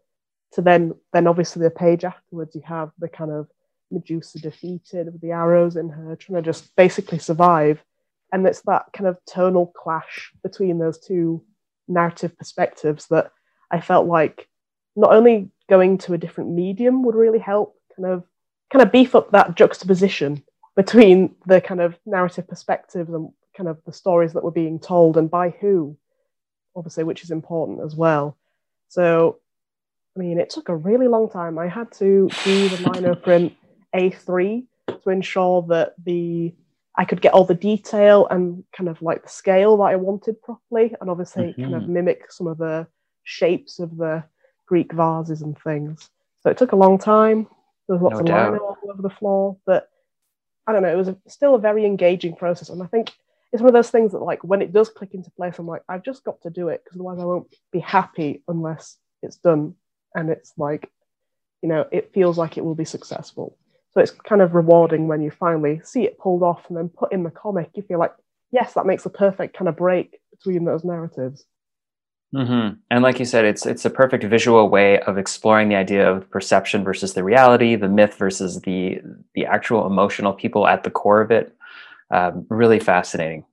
To 0.54 0.62
then, 0.62 0.94
then 1.13 1.28
obviously 1.28 1.62
the 1.62 1.70
page 1.70 2.04
afterwards, 2.04 2.56
you 2.56 2.62
have 2.66 2.92
the 3.00 3.10
kind 3.10 3.32
of 3.32 3.48
Medusa 3.92 4.40
defeated 4.40 5.12
with 5.12 5.22
the 5.22 5.32
arrows 5.32 5.76
in 5.76 5.90
her, 5.90 6.16
trying 6.16 6.42
to 6.42 6.42
just 6.42 6.76
basically 6.76 7.20
survive. 7.20 7.84
And 8.32 8.46
it's 8.46 8.62
that 8.62 8.86
kind 8.94 9.08
of 9.08 9.18
tonal 9.26 9.68
clash 9.68 10.32
between 10.44 10.80
those 10.80 11.00
two 11.00 11.44
narrative 11.88 12.38
perspectives 12.38 13.08
that 13.08 13.32
I 13.72 13.80
felt 13.82 14.08
like 14.08 14.48
not 14.96 15.13
only 15.13 15.50
going 15.70 15.98
to 16.00 16.13
a 16.13 16.18
different 16.18 16.52
medium 16.52 17.04
would 17.04 17.16
really 17.16 17.40
help 17.40 17.76
kind 17.96 18.10
of 18.10 18.24
kind 18.72 18.84
of 18.84 18.92
beef 18.92 19.16
up 19.16 19.32
that 19.32 19.56
juxtaposition 19.56 20.44
between 20.78 21.36
the 21.48 21.60
kind 21.60 21.82
of 21.82 21.98
narrative 22.06 22.48
perspectives 22.48 23.12
and 23.12 23.30
kind 23.58 23.68
of 23.68 23.80
the 23.86 23.92
stories 23.92 24.32
that 24.34 24.44
were 24.44 24.52
being 24.52 24.80
told 24.80 25.18
and 25.18 25.30
by 25.30 25.50
who, 25.60 25.98
obviously, 26.76 27.04
which 27.04 27.24
is 27.24 27.32
important 27.32 27.82
as 27.84 27.96
well. 27.96 28.38
So, 28.88 29.40
I 30.16 30.20
mean, 30.20 30.40
it 30.40 30.52
took 30.52 30.70
a 30.70 30.76
really 30.76 31.08
long 31.08 31.30
time. 31.30 31.58
I 31.58 31.68
had 31.68 31.92
to 31.94 32.30
do 32.44 32.70
the 32.70 32.90
lino 32.92 33.16
print 33.16 33.54
A3 33.96 34.66
to 35.04 35.10
ensure 35.10 35.63
that 35.63 35.96
the 36.06 36.54
I 37.00 37.06
could 37.06 37.22
get 37.22 37.34
all 37.34 37.46
the 37.46 37.54
detail 37.54 38.28
and 38.28 38.63
kind 38.76 38.90
of 38.90 39.00
like 39.04 39.22
the 39.22 39.30
scale 39.30 39.78
that 39.78 39.84
I 39.84 39.96
wanted 39.96 40.42
properly, 40.42 40.96
and 41.02 41.10
obviously 41.10 41.46
mm-hmm. 41.46 41.63
kind 41.63 41.76
of 41.76 41.90
mimic 41.90 42.32
some 42.32 42.48
of 42.48 42.60
the 42.60 42.88
shapes 43.24 43.80
of 43.80 43.98
the 43.98 44.24
Greek 44.68 44.94
vases 44.94 45.42
and 45.42 45.58
things. 45.60 46.10
So 46.42 46.52
it 46.52 46.58
took 46.58 46.72
a 46.72 46.76
long 46.76 47.00
time. 47.00 47.48
There 47.88 47.96
was 47.96 48.02
lots 48.02 48.13
no 48.16 48.20
of 48.20 48.26
doubt. 48.26 48.54
lino 48.54 48.63
all 48.63 48.92
over 48.92 49.02
the 49.02 49.10
floor, 49.10 49.58
but 49.66 49.90
I 50.68 50.74
don't 50.74 50.84
know, 50.84 50.92
it 50.92 50.98
was 50.98 51.08
a, 51.08 51.18
still 51.28 51.56
a 51.56 51.60
very 51.60 51.86
engaging 51.86 52.36
process. 52.36 52.70
And 52.70 52.84
I 52.84 52.88
think 52.88 53.14
it's 53.54 53.62
one 53.62 53.70
of 53.70 53.74
those 53.74 53.90
things 53.90 54.12
that, 54.12 54.20
like, 54.20 54.44
when 54.44 54.62
it 54.62 54.74
does 54.74 54.90
click 54.90 55.14
into 55.14 55.32
place, 55.32 55.58
I'm 55.58 55.66
like, 55.66 55.84
I've 55.88 56.04
just 56.04 56.26
got 56.26 56.42
to 56.42 56.50
do 56.50 56.68
it 56.68 56.84
because 56.84 56.98
otherwise 56.98 57.20
I 57.20 57.26
won't 57.26 57.48
be 57.72 57.80
happy 57.80 58.44
unless 58.48 58.98
it's 59.24 59.38
done. 59.38 59.76
And 60.14 60.30
it's 60.30 60.54
like, 60.58 60.92
you 61.62 61.70
know, 61.70 61.86
it 61.92 62.14
feels 62.14 62.38
like 62.38 62.58
it 62.58 62.66
will 62.66 62.76
be 62.76 62.86
successful. 62.86 63.58
So 63.94 64.02
it's 64.02 64.12
kind 64.12 64.42
of 64.42 64.54
rewarding 64.54 65.08
when 65.08 65.22
you 65.22 65.32
finally 65.32 65.82
see 65.84 66.04
it 66.04 66.20
pulled 66.20 66.44
off 66.44 66.66
and 66.68 66.78
then 66.78 66.90
put 66.90 67.14
in 67.14 67.24
the 67.24 67.32
comic. 67.32 67.72
You 67.74 67.84
feel 67.84 68.00
like, 68.00 68.14
yes, 68.52 68.74
that 68.74 68.86
makes 68.86 69.06
a 69.06 69.10
perfect 69.10 69.58
kind 69.58 69.70
of 69.70 69.78
break 69.78 70.20
between 70.32 70.66
those 70.66 70.84
narratives. 70.84 71.46
Mm-hmm. 72.36 72.76
And 72.92 73.04
like 73.04 73.20
you 73.20 73.26
said, 73.26 73.46
it's 73.46 73.66
it's 73.66 73.86
a 73.86 73.90
perfect 73.90 74.24
visual 74.26 74.70
way 74.70 75.00
of 75.02 75.18
exploring 75.18 75.70
the 75.70 75.76
idea 75.76 76.12
of 76.12 76.30
perception 76.30 76.84
versus 76.84 77.13
the 77.13 77.24
reality, 77.24 77.76
the 77.76 77.88
myth 77.88 78.16
versus 78.16 78.62
the 78.62 79.00
the 79.34 79.46
actual 79.46 79.88
emotional 79.88 80.34
people 80.34 80.68
at 80.68 80.84
the 80.84 80.92
core 80.92 81.22
of 81.22 81.32
it. 81.32 81.56
Um, 82.12 82.46
really 82.50 82.80
fascinating. 82.80 83.46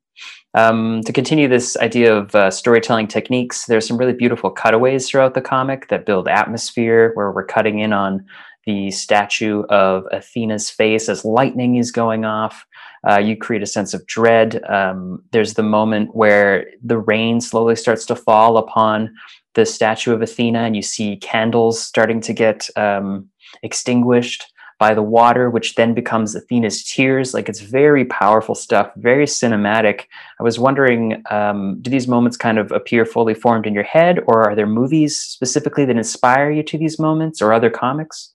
Um, 0.54 1.02
to 1.02 1.12
continue 1.12 1.48
this 1.48 1.76
idea 1.78 2.16
of 2.16 2.34
uh, 2.34 2.50
storytelling 2.50 3.08
techniques, 3.08 3.66
there's 3.66 3.86
some 3.86 3.96
really 3.96 4.12
beautiful 4.12 4.50
cutaways 4.50 5.08
throughout 5.08 5.34
the 5.34 5.40
comic 5.40 5.88
that 5.88 6.06
build 6.06 6.28
atmosphere, 6.28 7.10
where 7.14 7.32
we're 7.32 7.46
cutting 7.46 7.80
in 7.80 7.92
on 7.92 8.24
the 8.66 8.90
statue 8.90 9.64
of 9.64 10.04
Athena's 10.12 10.70
face 10.70 11.08
as 11.08 11.24
lightning 11.24 11.76
is 11.76 11.90
going 11.90 12.24
off. 12.24 12.64
Uh, 13.08 13.18
you 13.18 13.36
create 13.36 13.62
a 13.62 13.66
sense 13.66 13.94
of 13.94 14.06
dread. 14.06 14.64
Um, 14.64 15.22
there's 15.30 15.54
the 15.54 15.62
moment 15.62 16.14
where 16.14 16.66
the 16.82 16.98
rain 16.98 17.40
slowly 17.40 17.76
starts 17.76 18.06
to 18.06 18.16
fall 18.16 18.56
upon 18.56 19.14
the 19.54 19.66
statue 19.66 20.12
of 20.12 20.22
Athena, 20.22 20.60
and 20.60 20.74
you 20.74 20.82
see 20.82 21.16
candles 21.16 21.80
starting 21.80 22.20
to 22.22 22.32
get 22.32 22.68
um, 22.76 23.28
extinguished 23.62 24.44
by 24.80 24.92
the 24.92 25.02
water, 25.02 25.50
which 25.50 25.76
then 25.76 25.94
becomes 25.94 26.34
Athena's 26.34 26.82
tears. 26.84 27.32
Like 27.32 27.48
it's 27.48 27.60
very 27.60 28.04
powerful 28.04 28.56
stuff, 28.56 28.90
very 28.96 29.26
cinematic. 29.26 30.06
I 30.40 30.42
was 30.42 30.58
wondering, 30.58 31.22
um, 31.30 31.78
do 31.80 31.90
these 31.90 32.08
moments 32.08 32.36
kind 32.36 32.58
of 32.58 32.72
appear 32.72 33.04
fully 33.06 33.34
formed 33.34 33.66
in 33.66 33.74
your 33.74 33.84
head, 33.84 34.18
or 34.26 34.42
are 34.42 34.56
there 34.56 34.66
movies 34.66 35.16
specifically 35.20 35.84
that 35.84 35.96
inspire 35.96 36.50
you 36.50 36.62
to 36.64 36.78
these 36.78 36.98
moments, 36.98 37.40
or 37.40 37.52
other 37.52 37.70
comics? 37.70 38.34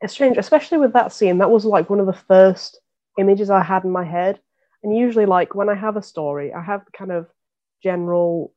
It's 0.00 0.14
strange, 0.14 0.38
especially 0.38 0.78
with 0.78 0.94
that 0.94 1.12
scene. 1.12 1.38
That 1.38 1.50
was 1.50 1.64
like 1.64 1.90
one 1.90 2.00
of 2.00 2.06
the 2.06 2.12
first 2.14 2.80
images 3.18 3.50
I 3.50 3.62
had 3.62 3.84
in 3.84 3.90
my 3.90 4.04
head. 4.04 4.40
And 4.82 4.96
usually, 4.96 5.26
like 5.26 5.54
when 5.54 5.68
I 5.68 5.74
have 5.74 5.96
a 5.96 6.02
story, 6.02 6.52
I 6.52 6.62
have 6.62 6.82
kind 6.92 7.12
of 7.12 7.26
general 7.82 8.52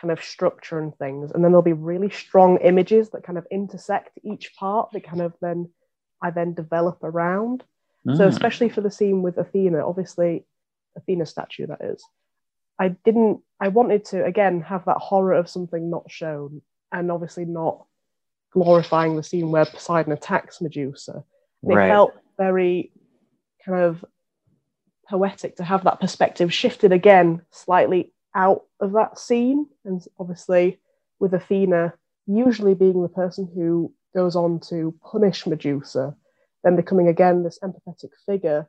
kind 0.00 0.10
of 0.10 0.22
structure 0.22 0.78
and 0.78 0.96
things, 0.96 1.32
and 1.32 1.44
then 1.44 1.52
there'll 1.52 1.62
be 1.62 1.72
really 1.72 2.10
strong 2.10 2.58
images 2.58 3.10
that 3.10 3.24
kind 3.24 3.38
of 3.38 3.46
intersect 3.50 4.18
each 4.22 4.54
part 4.56 4.90
that 4.92 5.04
kind 5.04 5.20
of 5.20 5.34
then 5.40 5.70
I 6.22 6.30
then 6.30 6.54
develop 6.54 6.98
around. 7.02 7.64
Mm. 8.06 8.16
So, 8.16 8.26
especially 8.26 8.68
for 8.68 8.80
the 8.80 8.90
scene 8.90 9.22
with 9.22 9.38
Athena, 9.38 9.86
obviously, 9.86 10.44
Athena 10.96 11.26
statue 11.26 11.66
that 11.68 11.82
is, 11.82 12.04
I 12.78 12.88
didn't, 12.88 13.40
I 13.60 13.68
wanted 13.68 14.04
to 14.06 14.24
again 14.24 14.60
have 14.62 14.84
that 14.86 14.98
horror 14.98 15.34
of 15.34 15.48
something 15.48 15.90
not 15.90 16.10
shown, 16.10 16.62
and 16.90 17.10
obviously 17.10 17.44
not 17.44 17.86
glorifying 18.52 19.16
the 19.16 19.22
scene 19.22 19.50
where 19.50 19.64
Poseidon 19.64 20.12
attacks 20.12 20.60
Medusa. 20.60 21.24
And 21.62 21.74
right. 21.74 21.86
it 21.86 21.90
felt 21.90 22.12
very 22.36 22.92
kind 23.64 23.82
of 23.82 24.04
poetic 25.08 25.56
to 25.56 25.64
have 25.64 25.84
that 25.84 26.00
perspective 26.00 26.52
shifted 26.52 26.92
again 26.92 27.42
slightly 27.50 28.12
out 28.34 28.64
of 28.80 28.92
that 28.92 29.18
scene. 29.18 29.66
And 29.84 30.02
obviously, 30.18 30.80
with 31.18 31.34
Athena 31.34 31.94
usually 32.26 32.74
being 32.74 33.02
the 33.02 33.08
person 33.08 33.50
who 33.54 33.92
goes 34.14 34.36
on 34.36 34.60
to 34.60 34.94
punish 35.02 35.46
Medusa, 35.46 36.14
then 36.64 36.76
becoming 36.76 37.08
again 37.08 37.42
this 37.42 37.58
empathetic 37.62 38.10
figure, 38.26 38.68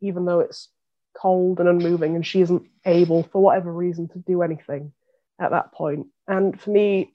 even 0.00 0.24
though 0.24 0.40
it's 0.40 0.68
cold 1.14 1.60
and 1.60 1.68
unmoving 1.68 2.14
and 2.14 2.26
she 2.26 2.40
isn't 2.40 2.62
able, 2.86 3.24
for 3.24 3.42
whatever 3.42 3.72
reason, 3.72 4.08
to 4.08 4.18
do 4.20 4.42
anything 4.42 4.92
at 5.40 5.50
that 5.50 5.72
point. 5.72 6.06
And 6.28 6.58
for 6.60 6.70
me, 6.70 7.14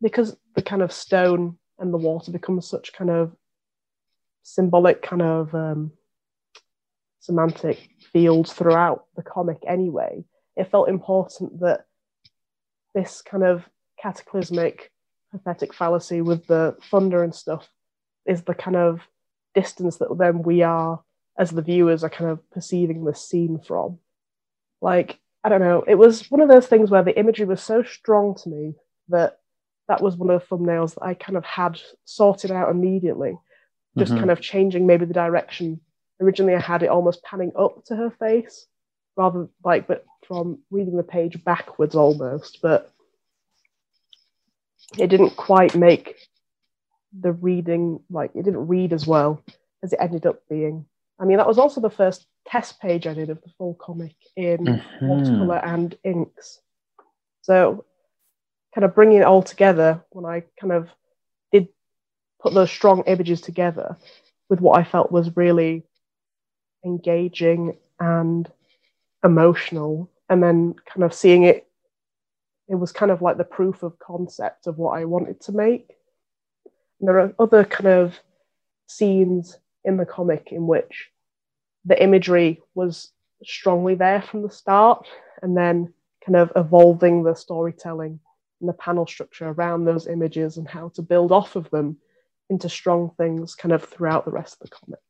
because 0.00 0.36
the 0.54 0.62
kind 0.62 0.82
of 0.82 0.92
stone 0.92 1.58
and 1.78 1.92
the 1.92 1.98
water 1.98 2.30
become 2.30 2.60
such 2.60 2.92
kind 2.92 3.10
of 3.10 3.34
symbolic 4.42 5.02
kind 5.02 5.22
of 5.22 5.54
um, 5.54 5.92
semantic 7.20 7.90
fields 8.12 8.52
throughout 8.52 9.04
the 9.16 9.22
comic 9.22 9.58
anyway, 9.66 10.24
it 10.56 10.70
felt 10.70 10.88
important 10.88 11.60
that 11.60 11.84
this 12.94 13.22
kind 13.22 13.44
of 13.44 13.68
cataclysmic 14.00 14.90
pathetic 15.30 15.72
fallacy 15.72 16.20
with 16.22 16.46
the 16.46 16.76
thunder 16.90 17.22
and 17.22 17.34
stuff 17.34 17.68
is 18.26 18.42
the 18.42 18.54
kind 18.54 18.76
of 18.76 19.00
distance 19.54 19.98
that 19.98 20.08
then 20.18 20.42
we 20.42 20.62
are 20.62 21.00
as 21.38 21.50
the 21.50 21.62
viewers 21.62 22.02
are 22.02 22.10
kind 22.10 22.30
of 22.30 22.50
perceiving 22.50 23.04
the 23.04 23.14
scene 23.14 23.58
from. 23.58 23.98
Like, 24.80 25.18
I 25.44 25.48
don't 25.48 25.60
know, 25.60 25.84
it 25.86 25.94
was 25.94 26.30
one 26.30 26.40
of 26.40 26.48
those 26.48 26.66
things 26.66 26.90
where 26.90 27.02
the 27.02 27.18
imagery 27.18 27.46
was 27.46 27.62
so 27.62 27.82
strong 27.82 28.34
to 28.42 28.48
me 28.48 28.74
that 29.08 29.38
that 29.88 30.02
was 30.02 30.16
one 30.16 30.30
of 30.30 30.40
the 30.40 30.56
thumbnails 30.56 30.94
that 30.94 31.02
I 31.02 31.14
kind 31.14 31.36
of 31.36 31.44
had 31.44 31.80
sorted 32.04 32.50
out 32.50 32.70
immediately, 32.70 33.38
just 33.98 34.12
mm-hmm. 34.12 34.20
kind 34.20 34.30
of 34.30 34.40
changing 34.40 34.86
maybe 34.86 35.04
the 35.04 35.14
direction. 35.14 35.80
Originally, 36.20 36.54
I 36.54 36.60
had 36.60 36.82
it 36.82 36.88
almost 36.90 37.22
panning 37.22 37.52
up 37.58 37.84
to 37.86 37.96
her 37.96 38.10
face, 38.10 38.66
rather 39.16 39.48
like, 39.64 39.86
but 39.86 40.04
from 40.26 40.58
reading 40.70 40.96
the 40.96 41.02
page 41.02 41.42
backwards 41.44 41.94
almost. 41.94 42.58
But 42.62 42.92
it 44.98 45.08
didn't 45.08 45.36
quite 45.36 45.74
make 45.74 46.16
the 47.18 47.32
reading 47.32 48.00
like 48.10 48.30
it 48.34 48.44
didn't 48.44 48.68
read 48.68 48.92
as 48.92 49.06
well 49.06 49.42
as 49.82 49.92
it 49.92 49.98
ended 50.00 50.26
up 50.26 50.42
being. 50.48 50.84
I 51.18 51.24
mean, 51.24 51.38
that 51.38 51.46
was 51.46 51.58
also 51.58 51.80
the 51.80 51.90
first 51.90 52.26
test 52.46 52.80
page 52.80 53.06
I 53.06 53.14
did 53.14 53.30
of 53.30 53.42
the 53.42 53.50
full 53.58 53.74
comic 53.74 54.14
in 54.36 54.58
mm-hmm. 54.58 55.06
watercolor 55.06 55.58
and 55.58 55.96
inks. 56.04 56.60
So 57.42 57.84
kind 58.74 58.84
of 58.84 58.94
bringing 58.94 59.18
it 59.18 59.24
all 59.24 59.42
together 59.42 60.02
when 60.10 60.24
I 60.24 60.44
kind 60.60 60.72
of 60.72 60.88
did 61.52 61.68
put 62.40 62.54
those 62.54 62.70
strong 62.70 63.02
images 63.06 63.40
together 63.40 63.96
with 64.48 64.60
what 64.60 64.78
I 64.78 64.84
felt 64.84 65.12
was 65.12 65.36
really 65.36 65.84
engaging 66.84 67.76
and 67.98 68.50
emotional, 69.24 70.10
and 70.28 70.42
then 70.42 70.74
kind 70.86 71.04
of 71.04 71.12
seeing 71.12 71.44
it, 71.44 71.66
it 72.68 72.76
was 72.76 72.92
kind 72.92 73.10
of 73.10 73.20
like 73.20 73.36
the 73.36 73.44
proof 73.44 73.82
of 73.82 73.98
concept 73.98 74.66
of 74.66 74.78
what 74.78 74.98
I 74.98 75.04
wanted 75.04 75.40
to 75.42 75.52
make. 75.52 75.96
And 77.00 77.08
there 77.08 77.18
are 77.20 77.34
other 77.38 77.64
kind 77.64 77.88
of 77.88 78.18
scenes 78.86 79.58
in 79.84 79.96
the 79.96 80.06
comic 80.06 80.48
in 80.52 80.66
which 80.66 81.10
the 81.84 82.00
imagery 82.00 82.62
was 82.74 83.10
strongly 83.44 83.94
there 83.94 84.22
from 84.22 84.42
the 84.42 84.50
start 84.50 85.08
and 85.42 85.56
then 85.56 85.92
kind 86.24 86.36
of 86.36 86.52
evolving 86.54 87.22
the 87.22 87.34
storytelling 87.34 88.20
and 88.60 88.68
the 88.68 88.74
panel 88.74 89.06
structure 89.06 89.48
around 89.48 89.84
those 89.84 90.06
images 90.06 90.58
and 90.58 90.68
how 90.68 90.90
to 90.90 91.02
build 91.02 91.32
off 91.32 91.56
of 91.56 91.70
them 91.70 91.96
into 92.50 92.68
strong 92.68 93.10
things 93.16 93.54
kind 93.54 93.72
of 93.72 93.84
throughout 93.84 94.24
the 94.24 94.30
rest 94.30 94.58
of 94.60 94.68
the 94.68 94.76
comic. 94.76 95.00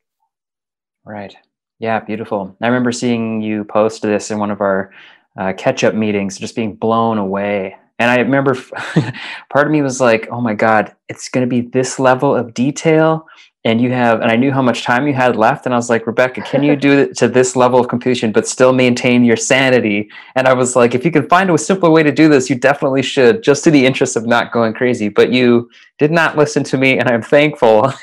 Right. 1.04 1.34
Yeah, 1.80 1.98
beautiful. 1.98 2.54
I 2.60 2.66
remember 2.66 2.92
seeing 2.92 3.40
you 3.40 3.64
post 3.64 4.02
this 4.02 4.30
in 4.30 4.38
one 4.38 4.50
of 4.50 4.60
our 4.60 4.92
uh, 5.36 5.54
catch 5.56 5.82
up 5.82 5.94
meetings, 5.94 6.38
just 6.38 6.54
being 6.54 6.74
blown 6.74 7.16
away. 7.16 7.76
And 7.98 8.10
I 8.10 8.18
remember 8.18 8.54
part 9.50 9.66
of 9.66 9.72
me 9.72 9.80
was 9.80 10.00
like, 10.00 10.28
oh 10.30 10.40
my 10.40 10.54
God, 10.54 10.94
it's 11.08 11.28
going 11.28 11.44
to 11.44 11.48
be 11.48 11.62
this 11.62 11.98
level 11.98 12.36
of 12.36 12.54
detail 12.54 13.26
and 13.64 13.80
you 13.80 13.90
have 13.90 14.20
and 14.20 14.30
i 14.30 14.36
knew 14.36 14.50
how 14.50 14.62
much 14.62 14.84
time 14.84 15.06
you 15.06 15.12
had 15.12 15.36
left 15.36 15.66
and 15.66 15.74
i 15.74 15.76
was 15.76 15.90
like 15.90 16.06
rebecca 16.06 16.40
can 16.40 16.62
you 16.62 16.74
do 16.88 16.98
it 16.98 17.16
to 17.16 17.28
this 17.28 17.54
level 17.54 17.78
of 17.78 17.88
completion 17.88 18.32
but 18.32 18.46
still 18.46 18.72
maintain 18.72 19.22
your 19.22 19.36
sanity 19.36 20.08
and 20.34 20.48
i 20.48 20.52
was 20.52 20.74
like 20.74 20.94
if 20.94 21.04
you 21.04 21.10
can 21.10 21.28
find 21.28 21.50
a 21.50 21.58
simpler 21.58 21.90
way 21.90 22.02
to 22.02 22.12
do 22.12 22.28
this 22.28 22.48
you 22.48 22.56
definitely 22.56 23.02
should 23.02 23.42
just 23.42 23.62
to 23.64 23.70
the 23.70 23.84
interest 23.84 24.16
of 24.16 24.26
not 24.26 24.52
going 24.52 24.72
crazy 24.72 25.08
but 25.08 25.30
you 25.30 25.68
did 25.98 26.10
not 26.10 26.36
listen 26.36 26.64
to 26.64 26.78
me 26.78 26.98
and 26.98 27.08
i'm 27.08 27.22
thankful 27.22 27.92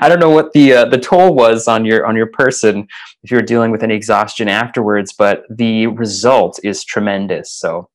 i 0.00 0.08
don't 0.08 0.20
know 0.20 0.30
what 0.30 0.52
the 0.52 0.72
uh, 0.72 0.84
the 0.84 0.98
toll 0.98 1.34
was 1.34 1.68
on 1.68 1.84
your 1.84 2.06
on 2.06 2.16
your 2.16 2.26
person 2.26 2.86
if 3.22 3.30
you 3.30 3.36
were 3.36 3.42
dealing 3.42 3.70
with 3.70 3.82
any 3.82 3.94
exhaustion 3.94 4.48
afterwards 4.48 5.12
but 5.12 5.44
the 5.50 5.86
result 5.88 6.58
is 6.64 6.84
tremendous 6.84 7.52
so 7.52 7.88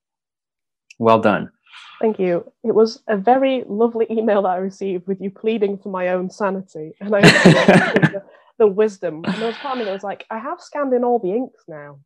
well 1.00 1.20
done 1.20 1.50
Thank 2.02 2.18
you. 2.18 2.52
It 2.64 2.74
was 2.74 3.04
a 3.08 3.16
very 3.16 3.64
lovely 3.68 4.08
email 4.10 4.42
that 4.42 4.50
I 4.50 4.58
received 4.58 5.08
with 5.08 5.22
you 5.22 5.30
pleading 5.30 5.78
for 5.78 5.90
my 5.90 6.10
own 6.10 6.32
sanity, 6.32 6.94
and 7.00 7.16
I 7.16 7.22
the, 7.22 8.24
the, 8.58 8.68
wisdom. 8.68 9.24
And 9.24 9.36
there 9.36 9.48
was 9.48 9.58
part 9.58 9.74
of 9.74 9.80
me 9.80 9.86
that 9.86 9.94
was 9.94 10.04
like, 10.04 10.26
I 10.32 10.40
have 10.40 10.60
scanned 10.60 10.94
in 10.94 11.04
all 11.04 11.20
the 11.20 11.32
inks 11.32 11.64
now. 11.68 12.00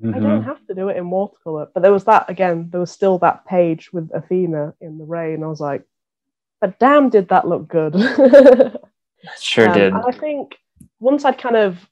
Mm-hmm. 0.00 0.14
I 0.14 0.20
don't 0.20 0.38
mm-hmm. 0.38 0.48
have 0.48 0.64
to 0.68 0.74
do 0.74 0.88
it 0.88 0.96
in 0.96 1.10
watercolor. 1.10 1.68
But 1.74 1.82
there 1.82 1.92
was 1.92 2.04
that 2.04 2.30
again. 2.30 2.68
There 2.70 2.80
was 2.80 2.92
still 2.92 3.18
that 3.18 3.44
page 3.44 3.92
with 3.92 4.08
Athena 4.14 4.74
in 4.80 4.98
the 4.98 5.04
rain. 5.04 5.42
I 5.42 5.48
was 5.48 5.60
like, 5.60 5.82
but 6.60 6.78
damn, 6.78 7.10
did 7.10 7.28
that 7.28 7.48
look 7.48 7.68
good? 7.68 7.94
sure 9.40 9.68
um, 9.68 9.74
did. 9.74 9.92
I 9.92 10.10
think 10.12 10.56
once 11.00 11.24
I'd 11.24 11.38
kind 11.38 11.56
of 11.56 11.88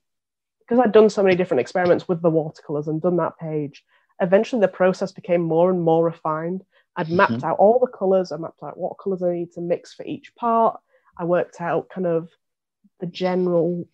because 0.60 0.82
I'd 0.82 0.92
done 0.92 1.10
so 1.10 1.22
many 1.22 1.36
different 1.36 1.60
experiments 1.60 2.08
with 2.08 2.22
the 2.22 2.30
watercolors 2.30 2.88
and 2.88 3.02
done 3.02 3.16
that 3.16 3.38
page, 3.38 3.84
eventually 4.20 4.60
the 4.60 4.68
process 4.68 5.12
became 5.12 5.42
more 5.42 5.70
and 5.70 5.82
more 5.82 6.04
refined 6.04 6.64
I'd 6.96 7.10
mapped 7.10 7.32
mm-hmm. 7.32 7.44
out 7.44 7.58
all 7.58 7.78
the 7.78 7.86
colours, 7.86 8.32
I 8.32 8.36
mapped 8.36 8.62
out 8.62 8.76
what 8.76 8.98
colours 9.02 9.22
I 9.22 9.32
need 9.32 9.52
to 9.52 9.60
mix 9.60 9.94
for 9.94 10.04
each 10.04 10.34
part. 10.34 10.78
I 11.18 11.24
worked 11.24 11.60
out 11.60 11.88
kind 11.88 12.06
of 12.06 12.28
the 13.00 13.06
general 13.06 13.88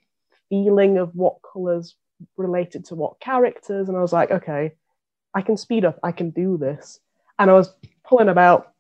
feeling 0.48 0.98
of 0.98 1.14
what 1.14 1.38
colours 1.52 1.94
related 2.36 2.84
to 2.86 2.94
what 2.94 3.20
characters, 3.20 3.88
and 3.88 3.96
I 3.96 4.00
was 4.00 4.12
like, 4.12 4.30
okay, 4.30 4.72
I 5.34 5.42
can 5.42 5.56
speed 5.56 5.84
up, 5.84 5.98
I 6.02 6.12
can 6.12 6.30
do 6.30 6.56
this. 6.56 6.98
And 7.38 7.50
I 7.50 7.54
was 7.54 7.72
pulling 8.04 8.28
about 8.28 8.72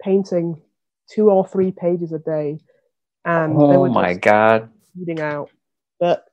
painting 0.00 0.62
two 1.10 1.30
or 1.30 1.46
three 1.46 1.72
pages 1.72 2.12
a 2.12 2.18
day, 2.18 2.60
and 3.24 3.54
oh 3.56 3.68
they 3.70 3.76
were 3.76 3.88
my 3.90 4.14
god, 4.14 4.68
speeding 4.94 5.20
out. 5.20 5.50
But 5.98 6.26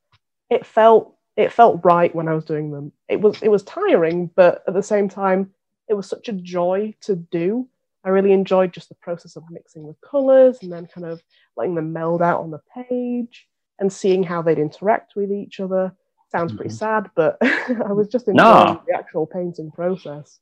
it 0.50 0.66
felt 0.66 1.16
it 1.36 1.52
felt 1.52 1.82
right 1.84 2.14
when 2.16 2.28
I 2.28 2.34
was 2.34 2.46
doing 2.46 2.72
them. 2.72 2.92
It 3.08 3.22
was 3.22 3.42
it 3.42 3.50
was 3.50 3.64
tiring, 3.64 4.30
but 4.36 4.64
at 4.68 4.74
the 4.74 4.84
same 4.84 5.08
time, 5.10 5.52
it 5.88 5.94
was 5.94 6.08
such 6.08 6.30
a 6.30 6.34
joy 6.34 6.94
to 7.02 7.16
do. 7.16 7.68
I 8.04 8.10
really 8.10 8.32
enjoyed 8.32 8.74
just 8.74 8.90
the 8.90 8.96
process 8.96 9.36
of 9.36 9.44
mixing 9.52 9.86
the 9.86 9.96
colors 10.08 10.60
and 10.62 10.72
then 10.72 10.88
kind 10.88 11.06
of 11.06 11.22
letting 11.58 11.76
them 11.76 11.92
meld 11.92 12.22
out 12.22 12.40
on 12.40 12.52
the 12.52 12.62
page 12.74 13.48
and 13.80 13.92
seeing 13.92 14.24
how 14.24 14.42
they'd 14.42 14.60
interact 14.60 15.16
with 15.16 15.32
each 15.32 15.60
other. 15.60 15.94
Sounds 16.32 16.54
pretty 16.54 16.70
Mhm. 16.74 16.78
sad, 16.78 17.10
but 17.16 17.38
I 17.42 17.92
was 17.94 18.08
just 18.08 18.28
enjoying 18.28 18.48
No. 18.76 18.82
the 18.88 18.94
actual 18.96 19.26
painting 19.28 19.72
process. 19.72 20.40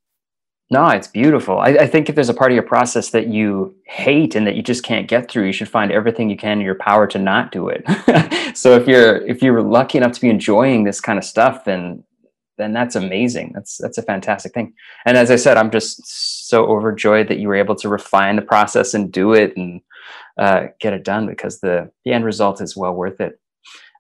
No, 0.71 0.87
it's 0.87 1.07
beautiful. 1.07 1.59
I, 1.59 1.69
I 1.69 1.87
think 1.87 2.09
if 2.09 2.15
there's 2.15 2.29
a 2.29 2.33
part 2.33 2.51
of 2.51 2.55
your 2.55 2.63
process 2.63 3.11
that 3.11 3.27
you 3.27 3.75
hate 3.85 4.33
and 4.33 4.47
that 4.47 4.55
you 4.55 4.63
just 4.63 4.83
can't 4.83 5.07
get 5.07 5.29
through, 5.29 5.45
you 5.45 5.53
should 5.53 5.69
find 5.69 5.91
everything 5.91 6.29
you 6.29 6.37
can 6.37 6.59
in 6.59 6.65
your 6.65 6.75
power 6.75 7.05
to 7.07 7.19
not 7.19 7.51
do 7.51 7.69
it. 7.69 7.83
so 8.57 8.75
if 8.75 8.87
you're 8.87 9.17
if 9.27 9.43
you're 9.43 9.61
lucky 9.61 9.99
enough 9.99 10.13
to 10.13 10.21
be 10.21 10.29
enjoying 10.29 10.83
this 10.83 10.99
kind 10.99 11.19
of 11.19 11.25
stuff, 11.25 11.65
then 11.65 12.03
then 12.57 12.73
that's 12.73 12.95
amazing. 12.95 13.51
That's 13.53 13.77
that's 13.77 13.99
a 13.99 14.03
fantastic 14.03 14.53
thing. 14.53 14.73
And 15.05 15.17
as 15.17 15.29
I 15.29 15.35
said, 15.35 15.57
I'm 15.57 15.69
just 15.69 16.47
so 16.49 16.65
overjoyed 16.65 17.27
that 17.27 17.37
you 17.37 17.47
were 17.47 17.55
able 17.55 17.75
to 17.75 17.89
refine 17.89 18.35
the 18.35 18.41
process 18.41 18.95
and 18.95 19.11
do 19.11 19.33
it 19.33 19.55
and 19.55 19.81
uh, 20.39 20.67
get 20.79 20.93
it 20.93 21.03
done 21.03 21.27
because 21.27 21.59
the 21.59 21.91
the 22.05 22.11
end 22.11 22.25
result 22.25 22.59
is 22.59 22.75
well 22.75 22.93
worth 22.93 23.21
it. 23.21 23.39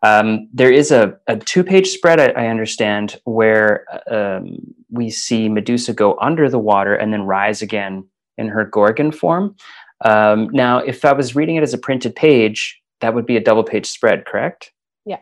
Um, 0.05 0.47
there 0.53 0.71
is 0.71 0.91
a, 0.91 1.17
a 1.25 1.35
two 1.35 1.63
page 1.63 1.87
spread, 1.87 2.19
I, 2.19 2.43
I 2.43 2.47
understand, 2.47 3.19
where 3.23 3.85
um, 4.11 4.57
we 4.91 5.09
see 5.09 5.49
Medusa 5.49 5.93
go 5.93 6.15
under 6.21 6.47
the 6.47 6.59
water 6.59 6.93
and 6.93 7.11
then 7.11 7.23
rise 7.23 7.63
again 7.63 8.07
in 8.37 8.47
her 8.47 8.65
Gorgon 8.65 9.11
form. 9.11 9.55
Um, 10.03 10.49
now, 10.51 10.77
if 10.77 11.03
I 11.05 11.13
was 11.13 11.35
reading 11.35 11.55
it 11.55 11.63
as 11.63 11.73
a 11.73 11.79
printed 11.79 12.15
page, 12.15 12.79
that 13.01 13.15
would 13.15 13.25
be 13.25 13.35
a 13.35 13.41
double 13.41 13.63
page 13.63 13.87
spread, 13.87 14.25
correct? 14.25 14.71
Yeah. 15.05 15.21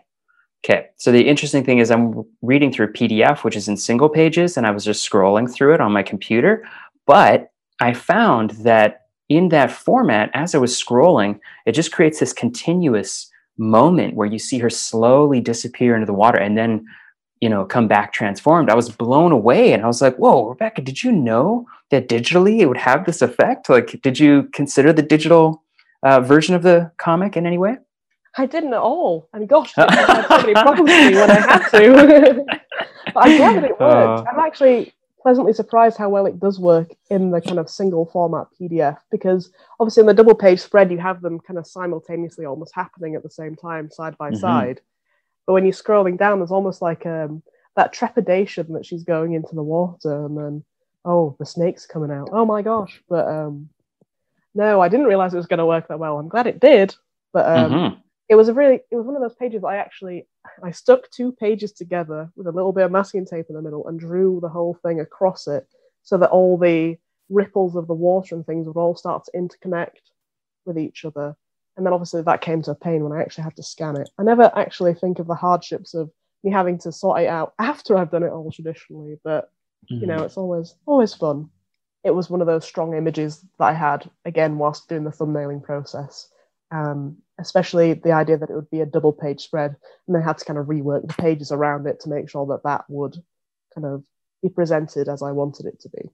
Okay. 0.65 0.87
So 0.97 1.13
the 1.13 1.29
interesting 1.29 1.63
thing 1.63 1.77
is, 1.77 1.89
I'm 1.89 2.25
reading 2.41 2.73
through 2.73 2.91
PDF, 2.91 3.45
which 3.45 3.55
is 3.55 3.69
in 3.69 3.77
single 3.77 4.09
pages, 4.09 4.57
and 4.57 4.67
I 4.67 4.71
was 4.71 4.83
just 4.83 5.09
scrolling 5.09 5.49
through 5.49 5.75
it 5.75 5.81
on 5.81 5.93
my 5.93 6.03
computer. 6.03 6.67
But 7.07 7.51
I 7.79 7.93
found 7.93 8.51
that 8.51 9.03
in 9.29 9.47
that 9.49 9.71
format, 9.71 10.29
as 10.33 10.53
I 10.53 10.57
was 10.57 10.75
scrolling, 10.75 11.39
it 11.65 11.71
just 11.71 11.93
creates 11.93 12.19
this 12.19 12.33
continuous 12.33 13.29
moment 13.57 14.15
where 14.15 14.27
you 14.27 14.39
see 14.39 14.57
her 14.57 14.69
slowly 14.69 15.39
disappear 15.39 15.95
into 15.95 16.05
the 16.05 16.13
water 16.13 16.39
and 16.39 16.57
then 16.57 16.85
you 17.39 17.49
know 17.49 17.65
come 17.65 17.87
back 17.87 18.11
transformed 18.11 18.69
i 18.69 18.75
was 18.75 18.89
blown 18.89 19.31
away 19.31 19.73
and 19.73 19.83
i 19.83 19.87
was 19.87 20.01
like 20.01 20.15
whoa 20.15 20.49
rebecca 20.49 20.81
did 20.81 21.03
you 21.03 21.11
know 21.11 21.65
that 21.91 22.09
digitally 22.09 22.59
it 22.61 22.65
would 22.65 22.77
have 22.77 23.05
this 23.05 23.21
effect 23.21 23.69
like 23.69 24.01
did 24.01 24.17
you 24.17 24.49
consider 24.53 24.91
the 24.91 25.03
digital 25.03 25.63
uh, 26.01 26.19
version 26.19 26.55
of 26.55 26.63
the 26.63 26.91
comic 26.97 27.37
in 27.37 27.45
any 27.45 27.57
way 27.57 27.77
I 28.35 28.47
didn't 28.47 28.73
at 28.73 28.79
all. 28.79 29.29
I 29.33 29.37
And 29.37 29.47
gosh, 29.47 29.73
I 29.77 29.93
had 29.93 30.27
so 30.27 30.37
many 30.39 30.53
problems 30.53 30.89
when 30.89 31.29
I 31.29 31.33
had 31.35 31.69
to. 31.69 32.45
but 33.13 33.17
I'm 33.17 33.37
glad 33.37 33.55
that 33.57 33.63
it 33.65 33.79
worked. 33.79 33.81
Uh. 33.81 34.23
I'm 34.31 34.39
actually 34.39 34.93
pleasantly 35.23 35.53
surprised 35.53 35.97
how 35.97 36.09
well 36.09 36.25
it 36.25 36.39
does 36.39 36.59
work 36.59 36.91
in 37.09 37.31
the 37.31 37.41
kind 37.41 37.57
of 37.57 37.69
single 37.69 38.05
format 38.05 38.45
PDF 38.59 38.97
because 39.09 39.51
obviously 39.79 40.01
in 40.01 40.07
the 40.07 40.13
double 40.13 40.35
page 40.35 40.59
spread 40.59 40.91
you 40.91 40.97
have 40.99 41.21
them 41.21 41.39
kind 41.39 41.57
of 41.57 41.65
simultaneously 41.65 42.45
almost 42.45 42.75
happening 42.75 43.15
at 43.15 43.23
the 43.23 43.29
same 43.29 43.55
time 43.55 43.89
side 43.89 44.17
by 44.17 44.31
Mhm. 44.31 44.37
side. 44.37 44.81
But 45.47 45.53
when 45.53 45.63
you're 45.63 45.73
scrolling 45.73 46.17
down, 46.17 46.39
there's 46.39 46.51
almost 46.51 46.81
like 46.81 47.05
um, 47.05 47.41
that 47.75 47.93
trepidation 47.93 48.73
that 48.73 48.85
she's 48.85 49.03
going 49.03 49.33
into 49.33 49.55
the 49.55 49.63
water 49.63 50.25
and 50.25 50.37
then 50.37 50.63
oh 51.05 51.35
the 51.39 51.45
snake's 51.45 51.85
coming 51.85 52.11
out. 52.11 52.29
Oh 52.31 52.45
my 52.45 52.61
gosh! 52.61 53.01
But 53.09 53.27
um, 53.27 53.69
no, 54.53 54.81
I 54.81 54.89
didn't 54.89 55.07
realize 55.07 55.33
it 55.33 55.37
was 55.37 55.47
going 55.47 55.59
to 55.59 55.65
work 55.65 55.87
that 55.87 55.99
well. 55.99 56.19
I'm 56.19 56.29
glad 56.29 56.47
it 56.47 56.59
did. 56.59 56.95
But 57.31 57.45
um, 57.47 57.71
Mhm. 57.71 58.02
It 58.29 58.35
was 58.35 58.47
a 58.47 58.53
really 58.53 58.79
it 58.91 58.95
was 58.95 59.05
one 59.05 59.15
of 59.15 59.21
those 59.21 59.35
pages 59.35 59.61
that 59.61 59.67
I 59.67 59.77
actually 59.77 60.27
I 60.63 60.71
stuck 60.71 61.09
two 61.11 61.31
pages 61.31 61.71
together 61.71 62.31
with 62.35 62.47
a 62.47 62.51
little 62.51 62.71
bit 62.71 62.85
of 62.85 62.91
masking 62.91 63.25
tape 63.25 63.47
in 63.49 63.55
the 63.55 63.61
middle 63.61 63.87
and 63.87 63.99
drew 63.99 64.39
the 64.41 64.49
whole 64.49 64.77
thing 64.83 64.99
across 64.99 65.47
it 65.47 65.67
so 66.03 66.17
that 66.17 66.29
all 66.29 66.57
the 66.57 66.97
ripples 67.29 67.75
of 67.75 67.87
the 67.87 67.93
water 67.93 68.35
and 68.35 68.45
things 68.45 68.67
would 68.67 68.77
all 68.77 68.95
start 68.95 69.25
to 69.25 69.31
interconnect 69.35 70.11
with 70.65 70.77
each 70.77 71.05
other. 71.05 71.35
And 71.75 71.85
then 71.85 71.93
obviously 71.93 72.21
that 72.21 72.41
came 72.41 72.61
to 72.63 72.71
a 72.71 72.75
pain 72.75 73.03
when 73.03 73.17
I 73.17 73.21
actually 73.21 73.45
had 73.45 73.55
to 73.55 73.63
scan 73.63 73.97
it. 73.97 74.09
I 74.17 74.23
never 74.23 74.51
actually 74.55 74.93
think 74.93 75.19
of 75.19 75.27
the 75.27 75.35
hardships 75.35 75.93
of 75.93 76.11
me 76.43 76.51
having 76.51 76.77
to 76.79 76.91
sort 76.91 77.21
it 77.21 77.27
out 77.27 77.53
after 77.59 77.97
I've 77.97 78.11
done 78.11 78.23
it 78.23 78.31
all 78.31 78.51
traditionally, 78.51 79.17
but 79.23 79.49
you 79.87 80.07
know, 80.07 80.19
mm. 80.19 80.25
it's 80.25 80.37
always 80.37 80.75
always 80.85 81.13
fun. 81.13 81.49
It 82.03 82.11
was 82.11 82.29
one 82.29 82.41
of 82.41 82.47
those 82.47 82.65
strong 82.65 82.95
images 82.95 83.45
that 83.59 83.65
I 83.65 83.73
had 83.73 84.09
again 84.25 84.57
whilst 84.57 84.87
doing 84.87 85.03
the 85.03 85.09
thumbnailing 85.09 85.63
process. 85.63 86.29
Um, 86.73 87.17
especially 87.39 87.93
the 87.93 88.11
idea 88.11 88.37
that 88.37 88.49
it 88.49 88.55
would 88.55 88.69
be 88.69 88.81
a 88.81 88.85
double 88.85 89.13
page 89.13 89.41
spread, 89.41 89.75
and 90.07 90.15
they 90.15 90.21
had 90.21 90.37
to 90.37 90.45
kind 90.45 90.57
of 90.57 90.67
rework 90.67 91.07
the 91.07 91.13
pages 91.13 91.51
around 91.51 91.87
it 91.87 91.99
to 92.01 92.09
make 92.09 92.29
sure 92.29 92.45
that 92.47 92.63
that 92.63 92.85
would 92.89 93.15
kind 93.73 93.85
of 93.85 94.03
be 94.41 94.49
presented 94.49 95.07
as 95.07 95.21
I 95.21 95.31
wanted 95.31 95.65
it 95.65 95.79
to 95.81 95.89
be. 95.89 96.09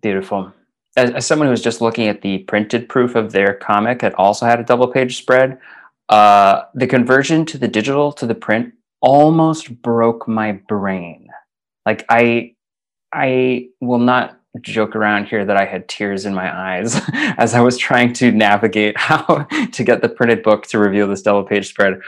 Beautiful. 0.00 0.52
As, 0.96 1.10
as 1.10 1.26
someone 1.26 1.46
who 1.46 1.52
was 1.52 1.62
just 1.62 1.80
looking 1.80 2.06
at 2.06 2.22
the 2.22 2.38
printed 2.38 2.88
proof 2.88 3.14
of 3.14 3.32
their 3.32 3.54
comic, 3.54 4.02
it 4.02 4.14
also 4.14 4.46
had 4.46 4.60
a 4.60 4.64
double 4.64 4.88
page 4.88 5.16
spread. 5.16 5.58
Uh, 6.08 6.62
the 6.74 6.86
conversion 6.86 7.44
to 7.46 7.58
the 7.58 7.68
digital 7.68 8.12
to 8.12 8.26
the 8.26 8.34
print 8.34 8.72
almost 9.00 9.82
broke 9.82 10.26
my 10.26 10.52
brain. 10.52 11.28
Like 11.84 12.04
I, 12.08 12.54
I 13.12 13.68
will 13.80 13.98
not 13.98 14.37
joke 14.62 14.96
around 14.96 15.26
here 15.26 15.44
that 15.44 15.56
I 15.56 15.64
had 15.64 15.88
tears 15.88 16.26
in 16.26 16.34
my 16.34 16.76
eyes 16.76 17.00
as 17.12 17.54
I 17.54 17.60
was 17.60 17.76
trying 17.76 18.12
to 18.14 18.30
navigate 18.30 18.96
how 18.98 19.46
to 19.72 19.84
get 19.84 20.02
the 20.02 20.08
printed 20.08 20.42
book 20.42 20.66
to 20.68 20.78
reveal 20.78 21.08
this 21.08 21.22
double 21.22 21.44
page 21.44 21.68
spread. 21.68 22.00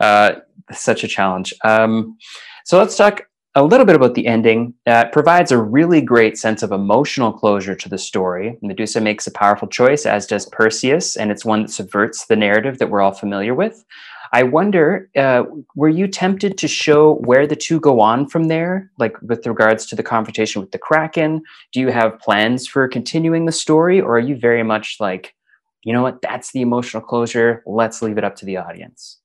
Uh, 0.00 0.36
such 0.72 1.04
a 1.04 1.08
challenge. 1.08 1.54
Um, 1.64 2.18
so 2.64 2.78
let's 2.78 2.96
talk 2.96 3.28
a 3.54 3.64
little 3.64 3.86
bit 3.86 3.96
about 3.96 4.14
the 4.14 4.26
ending. 4.26 4.74
Uh, 4.86 5.04
it 5.06 5.12
provides 5.12 5.50
a 5.50 5.60
really 5.60 6.00
great 6.00 6.38
sense 6.38 6.62
of 6.62 6.70
emotional 6.70 7.32
closure 7.32 7.74
to 7.74 7.88
the 7.88 7.98
story. 7.98 8.58
Medusa 8.62 9.00
makes 9.00 9.26
a 9.26 9.32
powerful 9.32 9.66
choice, 9.66 10.06
as 10.06 10.26
does 10.26 10.46
Perseus, 10.46 11.16
and 11.16 11.30
it's 11.30 11.44
one 11.44 11.62
that 11.62 11.70
subverts 11.70 12.26
the 12.26 12.36
narrative 12.36 12.78
that 12.78 12.90
we're 12.90 13.00
all 13.00 13.12
familiar 13.12 13.54
with. 13.54 13.84
I 14.32 14.42
wonder, 14.42 15.08
uh, 15.16 15.44
were 15.74 15.88
you 15.88 16.06
tempted 16.06 16.58
to 16.58 16.68
show 16.68 17.14
where 17.14 17.46
the 17.46 17.56
two 17.56 17.80
go 17.80 18.00
on 18.00 18.28
from 18.28 18.44
there, 18.44 18.90
like 18.98 19.20
with 19.22 19.46
regards 19.46 19.86
to 19.86 19.96
the 19.96 20.02
confrontation 20.02 20.60
with 20.60 20.72
the 20.72 20.78
Kraken? 20.78 21.42
Do 21.72 21.80
you 21.80 21.88
have 21.88 22.18
plans 22.18 22.66
for 22.66 22.86
continuing 22.88 23.46
the 23.46 23.52
story, 23.52 24.00
or 24.00 24.16
are 24.16 24.20
you 24.20 24.36
very 24.36 24.62
much 24.62 24.96
like, 25.00 25.34
you 25.82 25.92
know 25.92 26.02
what, 26.02 26.20
that's 26.20 26.52
the 26.52 26.60
emotional 26.60 27.02
closure, 27.02 27.62
let's 27.66 28.02
leave 28.02 28.18
it 28.18 28.24
up 28.24 28.36
to 28.36 28.44
the 28.44 28.58
audience? 28.58 29.18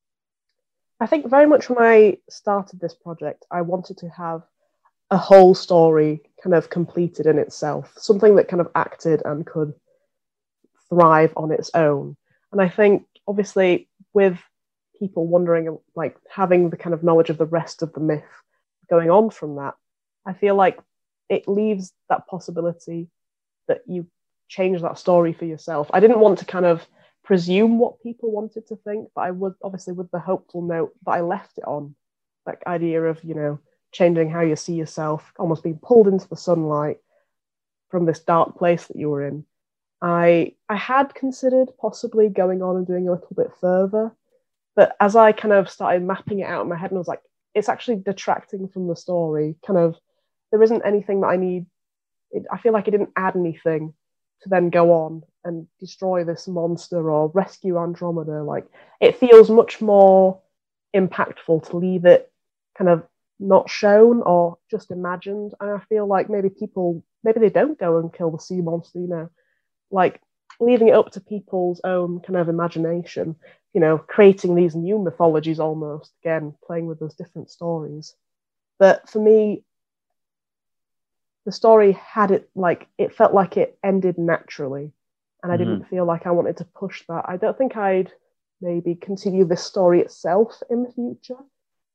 I 0.99 1.05
think 1.05 1.29
very 1.29 1.47
much 1.47 1.69
when 1.69 1.79
I 1.79 2.17
started 2.29 2.79
this 2.79 2.93
project, 2.93 3.45
I 3.51 3.61
wanted 3.61 3.97
to 3.97 4.09
have 4.09 4.43
a 5.11 5.17
whole 5.17 5.53
story 5.53 6.21
kind 6.41 6.53
of 6.53 6.69
completed 6.69 7.25
in 7.25 7.37
itself, 7.37 7.93
something 7.97 8.35
that 8.35 8.47
kind 8.47 8.61
of 8.61 8.71
acted 8.73 9.21
and 9.25 9.45
could 9.45 9.73
thrive 10.89 11.33
on 11.35 11.51
its 11.51 11.69
own. 11.73 12.15
And 12.51 12.61
I 12.61 12.69
think, 12.69 13.05
obviously, 13.27 13.89
with 14.13 14.39
people 14.99 15.27
wondering, 15.27 15.77
like 15.95 16.17
having 16.29 16.69
the 16.69 16.77
kind 16.77 16.93
of 16.93 17.03
knowledge 17.03 17.29
of 17.29 17.37
the 17.37 17.45
rest 17.45 17.81
of 17.81 17.93
the 17.93 17.99
myth 17.99 18.23
going 18.89 19.09
on 19.09 19.29
from 19.29 19.55
that, 19.57 19.75
I 20.25 20.33
feel 20.33 20.55
like 20.55 20.79
it 21.29 21.47
leaves 21.47 21.93
that 22.09 22.27
possibility 22.27 23.07
that 23.67 23.81
you 23.87 24.07
change 24.47 24.81
that 24.81 24.99
story 24.99 25.33
for 25.33 25.45
yourself. 25.45 25.89
I 25.93 25.99
didn't 25.99 26.19
want 26.19 26.39
to 26.39 26.45
kind 26.45 26.65
of 26.65 26.85
presume 27.23 27.79
what 27.79 28.01
people 28.01 28.31
wanted 28.31 28.67
to 28.67 28.75
think, 28.75 29.09
but 29.15 29.21
I 29.21 29.31
would 29.31 29.53
obviously 29.63 29.93
with 29.93 30.11
the 30.11 30.19
hopeful 30.19 30.61
note 30.61 30.93
that 31.05 31.11
I 31.11 31.21
left 31.21 31.57
it 31.57 31.63
on, 31.65 31.95
that 32.45 32.61
idea 32.67 33.03
of, 33.03 33.23
you 33.23 33.33
know, 33.33 33.59
changing 33.91 34.29
how 34.29 34.41
you 34.41 34.55
see 34.55 34.73
yourself, 34.73 35.31
almost 35.37 35.63
being 35.63 35.79
pulled 35.81 36.07
into 36.07 36.27
the 36.27 36.35
sunlight 36.35 36.97
from 37.89 38.05
this 38.05 38.19
dark 38.19 38.57
place 38.57 38.87
that 38.87 38.97
you 38.97 39.09
were 39.09 39.25
in. 39.25 39.45
I 40.01 40.55
I 40.67 40.75
had 40.75 41.15
considered 41.15 41.69
possibly 41.79 42.27
going 42.27 42.61
on 42.61 42.75
and 42.75 42.85
doing 42.85 43.07
a 43.07 43.11
little 43.11 43.35
bit 43.35 43.51
further, 43.61 44.13
but 44.75 44.95
as 44.99 45.15
I 45.15 45.31
kind 45.31 45.53
of 45.53 45.69
started 45.69 46.03
mapping 46.03 46.39
it 46.39 46.49
out 46.49 46.63
in 46.63 46.69
my 46.69 46.77
head 46.77 46.91
and 46.91 46.97
I 46.97 46.99
was 46.99 47.07
like, 47.07 47.21
it's 47.53 47.69
actually 47.69 47.97
detracting 47.97 48.67
from 48.67 48.87
the 48.87 48.95
story. 48.95 49.55
Kind 49.65 49.77
of 49.77 49.95
there 50.51 50.63
isn't 50.63 50.85
anything 50.85 51.21
that 51.21 51.27
I 51.27 51.37
need. 51.37 51.65
It, 52.31 52.45
I 52.51 52.57
feel 52.57 52.73
like 52.73 52.87
it 52.87 52.91
didn't 52.91 53.13
add 53.15 53.35
anything 53.35 53.93
to 54.41 54.49
then 54.49 54.69
go 54.69 54.91
on 54.91 55.23
and 55.43 55.67
destroy 55.79 56.23
this 56.23 56.47
monster 56.47 57.11
or 57.11 57.29
rescue 57.29 57.77
Andromeda. 57.77 58.43
Like 58.43 58.65
it 58.99 59.17
feels 59.17 59.49
much 59.49 59.81
more 59.81 60.41
impactful 60.95 61.69
to 61.69 61.77
leave 61.77 62.05
it 62.05 62.31
kind 62.77 62.89
of 62.89 63.03
not 63.39 63.69
shown 63.69 64.21
or 64.21 64.57
just 64.71 64.91
imagined. 64.91 65.53
And 65.59 65.71
I 65.71 65.79
feel 65.89 66.07
like 66.07 66.29
maybe 66.29 66.49
people 66.49 67.03
maybe 67.23 67.39
they 67.39 67.49
don't 67.49 67.79
go 67.79 67.99
and 67.99 68.13
kill 68.13 68.31
the 68.31 68.39
sea 68.39 68.61
monster, 68.61 68.99
you 68.99 69.07
know, 69.07 69.29
like 69.91 70.21
leaving 70.59 70.89
it 70.89 70.95
up 70.95 71.11
to 71.11 71.21
people's 71.21 71.81
own 71.83 72.19
kind 72.19 72.37
of 72.37 72.49
imagination, 72.49 73.35
you 73.73 73.81
know, 73.81 73.97
creating 73.97 74.55
these 74.55 74.75
new 74.75 74.99
mythologies 74.99 75.59
almost, 75.59 76.11
again, 76.23 76.53
playing 76.65 76.85
with 76.85 76.99
those 76.99 77.15
different 77.15 77.49
stories. 77.49 78.15
But 78.79 79.09
for 79.09 79.19
me, 79.19 79.63
the 81.45 81.51
story 81.51 81.93
had 81.93 82.31
it 82.31 82.49
like 82.55 82.87
it 82.97 83.13
felt 83.13 83.33
like 83.33 83.57
it 83.57 83.77
ended 83.83 84.17
naturally 84.17 84.93
and 85.43 85.51
I 85.51 85.57
didn't 85.57 85.89
feel 85.89 86.05
like 86.05 86.25
I 86.25 86.31
wanted 86.31 86.57
to 86.57 86.65
push 86.65 87.03
that. 87.09 87.25
I 87.27 87.35
don't 87.35 87.57
think 87.57 87.75
I'd 87.75 88.13
maybe 88.61 88.95
continue 88.95 89.43
this 89.43 89.63
story 89.63 89.99
itself 89.99 90.63
in 90.69 90.83
the 90.83 90.91
future. 90.91 91.37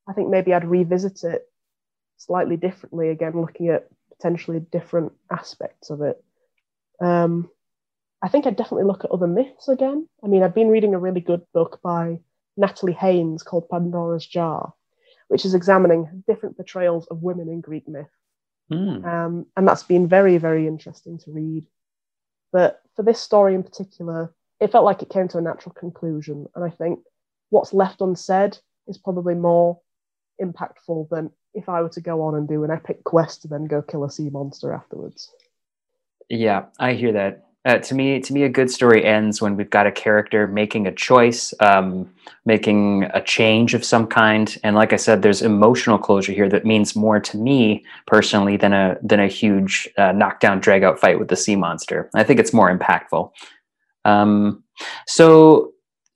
I 0.06 0.12
think 0.12 0.28
maybe 0.28 0.52
I'd 0.52 0.66
revisit 0.66 1.24
it 1.24 1.48
slightly 2.18 2.58
differently 2.58 3.08
again, 3.08 3.40
looking 3.40 3.68
at 3.70 3.88
potentially 4.14 4.60
different 4.60 5.12
aspects 5.32 5.88
of 5.88 6.02
it. 6.02 6.22
Um, 7.00 7.48
I 8.22 8.28
think 8.28 8.46
I'd 8.46 8.56
definitely 8.56 8.84
look 8.84 9.04
at 9.04 9.10
other 9.10 9.26
myths 9.26 9.68
again. 9.68 10.08
I 10.24 10.26
mean, 10.26 10.42
I've 10.42 10.54
been 10.54 10.70
reading 10.70 10.94
a 10.94 10.98
really 10.98 11.20
good 11.20 11.42
book 11.54 11.80
by 11.82 12.18
Natalie 12.56 12.92
Haynes 12.94 13.42
called 13.42 13.68
Pandora's 13.68 14.26
Jar, 14.26 14.74
which 15.28 15.44
is 15.44 15.54
examining 15.54 16.24
different 16.26 16.56
portrayals 16.56 17.06
of 17.06 17.22
women 17.22 17.48
in 17.48 17.60
Greek 17.60 17.86
myth. 17.86 18.08
Mm. 18.72 19.04
Um, 19.04 19.46
and 19.56 19.66
that's 19.66 19.84
been 19.84 20.08
very, 20.08 20.38
very 20.38 20.66
interesting 20.66 21.18
to 21.20 21.30
read. 21.30 21.66
But 22.52 22.82
for 22.96 23.02
this 23.02 23.20
story 23.20 23.54
in 23.54 23.62
particular, 23.62 24.34
it 24.60 24.72
felt 24.72 24.84
like 24.84 25.02
it 25.02 25.10
came 25.10 25.28
to 25.28 25.38
a 25.38 25.42
natural 25.42 25.74
conclusion. 25.74 26.46
And 26.54 26.64
I 26.64 26.70
think 26.70 27.00
what's 27.50 27.72
left 27.72 28.00
unsaid 28.00 28.58
is 28.88 28.98
probably 28.98 29.34
more 29.34 29.80
impactful 30.42 31.08
than 31.10 31.30
if 31.54 31.68
I 31.68 31.82
were 31.82 31.88
to 31.90 32.00
go 32.00 32.22
on 32.22 32.34
and 32.34 32.48
do 32.48 32.64
an 32.64 32.70
epic 32.70 33.04
quest 33.04 33.42
to 33.42 33.48
then 33.48 33.66
go 33.66 33.82
kill 33.82 34.04
a 34.04 34.10
sea 34.10 34.30
monster 34.30 34.72
afterwards. 34.72 35.32
Yeah, 36.28 36.66
I 36.78 36.92
hear 36.92 37.12
that. 37.12 37.47
Uh, 37.68 37.76
to 37.76 37.94
me, 37.94 38.18
to 38.18 38.32
me, 38.32 38.44
a 38.44 38.48
good 38.48 38.70
story 38.70 39.04
ends 39.04 39.42
when 39.42 39.54
we've 39.54 39.68
got 39.68 39.86
a 39.86 39.92
character 39.92 40.46
making 40.46 40.86
a 40.86 40.92
choice, 40.92 41.52
um, 41.60 42.10
making 42.46 43.04
a 43.12 43.20
change 43.20 43.74
of 43.74 43.84
some 43.84 44.06
kind, 44.06 44.56
and 44.64 44.74
like 44.74 44.94
I 44.94 44.96
said, 44.96 45.20
there's 45.20 45.42
emotional 45.42 45.98
closure 45.98 46.32
here 46.32 46.48
that 46.48 46.64
means 46.64 46.96
more 46.96 47.20
to 47.20 47.36
me 47.36 47.84
personally 48.06 48.56
than 48.56 48.72
a 48.72 48.96
than 49.02 49.20
a 49.20 49.26
huge 49.26 49.86
uh, 49.98 50.12
knockdown, 50.12 50.60
drag 50.60 50.82
out 50.82 50.98
fight 50.98 51.18
with 51.18 51.28
the 51.28 51.36
sea 51.36 51.56
monster. 51.56 52.08
I 52.14 52.24
think 52.24 52.40
it's 52.40 52.54
more 52.54 52.74
impactful. 52.74 53.32
Um, 54.06 54.64
so 55.06 55.72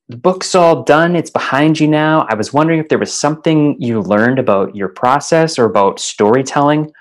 the 0.08 0.16
book's 0.16 0.54
all 0.54 0.84
done; 0.84 1.14
it's 1.14 1.28
behind 1.28 1.78
you 1.78 1.86
now. 1.86 2.26
I 2.30 2.34
was 2.34 2.54
wondering 2.54 2.80
if 2.80 2.88
there 2.88 2.98
was 2.98 3.12
something 3.12 3.76
you 3.78 4.00
learned 4.00 4.38
about 4.38 4.74
your 4.74 4.88
process 4.88 5.58
or 5.58 5.66
about 5.66 6.00
storytelling, 6.00 6.94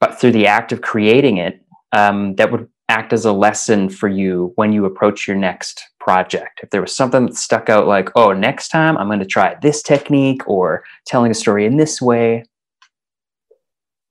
but 0.00 0.18
through 0.18 0.32
the 0.32 0.46
act 0.46 0.72
of 0.72 0.80
creating 0.80 1.36
it, 1.36 1.62
um, 1.92 2.36
that 2.36 2.50
would 2.50 2.70
act 2.88 3.12
as 3.12 3.24
a 3.24 3.32
lesson 3.32 3.88
for 3.88 4.08
you 4.08 4.52
when 4.56 4.72
you 4.72 4.84
approach 4.84 5.28
your 5.28 5.36
next 5.36 5.84
project? 6.00 6.60
If 6.62 6.70
there 6.70 6.80
was 6.80 6.94
something 6.94 7.26
that 7.26 7.36
stuck 7.36 7.68
out, 7.68 7.86
like, 7.86 8.10
oh, 8.16 8.32
next 8.32 8.68
time 8.68 8.96
I'm 8.96 9.08
going 9.08 9.18
to 9.20 9.26
try 9.26 9.56
this 9.60 9.82
technique 9.82 10.48
or 10.48 10.84
telling 11.06 11.30
a 11.30 11.34
story 11.34 11.66
in 11.66 11.76
this 11.76 12.00
way. 12.00 12.44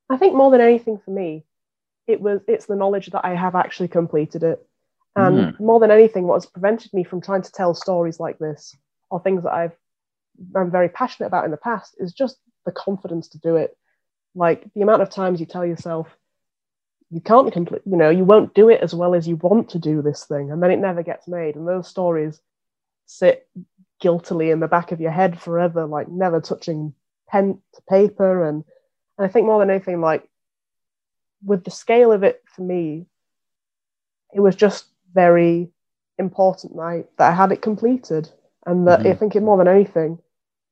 I 0.10 0.18
think 0.18 0.36
more 0.36 0.52
than 0.52 0.62
anything 0.62 1.00
for 1.04 1.12
me, 1.12 1.46
it 2.08 2.22
was 2.22 2.42
it's 2.48 2.68
the 2.68 2.76
knowledge 2.76 3.08
that 3.08 3.26
I 3.26 3.36
have 3.36 3.56
actually 3.56 3.90
completed 3.90 4.44
it. 4.44 4.66
And 5.16 5.38
Mm. 5.56 5.60
more 5.60 5.80
than 5.80 5.92
anything, 5.92 6.28
what 6.28 6.36
has 6.36 6.46
prevented 6.46 6.94
me 6.94 7.04
from 7.04 7.22
trying 7.22 7.42
to 7.42 7.52
tell 7.52 7.74
stories 7.74 8.20
like 8.20 8.38
this 8.38 8.76
or 9.10 9.20
things 9.20 9.44
that 9.44 9.54
I've 9.54 9.76
I'm 10.56 10.70
very 10.70 10.90
passionate 10.90 11.28
about 11.28 11.46
in 11.46 11.52
the 11.52 11.58
past 11.58 11.96
is 11.98 12.14
just 12.14 12.38
the 12.66 12.72
confidence 12.72 13.28
to 13.30 13.40
do 13.40 13.56
it. 13.56 13.76
Like 14.36 14.72
the 14.76 14.84
amount 14.84 15.02
of 15.02 15.10
times 15.10 15.40
you 15.40 15.48
tell 15.48 15.66
yourself, 15.66 16.16
you 17.10 17.22
can't 17.22 17.54
complete, 17.54 17.82
you 17.86 17.96
know, 17.98 18.10
you 18.10 18.26
won't 18.26 18.54
do 18.54 18.70
it 18.70 18.82
as 18.82 18.94
well 18.94 19.16
as 19.16 19.28
you 19.28 19.38
want 19.38 19.70
to 19.70 19.80
do 19.80 20.02
this 20.02 20.26
thing, 20.26 20.52
and 20.52 20.62
then 20.62 20.72
it 20.72 20.80
never 20.80 21.04
gets 21.04 21.28
made. 21.28 21.56
And 21.56 21.68
those 21.68 21.88
stories 21.88 22.42
sit 23.06 23.48
guiltily 24.00 24.52
in 24.52 24.60
the 24.60 24.68
back 24.68 24.92
of 24.92 25.00
your 25.00 25.12
head 25.12 25.40
forever, 25.40 25.86
like 25.86 26.08
never 26.10 26.42
touching 26.42 26.94
pen 27.28 27.60
to 27.74 27.82
paper. 27.90 28.48
And, 28.48 28.64
and 29.18 29.26
I 29.26 29.32
think 29.32 29.46
more 29.46 29.60
than 29.60 29.70
anything, 29.70 30.02
like 30.02 30.28
with 31.44 31.64
the 31.64 31.72
scale 31.72 32.12
of 32.12 32.24
it 32.24 32.44
for 32.46 32.62
me, 32.62 33.08
it 34.34 34.40
was 34.40 34.56
just 34.56 34.88
very 35.14 35.72
important 36.18 36.76
that 36.76 36.82
I, 36.82 37.04
that 37.18 37.32
I 37.32 37.36
had 37.36 37.52
it 37.52 37.62
completed. 37.62 38.30
And 38.66 38.86
that 38.88 39.00
I 39.00 39.14
Mhm. 39.14 39.20
think 39.20 39.36
it 39.36 39.44
more 39.44 39.58
than 39.58 39.70
anything, 39.70 40.20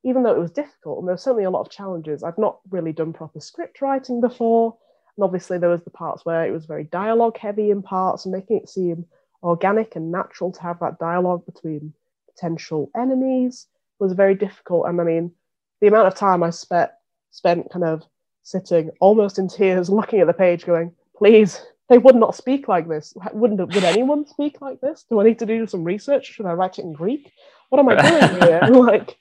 even 0.02 0.22
though 0.22 0.34
it 0.34 0.38
was 0.38 0.50
difficult 0.50 0.98
and 0.98 1.08
there 1.08 1.14
were 1.14 1.18
certainly 1.18 1.44
a 1.44 1.50
lot 1.50 1.62
of 1.62 1.70
challenges, 1.70 2.22
I've 2.22 2.36
not 2.36 2.60
really 2.68 2.92
done 2.92 3.14
proper 3.14 3.40
script 3.40 3.80
writing 3.80 4.20
before. 4.20 4.76
And 5.16 5.24
obviously, 5.24 5.58
there 5.58 5.70
was 5.70 5.82
the 5.82 5.90
parts 5.90 6.24
where 6.24 6.46
it 6.46 6.52
was 6.52 6.66
very 6.66 6.84
dialogue 6.84 7.38
heavy 7.38 7.70
in 7.70 7.82
parts 7.82 8.24
and 8.24 8.34
making 8.34 8.58
it 8.58 8.68
seem 8.68 9.06
organic 9.42 9.96
and 9.96 10.10
natural 10.10 10.52
to 10.52 10.62
have 10.62 10.80
that 10.80 10.98
dialogue 10.98 11.44
between 11.46 11.92
potential 12.28 12.90
enemies 12.96 13.66
was 13.98 14.12
very 14.12 14.34
difficult. 14.34 14.86
And 14.86 15.00
I 15.00 15.04
mean, 15.04 15.32
the 15.80 15.86
amount 15.86 16.08
of 16.08 16.14
time 16.14 16.42
I 16.42 16.50
spent 16.50 16.90
spent 17.30 17.70
kind 17.70 17.84
of 17.84 18.02
sitting 18.42 18.90
almost 19.00 19.38
in 19.38 19.48
tears, 19.48 19.90
looking 20.00 20.20
at 20.20 20.26
the 20.26 20.32
page, 20.32 20.66
going, 20.66 20.92
"Please, 21.16 21.60
they 21.88 21.98
would 21.98 22.16
not 22.16 22.34
speak 22.34 22.68
like 22.68 22.88
this. 22.88 23.14
Wouldn't 23.32 23.60
would 23.60 23.84
anyone 23.84 24.26
speak 24.26 24.60
like 24.60 24.80
this? 24.80 25.04
Do 25.08 25.20
I 25.20 25.24
need 25.24 25.38
to 25.38 25.46
do 25.46 25.66
some 25.66 25.84
research? 25.84 26.26
Should 26.26 26.46
I 26.46 26.52
write 26.52 26.78
it 26.78 26.84
in 26.84 26.92
Greek? 26.92 27.32
What 27.70 27.78
am 27.78 27.88
I 27.88 27.94
doing 27.96 28.42
here?" 28.42 28.60
like, 28.70 29.16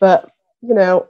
but 0.00 0.30
you 0.60 0.74
know, 0.74 1.08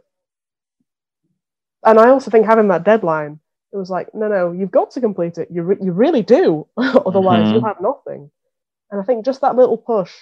and 1.84 1.98
I 1.98 2.08
also 2.08 2.30
think 2.30 2.46
having 2.46 2.68
that 2.68 2.84
deadline, 2.84 3.40
it 3.72 3.76
was 3.76 3.90
like, 3.90 4.14
no, 4.14 4.28
no, 4.28 4.52
you've 4.52 4.70
got 4.70 4.90
to 4.92 5.00
complete 5.00 5.38
it. 5.38 5.48
You 5.50 5.62
re- 5.62 5.78
you 5.80 5.92
really 5.92 6.22
do. 6.22 6.66
Otherwise, 6.76 7.46
Mhm. 7.48 7.52
you'll 7.52 7.64
have 7.64 7.80
nothing. 7.80 8.30
And 8.90 9.00
I 9.00 9.04
think 9.04 9.24
just 9.24 9.40
that 9.42 9.56
little 9.56 9.76
push 9.76 10.12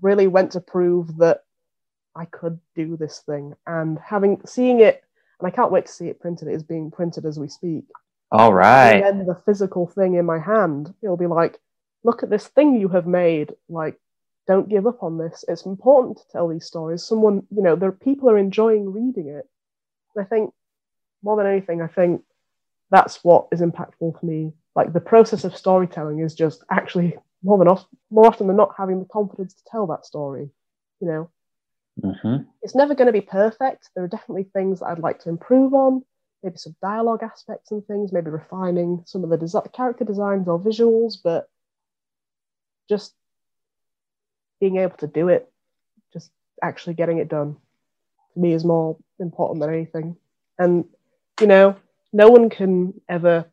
really 0.00 0.26
went 0.26 0.52
to 0.52 0.60
prove 0.60 1.16
that 1.18 1.44
I 2.14 2.24
could 2.24 2.58
do 2.74 2.96
this 2.96 3.20
thing. 3.20 3.54
And 3.66 3.98
having 3.98 4.40
seeing 4.46 4.80
it, 4.80 5.02
and 5.38 5.46
I 5.46 5.50
can't 5.50 5.72
wait 5.72 5.86
to 5.86 5.92
see 5.92 6.08
it 6.08 6.20
printed. 6.20 6.48
It 6.48 6.54
is 6.54 6.62
being 6.62 6.90
printed 6.90 7.24
as 7.26 7.38
we 7.38 7.48
speak. 7.48 7.84
All 8.30 8.54
right. 8.54 8.94
And 9.04 9.20
then 9.20 9.26
the 9.26 9.34
physical 9.34 9.86
thing 9.86 10.14
in 10.14 10.24
my 10.24 10.38
hand, 10.38 10.94
it'll 11.02 11.16
be 11.18 11.26
like, 11.26 11.60
look 12.04 12.22
at 12.22 12.30
this 12.30 12.48
thing 12.48 12.80
you 12.80 12.88
have 12.88 13.06
made. 13.06 13.52
Like, 13.68 14.00
don't 14.46 14.68
give 14.68 14.86
up 14.86 15.02
on 15.02 15.18
this. 15.18 15.44
It's 15.48 15.66
important 15.66 16.16
to 16.18 16.28
tell 16.32 16.48
these 16.48 16.64
stories. 16.64 17.04
Someone, 17.04 17.46
you 17.54 17.62
know, 17.62 17.76
there 17.76 17.92
people 17.92 18.30
are 18.30 18.38
enjoying 18.38 18.90
reading 18.92 19.28
it. 19.28 19.46
And 20.16 20.24
I 20.24 20.28
think 20.28 20.52
more 21.22 21.36
than 21.36 21.46
anything, 21.46 21.82
I 21.82 21.86
think 21.86 22.22
that's 22.90 23.22
what 23.24 23.48
is 23.52 23.60
impactful 23.60 24.20
for 24.20 24.26
me. 24.26 24.52
Like 24.74 24.92
the 24.92 25.00
process 25.00 25.44
of 25.44 25.56
storytelling 25.56 26.20
is 26.20 26.34
just 26.34 26.64
actually 26.70 27.16
more 27.42 27.58
than 27.58 27.68
off, 27.68 27.84
more 28.10 28.26
often 28.26 28.46
than 28.46 28.56
not 28.56 28.74
having 28.76 28.98
the 28.98 29.06
confidence 29.06 29.54
to 29.54 29.62
tell 29.70 29.86
that 29.88 30.06
story. 30.06 30.50
You 31.00 31.08
know, 31.08 31.30
hmm 32.00 32.36
it's 32.62 32.74
never 32.76 32.94
going 32.94 33.06
to 33.06 33.12
be 33.12 33.20
perfect. 33.20 33.90
There 33.94 34.04
are 34.04 34.08
definitely 34.08 34.44
things 34.44 34.80
that 34.80 34.86
I'd 34.86 35.00
like 35.00 35.18
to 35.20 35.28
improve 35.28 35.74
on, 35.74 36.04
maybe 36.42 36.56
some 36.56 36.76
dialogue 36.80 37.22
aspects 37.22 37.72
and 37.72 37.84
things, 37.86 38.12
maybe 38.12 38.30
refining 38.30 39.02
some 39.04 39.24
of 39.24 39.30
the 39.30 39.38
desi- 39.38 39.72
character 39.72 40.04
designs 40.04 40.46
or 40.46 40.60
visuals, 40.60 41.16
but 41.22 41.48
just 42.88 43.14
being 44.60 44.76
able 44.76 44.96
to 44.98 45.08
do 45.08 45.28
it, 45.28 45.50
just 46.12 46.30
actually 46.62 46.94
getting 46.94 47.18
it 47.18 47.28
done, 47.28 47.56
to 48.34 48.40
me 48.40 48.52
is 48.52 48.64
more 48.64 48.96
important 49.18 49.60
than 49.60 49.72
anything. 49.74 50.16
And, 50.58 50.84
you 51.42 51.48
know, 51.48 51.76
no 52.12 52.28
one 52.28 52.48
can 52.48 52.94
ever, 53.08 53.44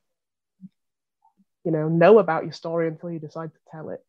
you 1.65 1.71
know, 1.71 1.89
know 1.89 2.19
about 2.19 2.43
your 2.43 2.53
story 2.53 2.87
until 2.87 3.09
you 3.09 3.19
decide 3.19 3.51
to 3.51 3.59
tell 3.71 3.89
it. 3.89 4.05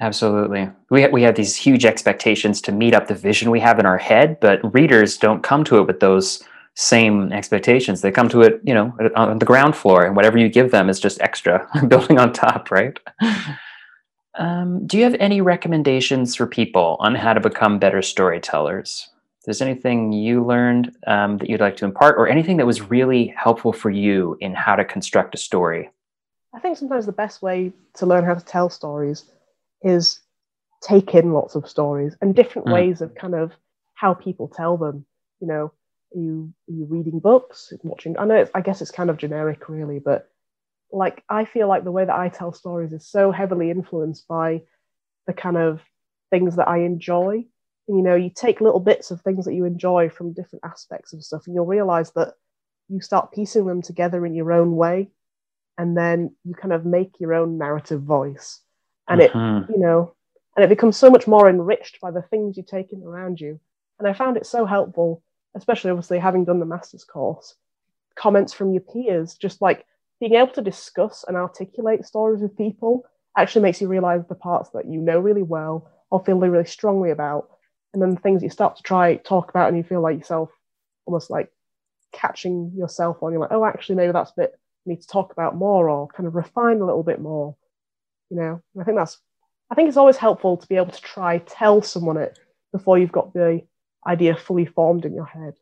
Absolutely. 0.00 0.70
We 0.90 1.06
we 1.08 1.22
have 1.22 1.36
these 1.36 1.56
huge 1.56 1.84
expectations 1.84 2.60
to 2.62 2.72
meet 2.72 2.94
up 2.94 3.06
the 3.06 3.14
vision 3.14 3.50
we 3.50 3.60
have 3.60 3.78
in 3.78 3.86
our 3.86 3.98
head, 3.98 4.40
but 4.40 4.74
readers 4.74 5.16
don't 5.16 5.42
come 5.42 5.62
to 5.64 5.78
it 5.78 5.86
with 5.86 6.00
those 6.00 6.42
same 6.74 7.32
expectations. 7.32 8.00
They 8.00 8.10
come 8.10 8.28
to 8.30 8.42
it, 8.42 8.60
you 8.64 8.74
know, 8.74 8.94
on 9.14 9.38
the 9.38 9.46
ground 9.46 9.76
floor, 9.76 10.04
and 10.04 10.16
whatever 10.16 10.36
you 10.38 10.48
give 10.48 10.70
them 10.70 10.90
is 10.90 11.00
just 11.00 11.20
extra, 11.20 11.66
building 11.88 12.18
on 12.18 12.32
top, 12.32 12.70
right? 12.70 12.98
Um, 14.38 14.86
do 14.86 14.98
you 14.98 15.04
have 15.04 15.16
any 15.18 15.40
recommendations 15.40 16.34
for 16.34 16.46
people 16.46 16.98
on 17.00 17.14
how 17.14 17.32
to 17.32 17.40
become 17.40 17.78
better 17.78 18.02
storytellers? 18.02 19.08
There's 19.46 19.62
anything 19.62 20.12
you 20.12 20.44
learned 20.44 20.94
um, 21.06 21.38
that 21.38 21.48
you'd 21.48 21.60
like 21.60 21.76
to 21.76 21.84
impart, 21.84 22.16
or 22.18 22.28
anything 22.28 22.56
that 22.56 22.66
was 22.66 22.82
really 22.82 23.28
helpful 23.28 23.72
for 23.72 23.90
you 23.90 24.36
in 24.40 24.54
how 24.54 24.74
to 24.74 24.84
construct 24.84 25.34
a 25.36 25.38
story? 25.38 25.88
I 26.52 26.58
think 26.58 26.76
sometimes 26.76 27.06
the 27.06 27.12
best 27.12 27.42
way 27.42 27.72
to 27.94 28.06
learn 28.06 28.24
how 28.24 28.34
to 28.34 28.44
tell 28.44 28.68
stories 28.68 29.24
is 29.82 30.20
take 30.82 31.14
in 31.14 31.32
lots 31.32 31.54
of 31.54 31.68
stories 31.68 32.16
and 32.20 32.34
different 32.34 32.66
Mm. 32.66 32.72
ways 32.72 33.00
of 33.00 33.14
kind 33.14 33.34
of 33.34 33.52
how 33.94 34.14
people 34.14 34.48
tell 34.48 34.76
them. 34.76 35.06
You 35.40 35.46
know, 35.46 35.72
are 36.14 36.20
you 36.20 36.52
are 36.68 36.72
you 36.72 36.84
reading 36.86 37.20
books, 37.20 37.72
watching? 37.84 38.18
I 38.18 38.24
know 38.24 38.34
it's, 38.36 38.50
I 38.54 38.62
guess 38.62 38.82
it's 38.82 38.90
kind 38.90 39.10
of 39.10 39.16
generic, 39.16 39.68
really, 39.68 40.00
but 40.00 40.28
like 40.90 41.22
I 41.28 41.44
feel 41.44 41.68
like 41.68 41.84
the 41.84 41.92
way 41.92 42.04
that 42.04 42.18
I 42.18 42.28
tell 42.30 42.52
stories 42.52 42.92
is 42.92 43.06
so 43.06 43.30
heavily 43.30 43.70
influenced 43.70 44.26
by 44.26 44.62
the 45.26 45.32
kind 45.34 45.56
of 45.56 45.82
things 46.30 46.56
that 46.56 46.68
I 46.68 46.78
enjoy. 46.78 47.44
You 47.88 48.02
know, 48.02 48.16
you 48.16 48.30
take 48.34 48.60
little 48.60 48.80
bits 48.80 49.10
of 49.10 49.20
things 49.20 49.44
that 49.44 49.54
you 49.54 49.64
enjoy 49.64 50.08
from 50.08 50.32
different 50.32 50.64
aspects 50.64 51.12
of 51.12 51.22
stuff, 51.22 51.46
and 51.46 51.54
you'll 51.54 51.66
realize 51.66 52.10
that 52.12 52.34
you 52.88 53.00
start 53.00 53.32
piecing 53.32 53.66
them 53.66 53.82
together 53.82 54.26
in 54.26 54.34
your 54.34 54.52
own 54.52 54.76
way, 54.76 55.10
and 55.78 55.96
then 55.96 56.34
you 56.44 56.54
kind 56.54 56.72
of 56.72 56.84
make 56.86 57.20
your 57.20 57.34
own 57.34 57.58
narrative 57.58 58.02
voice. 58.02 58.60
And 59.08 59.20
it 59.22 59.32
Mhm. 59.32 59.68
you 59.68 59.78
know 59.78 60.14
and 60.56 60.64
it 60.64 60.68
becomes 60.68 60.96
so 60.96 61.10
much 61.10 61.26
more 61.28 61.48
enriched 61.48 62.00
by 62.00 62.10
the 62.10 62.22
things 62.22 62.56
you 62.56 62.62
take 62.62 62.92
in 62.92 63.02
around 63.02 63.40
you. 63.40 63.60
And 63.98 64.08
i 64.08 64.12
found 64.12 64.36
it 64.36 64.46
so 64.46 64.64
helpful 64.66 65.22
especially 65.54 65.90
obviously 65.90 66.18
having 66.18 66.44
done 66.44 66.60
the 66.60 66.66
master's 66.66 67.04
course 67.04 67.56
comments 68.16 68.52
from 68.52 68.72
your 68.72 68.82
peers 68.82 69.34
just 69.34 69.62
like 69.62 69.86
being 70.20 70.34
able 70.34 70.52
to 70.52 70.62
discuss 70.62 71.24
and 71.28 71.36
articulate 71.36 72.04
stories 72.06 72.42
with 72.42 72.56
people 72.56 73.04
actually 73.36 73.62
makes 73.62 73.80
you 73.80 73.88
realize 73.88 74.22
the 74.28 74.34
parts 74.34 74.70
that 74.70 74.86
you 74.86 75.00
know 75.00 75.18
really 75.18 75.42
well 75.42 75.90
or 76.10 76.24
feel 76.24 76.38
really 76.38 76.64
strongly 76.64 77.10
about 77.10 77.55
and 77.92 78.02
then 78.02 78.10
the 78.10 78.20
things 78.20 78.42
you 78.42 78.50
start 78.50 78.76
to 78.76 78.82
try 78.82 79.16
talk 79.16 79.50
about 79.50 79.68
and 79.68 79.76
you 79.76 79.82
feel 79.82 80.00
like 80.00 80.18
yourself 80.18 80.50
almost 81.06 81.30
like 81.30 81.50
catching 82.12 82.72
yourself 82.76 83.22
on 83.22 83.32
you're 83.32 83.40
like 83.40 83.52
oh 83.52 83.64
actually 83.64 83.94
maybe 83.94 84.12
that's 84.12 84.30
a 84.30 84.34
bit 84.36 84.52
I 84.54 84.90
need 84.90 85.00
to 85.00 85.08
talk 85.08 85.32
about 85.32 85.56
more 85.56 85.88
or 85.90 86.08
kind 86.08 86.26
of 86.26 86.34
refine 86.34 86.80
a 86.80 86.86
little 86.86 87.02
bit 87.02 87.20
more 87.20 87.56
you 88.30 88.36
know 88.36 88.62
i 88.80 88.84
think 88.84 88.96
that's 88.96 89.18
i 89.70 89.74
think 89.74 89.88
it's 89.88 89.96
always 89.96 90.16
helpful 90.16 90.56
to 90.56 90.66
be 90.66 90.76
able 90.76 90.92
to 90.92 91.00
try 91.00 91.38
tell 91.38 91.82
someone 91.82 92.16
it 92.16 92.38
before 92.72 92.98
you've 92.98 93.12
got 93.12 93.32
the 93.32 93.62
idea 94.06 94.36
fully 94.36 94.66
formed 94.66 95.04
in 95.04 95.14
your 95.14 95.26
head. 95.26 95.54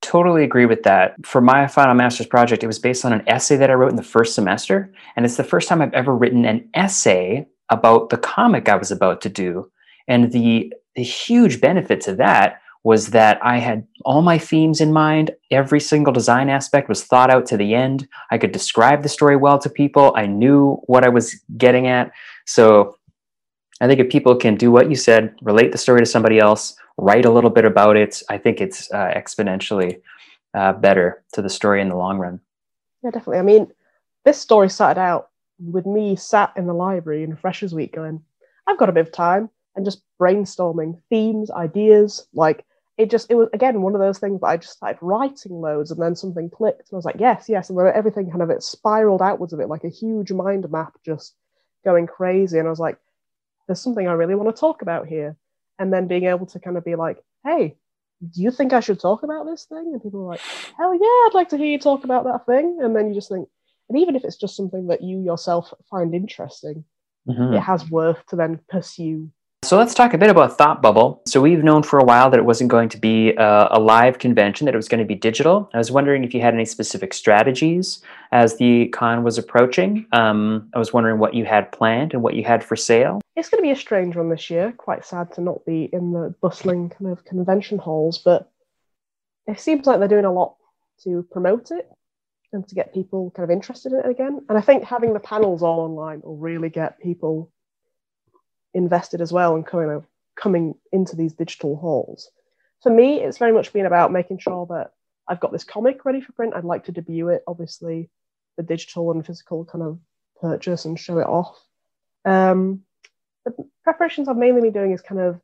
Totally 0.00 0.42
agree 0.42 0.66
with 0.66 0.82
that. 0.82 1.14
For 1.24 1.40
my 1.40 1.68
final 1.68 1.94
master's 1.94 2.26
project, 2.26 2.64
it 2.64 2.66
was 2.66 2.78
based 2.78 3.04
on 3.04 3.12
an 3.12 3.26
essay 3.28 3.56
that 3.56 3.70
I 3.70 3.74
wrote 3.74 3.90
in 3.90 3.96
the 3.96 4.02
first 4.02 4.34
semester. 4.34 4.92
And 5.14 5.24
it's 5.24 5.36
the 5.36 5.44
first 5.44 5.68
time 5.68 5.80
I've 5.80 5.94
ever 5.94 6.14
written 6.14 6.44
an 6.44 6.68
essay 6.74 7.46
about 7.68 8.10
the 8.10 8.18
comic 8.18 8.68
I 8.68 8.76
was 8.76 8.90
about 8.90 9.20
to 9.22 9.28
do. 9.28 9.70
And 10.08 10.32
the, 10.32 10.72
the 10.94 11.02
huge 11.02 11.60
benefit 11.60 12.00
to 12.02 12.14
that 12.16 12.60
was 12.84 13.08
that 13.08 13.38
I 13.42 13.58
had 13.58 13.86
all 14.04 14.22
my 14.22 14.38
themes 14.38 14.80
in 14.80 14.92
mind. 14.92 15.30
Every 15.50 15.78
single 15.78 16.12
design 16.12 16.48
aspect 16.48 16.88
was 16.88 17.04
thought 17.04 17.30
out 17.30 17.46
to 17.46 17.56
the 17.56 17.74
end. 17.74 18.08
I 18.30 18.38
could 18.38 18.52
describe 18.52 19.02
the 19.02 19.08
story 19.08 19.36
well 19.36 19.58
to 19.60 19.70
people. 19.70 20.12
I 20.16 20.26
knew 20.26 20.74
what 20.86 21.04
I 21.04 21.08
was 21.08 21.38
getting 21.56 21.86
at. 21.86 22.10
So 22.46 22.96
I 23.80 23.86
think 23.86 24.00
if 24.00 24.10
people 24.10 24.34
can 24.34 24.56
do 24.56 24.72
what 24.72 24.90
you 24.90 24.96
said, 24.96 25.34
relate 25.42 25.70
the 25.70 25.78
story 25.78 26.00
to 26.00 26.06
somebody 26.06 26.40
else, 26.40 26.74
write 26.98 27.24
a 27.24 27.30
little 27.30 27.50
bit 27.50 27.64
about 27.64 27.96
it, 27.96 28.20
I 28.28 28.38
think 28.38 28.60
it's 28.60 28.90
uh, 28.92 29.12
exponentially 29.16 30.00
uh, 30.54 30.72
better 30.72 31.22
to 31.34 31.42
the 31.42 31.48
story 31.48 31.80
in 31.80 31.88
the 31.88 31.96
long 31.96 32.18
run. 32.18 32.40
Yeah, 33.02 33.10
definitely. 33.10 33.38
I 33.38 33.42
mean, 33.42 33.72
this 34.24 34.40
story 34.40 34.68
started 34.68 35.00
out 35.00 35.30
with 35.58 35.86
me 35.86 36.16
sat 36.16 36.52
in 36.56 36.66
the 36.66 36.74
library 36.74 37.22
in 37.22 37.36
Freshers 37.36 37.74
Week 37.74 37.94
going, 37.94 38.22
I've 38.66 38.78
got 38.78 38.88
a 38.88 38.92
bit 38.92 39.06
of 39.06 39.12
time 39.12 39.50
and 39.74 39.84
just 39.84 40.02
brainstorming 40.20 41.00
themes, 41.10 41.50
ideas. 41.50 42.26
Like 42.34 42.64
it 42.98 43.10
just, 43.10 43.30
it 43.30 43.34
was 43.34 43.48
again 43.52 43.82
one 43.82 43.94
of 43.94 44.00
those 44.00 44.18
things 44.18 44.40
that 44.40 44.46
I 44.46 44.56
just 44.56 44.74
started 44.74 44.98
writing 45.00 45.52
loads 45.52 45.90
and 45.90 46.00
then 46.00 46.14
something 46.14 46.50
clicked 46.50 46.90
and 46.90 46.94
I 46.94 46.96
was 46.96 47.04
like, 47.04 47.16
yes, 47.18 47.46
yes. 47.48 47.70
And 47.70 47.78
then 47.78 47.92
everything 47.94 48.30
kind 48.30 48.42
of 48.42 48.50
it 48.50 48.62
spiraled 48.62 49.22
outwards 49.22 49.52
of 49.52 49.60
it 49.60 49.68
like 49.68 49.84
a 49.84 49.88
huge 49.88 50.32
mind 50.32 50.70
map 50.70 50.94
just 51.04 51.34
going 51.84 52.06
crazy. 52.06 52.58
And 52.58 52.66
I 52.66 52.70
was 52.70 52.80
like, 52.80 52.98
there's 53.66 53.80
something 53.80 54.06
I 54.06 54.12
really 54.12 54.34
want 54.34 54.54
to 54.54 54.60
talk 54.60 54.82
about 54.82 55.06
here 55.06 55.36
and 55.78 55.92
then 55.92 56.06
being 56.06 56.24
able 56.24 56.46
to 56.46 56.58
kind 56.60 56.76
of 56.76 56.84
be 56.84 56.94
like, 56.94 57.18
hey, 57.44 57.76
do 58.30 58.40
you 58.40 58.50
think 58.50 58.72
I 58.72 58.80
should 58.80 59.00
talk 59.00 59.22
about 59.22 59.46
this 59.46 59.64
thing? 59.64 59.90
And 59.92 60.02
people 60.02 60.20
are 60.20 60.28
like, 60.28 60.40
hell 60.76 60.94
yeah, 60.94 61.00
I'd 61.00 61.30
like 61.34 61.48
to 61.48 61.56
hear 61.56 61.66
you 61.66 61.78
talk 61.78 62.04
about 62.04 62.24
that 62.24 62.46
thing. 62.46 62.78
And 62.80 62.94
then 62.94 63.08
you 63.08 63.14
just 63.14 63.28
think, 63.28 63.48
and 63.88 63.98
even 63.98 64.14
if 64.14 64.24
it's 64.24 64.36
just 64.36 64.56
something 64.56 64.86
that 64.88 65.02
you 65.02 65.20
yourself 65.20 65.72
find 65.90 66.14
interesting, 66.14 66.84
mm-hmm. 67.28 67.54
it 67.54 67.60
has 67.60 67.90
worth 67.90 68.24
to 68.26 68.36
then 68.36 68.60
pursue 68.68 69.30
so 69.72 69.78
let's 69.78 69.94
talk 69.94 70.12
a 70.12 70.18
bit 70.18 70.28
about 70.28 70.58
Thought 70.58 70.82
Bubble. 70.82 71.22
So 71.24 71.40
we've 71.40 71.62
known 71.64 71.82
for 71.82 71.98
a 71.98 72.04
while 72.04 72.28
that 72.28 72.38
it 72.38 72.44
wasn't 72.44 72.68
going 72.68 72.88
to 72.90 72.98
be 72.98 73.30
a, 73.30 73.68
a, 73.70 73.80
live 73.80 74.18
convention, 74.18 74.64
that 74.64 74.74
it 74.74 74.76
was 74.76 74.88
going 74.88 74.98
to 74.98 75.06
be 75.06 75.14
digital. 75.14 75.70
I 75.72 75.78
was 75.78 75.90
wondering 75.90 76.24
if 76.24 76.34
you 76.34 76.40
had 76.40 76.52
any 76.52 76.64
specific 76.64 77.14
strategies 77.14 78.02
as 78.32 78.56
the 78.56 78.88
con 78.88 79.22
was 79.22 79.38
approaching. 79.38 80.04
Um, 80.12 80.68
I 80.74 80.80
was 80.80 80.92
wondering 80.92 81.18
what 81.18 81.34
you 81.34 81.44
had 81.44 81.70
planned 81.70 82.12
and 82.12 82.22
what 82.22 82.34
you 82.34 82.42
had 82.42 82.64
for 82.64 82.74
sale. 82.74 83.20
It's 83.36 83.48
going 83.48 83.60
to 83.60 83.66
be 83.66 83.70
a 83.70 83.76
strange 83.76 84.16
one 84.16 84.30
this 84.30 84.50
year. 84.50 84.72
Quite 84.76 85.04
sad 85.04 85.32
to 85.34 85.40
not 85.40 85.64
be 85.64 85.88
in 85.92 86.12
the 86.12 86.34
bustling 86.42 86.90
kind 86.90 87.12
of 87.12 87.24
convention 87.24 87.78
halls, 87.78 88.18
but 88.18 88.50
it 89.46 89.60
seems 89.60 89.86
like 89.86 90.00
they're 90.00 90.08
doing 90.08 90.24
a 90.24 90.32
lot 90.32 90.56
to 91.04 91.24
promote 91.30 91.70
it 91.70 91.88
and 92.52 92.66
to 92.66 92.74
get 92.74 92.92
people 92.92 93.30
kind 93.30 93.44
of 93.44 93.50
interested 93.50 93.92
in 93.92 94.00
it 94.00 94.10
again. 94.10 94.44
And 94.48 94.58
I 94.58 94.60
think 94.60 94.82
having 94.82 95.14
the 95.14 95.20
panels 95.20 95.62
all 95.62 95.80
online 95.80 96.20
will 96.22 96.36
really 96.36 96.68
get 96.68 97.00
people 97.00 97.51
invested 98.74 99.20
as 99.20 99.32
well 99.32 99.54
and 99.54 99.66
kind 99.66 99.90
of 99.90 100.06
coming 100.36 100.74
into 100.92 101.16
these 101.16 101.34
digital 101.34 101.76
halls. 101.76 102.30
For 102.82 102.90
me, 102.90 103.20
it's 103.20 103.38
very 103.38 103.52
much 103.52 103.72
been 103.72 103.86
about 103.86 104.12
making 104.12 104.38
sure 104.38 104.66
that 104.66 104.92
I've 105.28 105.40
got 105.40 105.52
this 105.52 105.64
comic 105.64 106.04
ready 106.04 106.20
for 106.20 106.32
print. 106.32 106.54
I'd 106.54 106.64
like 106.64 106.84
to 106.84 106.92
debut 106.92 107.28
it, 107.28 107.44
obviously, 107.46 108.10
the 108.56 108.62
digital 108.62 109.10
and 109.12 109.24
physical 109.24 109.64
kind 109.64 109.84
of 109.84 109.98
purchase 110.40 110.84
and 110.84 110.98
show 110.98 111.18
it 111.18 111.26
off. 111.26 111.58
Um, 112.24 112.82
the 113.44 113.52
preparations 113.84 114.28
I've 114.28 114.36
mainly 114.36 114.62
been 114.62 114.72
doing 114.72 114.92
is 114.92 115.00
kind 115.00 115.20
of, 115.20 115.40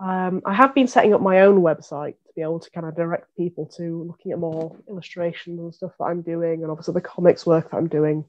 um, 0.00 0.42
I 0.44 0.54
have 0.54 0.74
been 0.74 0.86
setting 0.86 1.14
up 1.14 1.20
my 1.20 1.40
own 1.42 1.60
website 1.60 2.14
to 2.26 2.32
be 2.34 2.42
able 2.42 2.60
to 2.60 2.70
kind 2.70 2.86
of 2.86 2.96
direct 2.96 3.34
people 3.36 3.66
to 3.76 4.04
looking 4.04 4.32
at 4.32 4.38
more 4.38 4.76
illustrations 4.88 5.60
and 5.60 5.74
stuff 5.74 5.92
that 5.98 6.04
I'm 6.04 6.22
doing, 6.22 6.62
and 6.62 6.70
obviously 6.70 6.94
the 6.94 7.00
comics 7.00 7.46
work 7.46 7.70
that 7.70 7.76
I'm 7.76 7.88
doing. 7.88 8.24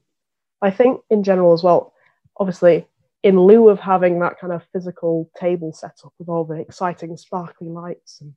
I 0.60 0.70
think 0.70 1.00
in 1.10 1.22
general 1.22 1.52
as 1.52 1.62
well, 1.62 1.92
obviously, 2.36 2.86
in 3.22 3.38
lieu 3.38 3.68
of 3.68 3.78
having 3.78 4.18
that 4.20 4.38
kind 4.38 4.52
of 4.52 4.62
physical 4.72 5.30
table 5.38 5.72
set 5.72 5.98
up 6.04 6.12
with 6.18 6.28
all 6.28 6.44
the 6.44 6.56
exciting 6.56 7.16
sparkly 7.16 7.68
lights 7.68 8.20
and 8.20 8.34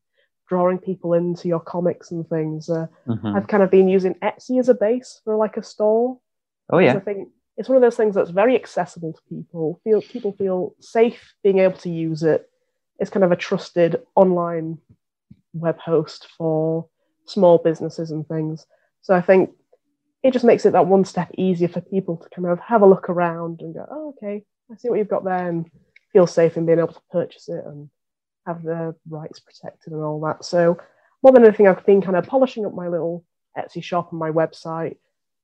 drawing 0.48 0.78
people 0.78 1.14
into 1.14 1.48
your 1.48 1.60
comics 1.60 2.12
and 2.12 2.28
things, 2.30 2.70
uh, 2.70 2.86
mm-hmm. 3.08 3.36
I've 3.36 3.48
kind 3.48 3.64
of 3.64 3.72
been 3.72 3.88
using 3.88 4.14
Etsy 4.16 4.60
as 4.60 4.70
a 4.70 4.76
base 4.76 5.22
for 5.24 5.36
like 5.36 5.58
a 5.58 5.64
store. 5.64 6.20
Oh 6.70 6.78
yeah, 6.78 6.96
I 6.96 7.00
think 7.00 7.30
it's 7.58 7.70
one 7.70 7.78
of 7.78 7.82
those 7.82 7.96
things 7.96 8.16
that's 8.16 8.30
very 8.30 8.56
accessible 8.56 9.14
to 9.14 9.22
people. 9.30 9.80
Feel 9.84 10.02
people 10.02 10.34
feel 10.34 10.76
safe 10.80 11.34
being 11.44 11.60
able 11.60 11.78
to 11.78 11.90
use 11.90 12.22
it. 12.24 12.50
It's 13.00 13.10
kind 13.10 13.24
of 13.24 13.32
a 13.32 13.36
trusted 13.36 14.02
online 14.16 14.78
web 15.54 15.80
host 15.80 16.28
for 16.38 16.88
small 17.26 17.58
businesses 17.58 18.12
and 18.12 18.28
things. 18.28 18.66
So 19.02 19.16
I 19.16 19.22
think 19.22 19.52
it 20.24 20.32
just 20.32 20.46
makes 20.46 20.66
it 20.66 20.74
that 20.74 20.88
one 20.88 21.06
step 21.06 21.32
easier 21.38 21.68
for 21.68 21.82
people 21.82 22.18
to 22.18 22.30
kind 22.30 22.48
of 22.48 22.60
have 22.60 22.82
a 22.82 22.88
look 22.88 23.10
around 23.10 23.62
and 23.62 23.74
go, 23.74 23.86
oh, 23.90 24.16
okay, 24.18 24.44
I 24.72 24.76
see 24.78 24.90
what 24.90 24.98
you've 24.98 25.08
got 25.08 25.24
there 25.24 25.48
and 25.48 25.70
feel 26.12 26.28
safe 26.28 26.58
in 26.58 26.66
being 26.66 26.80
able 26.80 26.94
to 26.94 27.02
purchase 27.12 27.50
it 27.50 27.64
and 27.66 27.90
have 28.46 28.64
the 28.64 28.96
rights 29.10 29.40
protected 29.40 29.94
and 29.94 30.02
all 30.02 30.20
that. 30.22 30.46
So 30.46 30.78
more 31.24 31.34
than 31.34 31.44
anything, 31.44 31.68
I've 31.68 31.86
been 31.86 32.02
kind 32.02 32.16
of 32.16 32.26
polishing 32.26 32.66
up 32.66 32.74
my 32.74 32.88
little 32.88 33.26
Etsy 33.58 33.84
shop 33.84 34.12
and 34.12 34.20
my 34.20 34.32
website, 34.32 34.98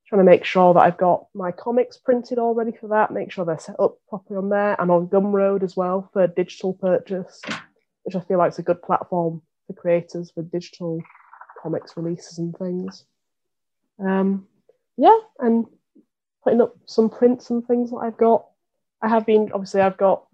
trying 0.08 0.20
to 0.20 0.30
make 0.30 0.44
sure 0.44 0.74
that 0.74 0.82
I've 0.82 0.98
got 0.98 1.28
my 1.34 1.52
comics 1.52 1.98
printed 1.98 2.38
all 2.38 2.54
ready 2.54 2.72
for 2.72 2.88
that, 2.90 3.12
make 3.12 3.32
sure 3.32 3.46
they're 3.46 3.60
set 3.60 3.80
up 3.80 3.98
properly 4.10 4.38
on 4.38 4.50
there 4.50 4.76
and 4.80 4.92
on 4.92 5.08
Gumroad 5.08 5.64
as 5.64 5.76
well 5.76 6.10
for 6.14 6.28
digital 6.28 6.74
purchase, 6.74 7.42
which 8.04 8.16
I 8.16 8.20
feel 8.22 8.38
like 8.38 8.52
is 8.52 8.60
a 8.60 8.64
good 8.64 8.82
platform 8.82 9.42
for 9.68 9.74
creators 9.74 10.32
for 10.32 10.44
digital 10.44 11.02
comics 11.62 11.96
releases 11.96 12.38
and 12.38 12.56
things. 12.58 13.06
Um, 14.00 14.48
yeah, 14.98 15.18
and 15.40 15.66
putting 16.44 16.62
up 16.62 16.76
some 16.86 17.10
prints 17.10 17.50
and 17.50 17.66
things 17.66 17.92
that 17.92 17.98
I've 17.98 18.18
got 18.18 18.46
I 19.02 19.08
have 19.08 19.26
been 19.26 19.52
obviously 19.54 19.82
I've 19.82 19.98
got 19.98 20.26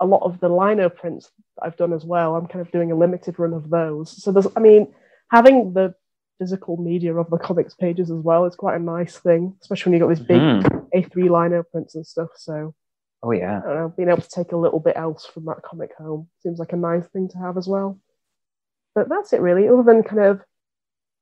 a 0.00 0.06
lot 0.06 0.22
of 0.22 0.40
the 0.40 0.48
lino 0.48 0.88
prints 0.88 1.30
that 1.56 1.66
I've 1.66 1.76
done 1.76 1.92
as 1.92 2.04
well. 2.04 2.36
I'm 2.36 2.46
kind 2.46 2.64
of 2.64 2.70
doing 2.70 2.92
a 2.92 2.96
limited 2.96 3.38
run 3.38 3.52
of 3.52 3.70
those. 3.70 4.22
So 4.22 4.32
there's 4.32 4.46
I 4.56 4.60
mean 4.60 4.94
having 5.30 5.72
the 5.72 5.94
physical 6.38 6.76
media 6.76 7.14
of 7.14 7.30
the 7.30 7.38
comics 7.38 7.74
pages 7.74 8.10
as 8.10 8.18
well 8.18 8.44
is 8.44 8.54
quite 8.54 8.76
a 8.76 8.82
nice 8.82 9.16
thing, 9.16 9.56
especially 9.62 9.90
when 9.90 10.00
you've 10.00 10.08
got 10.08 10.16
these 10.16 10.26
big 10.26 10.40
mm. 10.40 10.88
A3 10.94 11.14
lino 11.16 11.62
prints 11.62 11.94
and 11.94 12.06
stuff. 12.06 12.30
So 12.36 12.74
oh 13.22 13.32
yeah, 13.32 13.60
I 13.64 13.68
don't 13.68 13.76
know, 13.76 13.94
being 13.96 14.08
able 14.08 14.22
to 14.22 14.28
take 14.28 14.52
a 14.52 14.56
little 14.56 14.80
bit 14.80 14.96
else 14.96 15.26
from 15.26 15.46
that 15.46 15.62
comic 15.62 15.90
home 15.96 16.28
seems 16.42 16.58
like 16.58 16.72
a 16.72 16.76
nice 16.76 17.06
thing 17.08 17.28
to 17.30 17.38
have 17.38 17.56
as 17.56 17.66
well. 17.66 17.98
But 18.94 19.08
that's 19.08 19.32
it 19.32 19.40
really, 19.40 19.68
other 19.68 19.82
than 19.82 20.02
kind 20.02 20.22
of 20.22 20.42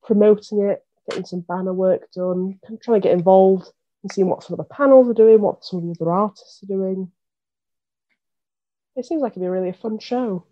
promoting 0.05 0.61
it, 0.63 0.85
getting 1.09 1.25
some 1.25 1.41
banner 1.41 1.73
work 1.73 2.11
done, 2.13 2.59
kind 2.65 2.79
of 2.79 2.83
trying 2.83 3.01
to 3.01 3.09
get 3.09 3.17
involved 3.17 3.71
and 4.05 4.13
seeing 4.13 4.29
what 4.29 4.45
some 4.45 4.53
of 4.53 4.59
the 4.59 4.75
panels 4.75 5.09
are 5.09 5.15
doing, 5.15 5.41
what 5.41 5.65
some 5.65 5.79
of 5.79 5.85
the 5.85 6.05
other 6.05 6.13
artists 6.13 6.63
are 6.63 6.67
doing. 6.67 7.11
It 8.97 9.07
seems 9.07 9.23
like 9.23 9.33
it'd 9.33 9.43
be 9.43 9.49
really 9.49 9.71
a 9.71 9.73
fun 9.73 9.99
show. 9.99 10.45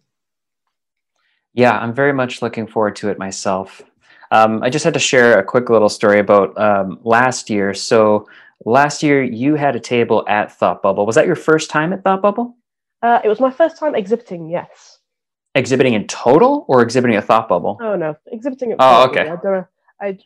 Yeah, 1.52 1.78
I'm 1.78 1.92
very 1.92 2.14
much 2.14 2.40
looking 2.40 2.66
forward 2.66 2.96
to 2.96 3.10
it 3.10 3.18
myself. 3.18 3.82
Um, 4.30 4.62
I 4.62 4.70
just 4.70 4.84
had 4.86 4.94
to 4.94 5.00
share 5.00 5.38
a 5.38 5.44
quick 5.44 5.68
little 5.68 5.90
story 5.90 6.18
about 6.18 6.58
um, 6.58 6.98
last 7.02 7.50
year. 7.50 7.74
So 7.74 8.26
last 8.64 9.02
year 9.02 9.22
you 9.22 9.54
had 9.54 9.76
a 9.76 9.80
table 9.80 10.24
at 10.26 10.50
Thought 10.50 10.82
Bubble. 10.82 11.04
Was 11.04 11.16
that 11.16 11.26
your 11.26 11.36
first 11.36 11.68
time 11.68 11.92
at 11.92 12.02
Thought 12.02 12.22
Bubble? 12.22 12.56
Uh, 13.02 13.20
it 13.22 13.28
was 13.28 13.38
my 13.38 13.50
first 13.50 13.78
time 13.78 13.94
exhibiting. 13.94 14.48
Yes. 14.48 14.98
Exhibiting 15.54 15.92
in 15.92 16.06
total, 16.06 16.64
or 16.68 16.80
exhibiting 16.80 17.16
at 17.16 17.24
Thought 17.24 17.50
Bubble? 17.50 17.76
Oh 17.82 17.94
no, 17.94 18.16
exhibiting 18.28 18.72
at. 18.72 18.78
Oh, 18.80 19.04
okay. 19.10 19.28
I, 19.28 19.36
don't, 19.36 19.66
I 20.00 20.18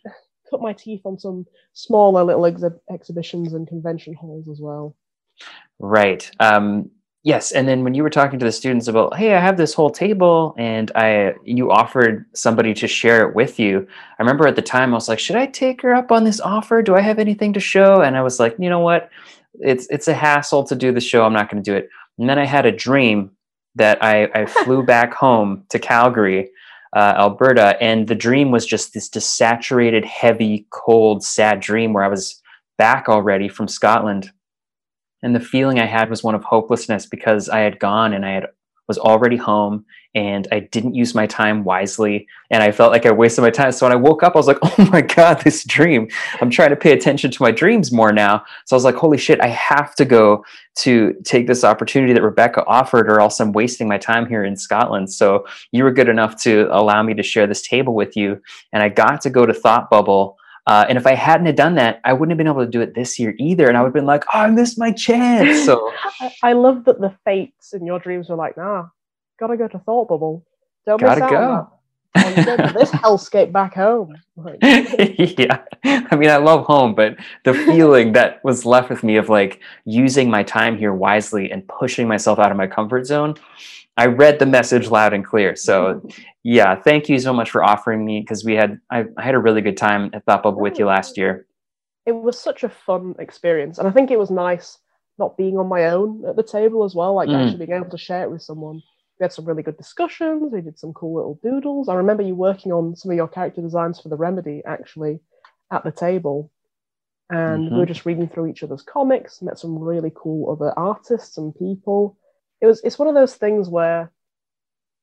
cut 0.49 0.63
my 0.63 0.73
teeth 0.73 1.03
on 1.05 1.19
some 1.19 1.47
smaller 1.73 2.25
little 2.25 2.43
exhi- 2.43 2.81
exhibitions 2.91 3.55
and 3.55 3.69
convention 3.69 4.15
halls 4.15 4.49
as 4.49 4.61
well. 4.61 4.97
Right. 5.79 6.31
Um, 6.41 6.91
yes. 7.23 7.53
And 7.53 7.69
then 7.69 7.85
when 7.85 7.95
you 7.95 8.03
were 8.03 8.11
talking 8.11 8.39
to 8.39 8.45
the 8.45 8.53
students 8.53 8.89
about, 8.89 9.17
hey, 9.17 9.35
I 9.35 9.41
have 9.41 9.57
this 9.57 9.75
whole 9.75 9.91
table, 9.91 10.55
and 10.57 10.91
I 10.95 11.35
you 11.45 11.71
offered 11.71 12.27
somebody 12.35 12.73
to 12.75 12.89
share 12.89 13.29
it 13.29 13.35
with 13.35 13.59
you. 13.59 13.87
I 14.19 14.23
remember 14.23 14.47
at 14.47 14.57
the 14.57 14.63
time 14.63 14.93
I 14.93 14.95
was 14.95 15.09
like, 15.09 15.19
should 15.19 15.37
I 15.37 15.47
take 15.47 15.83
her 15.83 15.95
up 15.95 16.11
on 16.11 16.25
this 16.25 16.41
offer? 16.41 16.83
Do 16.83 16.95
I 16.95 17.01
have 17.01 17.19
anything 17.19 17.53
to 17.53 17.61
show? 17.61 18.03
And 18.03 18.17
I 18.17 18.23
was 18.23 18.41
like, 18.41 18.57
you 18.59 18.71
know 18.71 18.81
what? 18.81 19.11
It's 19.61 19.87
it's 19.91 20.09
a 20.09 20.15
hassle 20.15 20.65
to 20.65 20.75
do 20.75 20.93
the 20.93 21.01
show. 21.01 21.25
I'm 21.25 21.33
not 21.33 21.51
going 21.51 21.63
to 21.63 21.71
do 21.71 21.77
it. 21.77 21.89
And 22.19 22.29
then 22.29 22.39
I 22.39 22.47
had 22.47 22.67
a 22.67 22.73
dream 22.73 23.31
that 23.75 24.03
I, 24.03 24.31
I 24.35 24.47
flew 24.47 24.83
back 24.95 25.13
home 25.13 25.65
to 25.69 25.79
Calgary 25.79 26.51
uh, 26.95 27.15
Alberta. 27.17 27.81
And 27.83 28.09
the 28.09 28.15
dream 28.15 28.51
was 28.51 28.67
just 28.67 28.95
this 28.95 29.09
desaturated, 29.09 30.05
heavy, 30.05 30.67
cold, 30.71 31.25
sad 31.25 31.61
dream 31.61 31.93
where 31.93 32.05
I 32.05 32.09
was 32.09 32.41
back 32.79 33.09
already 33.09 33.49
from 33.49 33.69
Scotland. 33.69 34.31
And 35.23 35.35
the 35.35 35.41
feeling 35.41 35.79
I 35.79 35.87
had 35.87 36.11
was 36.11 36.23
one 36.23 36.35
of 36.35 36.45
hopelessness 36.45 37.07
because 37.07 37.49
I 37.49 37.61
had 37.61 37.79
gone 37.79 38.13
and 38.13 38.25
I 38.25 38.33
had 38.33 38.47
was 38.89 38.99
already 38.99 39.37
home 39.37 39.85
and 40.17 40.49
I 40.51 40.61
didn't 40.61 40.95
use 40.95 41.15
my 41.15 41.27
time 41.27 41.63
wisely. 41.63 42.27
And 42.51 42.63
I 42.63 42.73
felt 42.73 42.91
like 42.91 43.05
I 43.05 43.11
wasted 43.11 43.43
my 43.43 43.51
time. 43.51 43.71
So 43.73 43.85
when 43.85 43.93
I 43.93 43.97
woke 43.97 44.23
up, 44.23 44.35
I 44.35 44.39
was 44.39 44.47
like, 44.47 44.59
oh 44.63 44.89
my 44.91 45.03
God, 45.03 45.43
this 45.43 45.63
dream. 45.65 46.09
I'm 46.41 46.49
trying 46.49 46.71
to 46.71 46.77
pay 46.77 46.93
attention 46.93 47.31
to 47.31 47.43
my 47.43 47.51
dreams 47.51 47.93
more 47.93 48.13
now. 48.13 48.43
So 48.65 48.75
I 48.75 48.79
was 48.79 48.85
like, 48.85 48.95
holy 48.95 49.19
shit, 49.19 49.43
I 49.43 49.49
have 49.49 49.95
to 49.97 50.07
go 50.07 50.43
to 50.77 51.15
take 51.25 51.47
this 51.47 51.65
opportunity 51.65 52.15
that 52.15 52.23
Rebecca 52.23 52.65
offered, 52.67 53.11
or 53.11 53.21
else 53.21 53.41
I'm 53.41 53.53
wasting 53.53 53.89
my 53.89 53.99
time 53.99 54.27
here 54.27 54.43
in 54.43 54.57
Scotland. 54.57 55.13
So 55.13 55.47
you 55.71 55.85
were 55.85 55.93
good 55.93 56.09
enough 56.09 56.41
to 56.43 56.69
allow 56.71 57.03
me 57.03 57.13
to 57.15 57.23
share 57.23 57.47
this 57.47 57.63
table 57.63 57.95
with 57.95 58.17
you. 58.17 58.41
And 58.73 58.83
I 58.83 58.89
got 58.89 59.21
to 59.23 59.31
go 59.31 59.45
to 59.45 59.53
Thought 59.53 59.91
Bubble. 59.91 60.39
Uh, 60.67 60.85
and 60.89 60.99
if 60.99 61.07
I 61.07 61.15
hadn't 61.15 61.47
have 61.47 61.55
done 61.57 61.77
that, 61.77 62.01
I 62.05 62.13
wouldn't 62.13 62.33
have 62.33 62.39
been 62.39 62.49
able 62.49 62.65
to 62.65 62.71
do 62.71 62.81
it 62.81 62.95
this 62.95 63.19
year 63.19 63.35
either. 63.39 63.69
And 63.69 63.77
I 63.77 63.83
would 63.83 63.89
have 63.89 63.95
been 63.95 64.07
like, 64.07 64.25
oh, 64.35 64.41
I 64.41 64.51
missed 64.51 64.79
my 64.79 64.91
chance. 64.91 65.65
So 65.65 65.93
I 66.43 66.55
love 66.55 66.85
that 66.87 67.01
the 67.01 67.15
fates 67.25 67.73
in 67.73 67.87
your 67.87 68.01
dreams 68.01 68.29
were 68.29 68.37
like, 68.37 68.57
nah, 68.57 68.89
gotta 69.39 69.57
go 69.57 69.69
to 69.69 69.79
Thought 69.79 70.09
Bubble. 70.09 70.45
Don't 70.87 71.01
Gotta 71.01 71.21
miss 71.21 71.23
out 71.23 71.31
go. 71.31 71.37
on 71.37 71.55
that. 71.55 72.37
And 72.37 72.47
go 72.47 72.57
to 72.57 72.73
this 72.73 72.91
hellscape 73.03 73.53
back 73.53 73.75
home. 73.75 74.17
Like, 74.37 74.59
yeah. 74.63 75.63
I 75.85 76.17
mean, 76.17 76.31
I 76.31 76.37
love 76.37 76.65
home, 76.65 76.95
but 76.95 77.17
the 77.45 77.53
feeling 77.53 78.13
that 78.13 78.43
was 78.43 78.65
left 78.65 78.89
with 78.89 79.03
me 79.03 79.17
of 79.17 79.29
like 79.29 79.61
using 79.85 80.31
my 80.31 80.43
time 80.43 80.79
here 80.79 80.93
wisely 80.93 81.51
and 81.51 81.67
pushing 81.69 82.09
myself 82.09 82.39
out 82.39 82.51
of 82.51 82.57
my 82.57 82.67
comfort 82.67 83.07
zone, 83.07 83.35
I 83.97 84.07
read 84.07 84.39
the 84.39 84.47
message 84.47 84.91
loud 84.91 85.13
and 85.15 85.25
clear. 85.25 85.57
So, 85.57 86.07
yeah, 86.43 86.75
thank 86.81 87.09
you 87.09 87.19
so 87.19 87.33
much 87.33 87.51
for 87.51 87.65
offering 87.65 88.05
me 88.05 88.21
because 88.21 88.45
we 88.45 88.55
had 88.55 88.79
I, 88.91 89.05
I 89.17 89.23
had 89.23 89.35
a 89.35 89.39
really 89.39 89.63
good 89.63 89.77
time 89.77 90.11
at 90.13 90.25
Thought 90.25 90.43
Bubble 90.43 90.61
with 90.61 90.79
you 90.79 90.87
last 90.87 91.17
year. 91.17 91.47
it 92.05 92.13
was 92.13 92.39
such 92.39 92.63
a 92.63 92.69
fun 92.69 93.15
experience, 93.19 93.79
and 93.79 93.89
I 93.89 93.91
think 93.91 94.11
it 94.11 94.19
was 94.19 94.31
nice 94.31 94.79
not 95.19 95.37
being 95.39 95.57
on 95.59 95.67
my 95.67 95.87
own 95.87 96.25
at 96.29 96.37
the 96.37 96.43
table 96.43 96.85
as 96.85 96.95
well. 96.95 97.15
Like 97.15 97.29
Mm. 97.31 97.43
actually 97.43 97.65
being 97.67 97.79
able 97.79 97.91
to 97.91 97.99
share 97.99 98.23
it 98.25 98.31
with 98.31 98.43
someone. 98.43 98.83
We 99.19 99.25
had 99.25 99.33
some 99.33 99.47
really 99.47 99.63
good 99.63 99.79
discussions. 99.79 100.53
We 100.53 100.61
did 100.61 100.79
some 100.79 100.93
cool 100.93 101.15
little 101.17 101.41
doodles. 101.43 101.89
I 101.89 101.95
remember 101.95 102.23
you 102.23 102.35
working 102.35 102.71
on 102.71 102.95
some 102.97 103.11
of 103.11 103.17
your 103.17 103.27
character 103.29 103.63
designs 103.63 103.99
for 103.99 104.11
the 104.11 104.17
Remedy 104.17 104.63
actually 104.67 105.21
at 105.73 105.85
the 105.85 105.91
table, 105.91 106.53
and 107.31 107.65
we 107.65 107.71
Mhm. 107.71 107.79
were 107.79 107.87
just 107.87 108.05
reading 108.05 108.29
through 108.29 108.49
each 108.49 108.63
other's 108.63 108.83
comics. 108.83 109.41
Met 109.41 109.59
some 109.59 109.79
really 109.79 110.13
cool 110.15 110.51
other 110.53 110.79
artists 110.79 111.39
and 111.39 111.55
people. 111.57 112.19
It 112.61 112.67
was 112.67 112.81
it's 112.83 112.99
one 112.99 113.09
of 113.09 113.15
those 113.15 113.35
things 113.35 113.69
where 113.69 114.11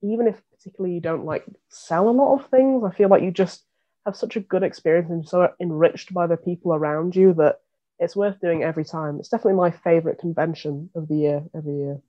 even 0.01 0.27
if 0.27 0.41
particularly 0.51 0.95
you 0.95 1.01
don't 1.01 1.25
like 1.25 1.45
sell 1.69 2.09
a 2.09 2.11
lot 2.11 2.39
of 2.39 2.49
things, 2.49 2.83
I 2.83 2.95
feel 2.95 3.09
like 3.09 3.23
you 3.23 3.31
just 3.31 3.63
have 4.05 4.15
such 4.15 4.35
a 4.35 4.41
good 4.41 4.63
experience 4.63 5.09
and 5.09 5.27
so 5.27 5.49
enriched 5.61 6.13
by 6.13 6.27
the 6.27 6.37
people 6.37 6.73
around 6.73 7.15
you 7.15 7.33
that 7.35 7.59
it's 7.99 8.15
worth 8.15 8.39
doing 8.41 8.63
every 8.63 8.83
time. 8.83 9.17
It's 9.19 9.29
definitely 9.29 9.53
my 9.53 9.71
favorite 9.71 10.19
convention 10.19 10.89
of 10.95 11.07
the 11.07 11.15
year 11.15 11.43
every 11.55 11.75
year. 11.75 12.01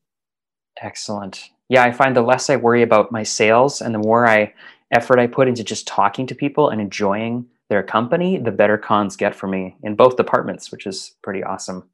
Excellent. 0.82 1.50
Yeah, 1.68 1.84
I 1.84 1.92
find 1.92 2.16
the 2.16 2.22
less 2.22 2.50
I 2.50 2.56
worry 2.56 2.82
about 2.82 3.12
my 3.12 3.22
sales 3.22 3.80
and 3.80 3.94
the 3.94 4.00
more 4.00 4.26
I 4.26 4.52
effort 4.90 5.18
I 5.18 5.26
put 5.26 5.48
into 5.48 5.62
just 5.62 5.86
talking 5.86 6.26
to 6.26 6.34
people 6.34 6.68
and 6.68 6.80
enjoying 6.80 7.46
their 7.70 7.82
company, 7.82 8.38
the 8.38 8.50
better 8.50 8.76
cons 8.76 9.16
get 9.16 9.34
for 9.34 9.46
me 9.46 9.76
in 9.82 9.94
both 9.94 10.16
departments, 10.16 10.70
which 10.70 10.86
is 10.86 11.14
pretty 11.22 11.42
awesome. 11.42 11.88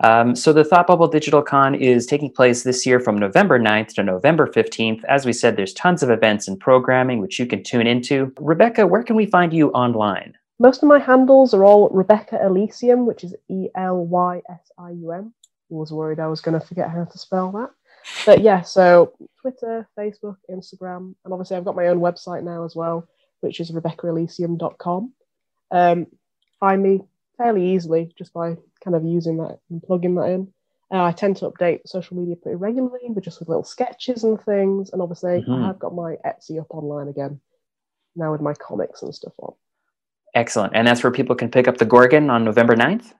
Um, 0.00 0.34
so 0.34 0.52
the 0.52 0.64
Thought 0.64 0.86
Bubble 0.86 1.08
Digital 1.08 1.42
Con 1.42 1.74
is 1.74 2.06
taking 2.06 2.30
place 2.30 2.62
this 2.62 2.84
year 2.84 3.00
from 3.00 3.16
November 3.16 3.58
9th 3.58 3.94
to 3.94 4.02
November 4.02 4.46
15th. 4.46 5.04
As 5.04 5.24
we 5.24 5.32
said, 5.32 5.56
there's 5.56 5.72
tons 5.72 6.02
of 6.02 6.10
events 6.10 6.48
and 6.48 6.58
programming 6.58 7.20
which 7.20 7.38
you 7.38 7.46
can 7.46 7.62
tune 7.62 7.86
into. 7.86 8.32
Rebecca, 8.38 8.86
where 8.86 9.02
can 9.02 9.16
we 9.16 9.26
find 9.26 9.52
you 9.52 9.70
online? 9.70 10.34
Most 10.58 10.82
of 10.82 10.88
my 10.88 10.98
handles 10.98 11.52
are 11.52 11.64
all 11.64 11.88
Rebecca 11.90 12.38
Elysium, 12.44 13.06
which 13.06 13.24
is 13.24 13.34
E 13.48 13.68
L 13.76 14.04
Y 14.06 14.40
S 14.48 14.70
I 14.78 14.90
U 14.90 15.10
M. 15.10 15.34
I 15.70 15.74
was 15.74 15.92
worried 15.92 16.20
I 16.20 16.28
was 16.28 16.40
going 16.40 16.58
to 16.58 16.64
forget 16.64 16.90
how 16.90 17.04
to 17.04 17.18
spell 17.18 17.50
that. 17.52 17.70
But 18.26 18.40
yeah, 18.40 18.62
so 18.62 19.14
Twitter, 19.40 19.88
Facebook, 19.98 20.36
Instagram, 20.50 21.14
and 21.24 21.32
obviously 21.32 21.56
I've 21.56 21.64
got 21.64 21.76
my 21.76 21.88
own 21.88 22.00
website 22.00 22.44
now 22.44 22.64
as 22.64 22.76
well, 22.76 23.08
which 23.40 23.60
is 23.60 23.70
RebeccaElysium.com. 23.70 25.12
Um, 25.70 26.06
find 26.60 26.82
me 26.82 27.00
fairly 27.36 27.74
easily 27.74 28.14
just 28.16 28.32
by 28.32 28.56
kind 28.84 28.94
of 28.94 29.04
using 29.04 29.38
that 29.38 29.58
and 29.70 29.82
plugging 29.82 30.14
that 30.16 30.28
in. 30.30 30.52
Uh, 30.92 31.02
I 31.04 31.12
tend 31.12 31.36
to 31.38 31.50
update 31.50 31.80
social 31.86 32.16
media 32.16 32.36
pretty 32.36 32.56
regularly, 32.56 33.08
but 33.10 33.24
just 33.24 33.40
with 33.40 33.48
little 33.48 33.64
sketches 33.64 34.22
and 34.24 34.40
things. 34.42 34.92
And 34.92 35.00
obviously, 35.00 35.42
Mhm. 35.42 35.62
I 35.62 35.66
have 35.66 35.78
got 35.78 35.94
my 35.94 36.16
Etsy 36.24 36.60
up 36.60 36.66
online 36.70 37.08
again 37.08 37.40
now 38.14 38.30
with 38.30 38.40
my 38.40 38.54
comics 38.54 39.02
and 39.02 39.14
stuff 39.14 39.32
on. 39.38 39.54
Excellent. 40.34 40.74
And 40.76 40.86
that's 40.86 41.02
where 41.02 41.10
people 41.12 41.34
can 41.34 41.50
pick 41.50 41.66
up 41.66 41.78
the 41.78 41.84
Gorgon 41.84 42.28
on 42.30 42.44
November 42.44 42.76
9th? 42.76 43.14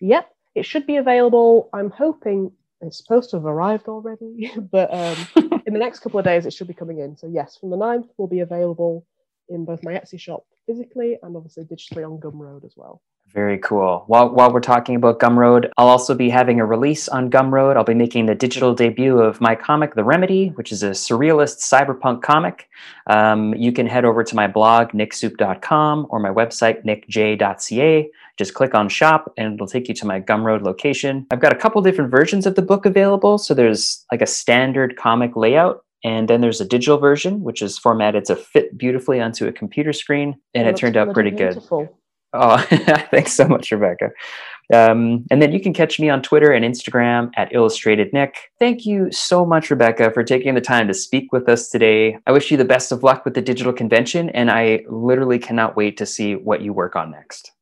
Yep, 0.00 0.30
it 0.54 0.64
should 0.64 0.86
be 0.86 0.96
available. 0.96 1.68
I'm 1.72 1.90
hoping 1.90 2.52
it's 2.80 2.98
supposed 2.98 3.30
to 3.30 3.36
have 3.36 3.46
arrived 3.46 3.88
already, 3.88 4.50
but 4.72 4.92
um, 4.92 5.16
in 5.66 5.72
the 5.72 5.78
next 5.78 6.00
couple 6.00 6.18
of 6.18 6.24
days 6.24 6.46
it 6.46 6.52
should 6.52 6.68
be 6.68 6.74
coming 6.74 6.98
in. 6.98 7.16
So 7.16 7.26
yes, 7.26 7.56
from 7.56 7.70
the 7.70 7.76
9th 7.76 8.08
will 8.16 8.28
be 8.28 8.40
available 8.40 9.06
in 9.48 9.64
both 9.64 9.82
my 9.82 9.92
Etsy 9.92 10.18
shop 10.20 10.44
physically 10.68 11.16
and 11.22 11.36
obviously 11.36 11.64
digitally 11.64 12.04
on 12.04 12.18
Gumroad 12.18 12.64
as 12.64 12.74
well. 12.76 13.00
Very 13.32 13.58
cool. 13.58 14.04
While, 14.06 14.30
while 14.30 14.50
we're 14.50 14.60
talking 14.60 14.96
about 14.96 15.20
Gumroad, 15.20 15.70
I'll 15.76 15.88
also 15.88 16.14
be 16.14 16.30
having 16.30 16.60
a 16.60 16.64
release 16.64 17.08
on 17.08 17.30
Gumroad. 17.30 17.76
I'll 17.76 17.84
be 17.84 17.92
making 17.92 18.24
the 18.24 18.34
digital 18.34 18.74
debut 18.74 19.18
of 19.18 19.38
my 19.40 19.54
comic, 19.54 19.94
The 19.94 20.04
Remedy, 20.04 20.48
which 20.54 20.72
is 20.72 20.82
a 20.82 20.90
surrealist 20.90 21.58
cyberpunk 21.58 22.22
comic. 22.22 22.68
Um, 23.06 23.54
you 23.54 23.70
can 23.70 23.86
head 23.86 24.06
over 24.06 24.24
to 24.24 24.34
my 24.34 24.46
blog, 24.46 24.92
nicksoup.com, 24.92 26.06
or 26.08 26.20
my 26.20 26.30
website, 26.30 26.86
nickj.ca. 26.86 28.10
Just 28.38 28.54
click 28.54 28.74
on 28.74 28.88
shop 28.88 29.32
and 29.36 29.54
it'll 29.54 29.66
take 29.66 29.88
you 29.88 29.94
to 29.96 30.06
my 30.06 30.20
Gumroad 30.20 30.62
location. 30.62 31.26
I've 31.30 31.40
got 31.40 31.52
a 31.52 31.56
couple 31.56 31.82
different 31.82 32.10
versions 32.10 32.46
of 32.46 32.54
the 32.54 32.62
book 32.62 32.86
available. 32.86 33.36
So 33.36 33.52
there's 33.52 34.06
like 34.10 34.22
a 34.22 34.26
standard 34.26 34.96
comic 34.96 35.36
layout. 35.36 35.84
And 36.04 36.28
then 36.28 36.40
there's 36.40 36.60
a 36.60 36.64
digital 36.64 36.98
version, 36.98 37.42
which 37.42 37.60
is 37.60 37.78
formatted 37.78 38.24
to 38.26 38.36
fit 38.36 38.78
beautifully 38.78 39.20
onto 39.20 39.46
a 39.46 39.52
computer 39.52 39.92
screen. 39.92 40.36
And 40.54 40.66
Oh, 40.66 40.70
it 40.70 40.76
turned 40.76 40.96
out 40.96 41.12
pretty 41.12 41.30
good. 41.30 41.54
beautiful. 41.54 41.88
Oh, 42.34 42.58
thanks 43.10 43.32
so 43.32 43.48
much, 43.48 43.72
Rebecca. 43.72 44.10
Um, 44.72 45.24
and 45.30 45.40
then 45.40 45.52
you 45.52 45.60
can 45.60 45.72
catch 45.72 45.98
me 45.98 46.10
on 46.10 46.20
Twitter 46.20 46.52
and 46.52 46.62
Instagram 46.62 47.30
at 47.36 47.54
Illustrated 47.54 48.12
Nick. 48.12 48.36
Thank 48.58 48.84
you 48.84 49.10
so 49.10 49.46
much, 49.46 49.70
Rebecca, 49.70 50.10
for 50.10 50.22
taking 50.22 50.54
the 50.54 50.60
time 50.60 50.88
to 50.88 50.94
speak 50.94 51.32
with 51.32 51.48
us 51.48 51.70
today. 51.70 52.18
I 52.26 52.32
wish 52.32 52.50
you 52.50 52.58
the 52.58 52.66
best 52.66 52.92
of 52.92 53.02
luck 53.02 53.24
with 53.24 53.32
the 53.32 53.40
digital 53.40 53.72
convention, 53.72 54.28
and 54.30 54.50
I 54.50 54.84
literally 54.90 55.38
cannot 55.38 55.74
wait 55.74 55.96
to 55.96 56.06
see 56.06 56.34
what 56.36 56.60
you 56.60 56.74
work 56.74 56.96
on 56.96 57.10
next. 57.10 57.52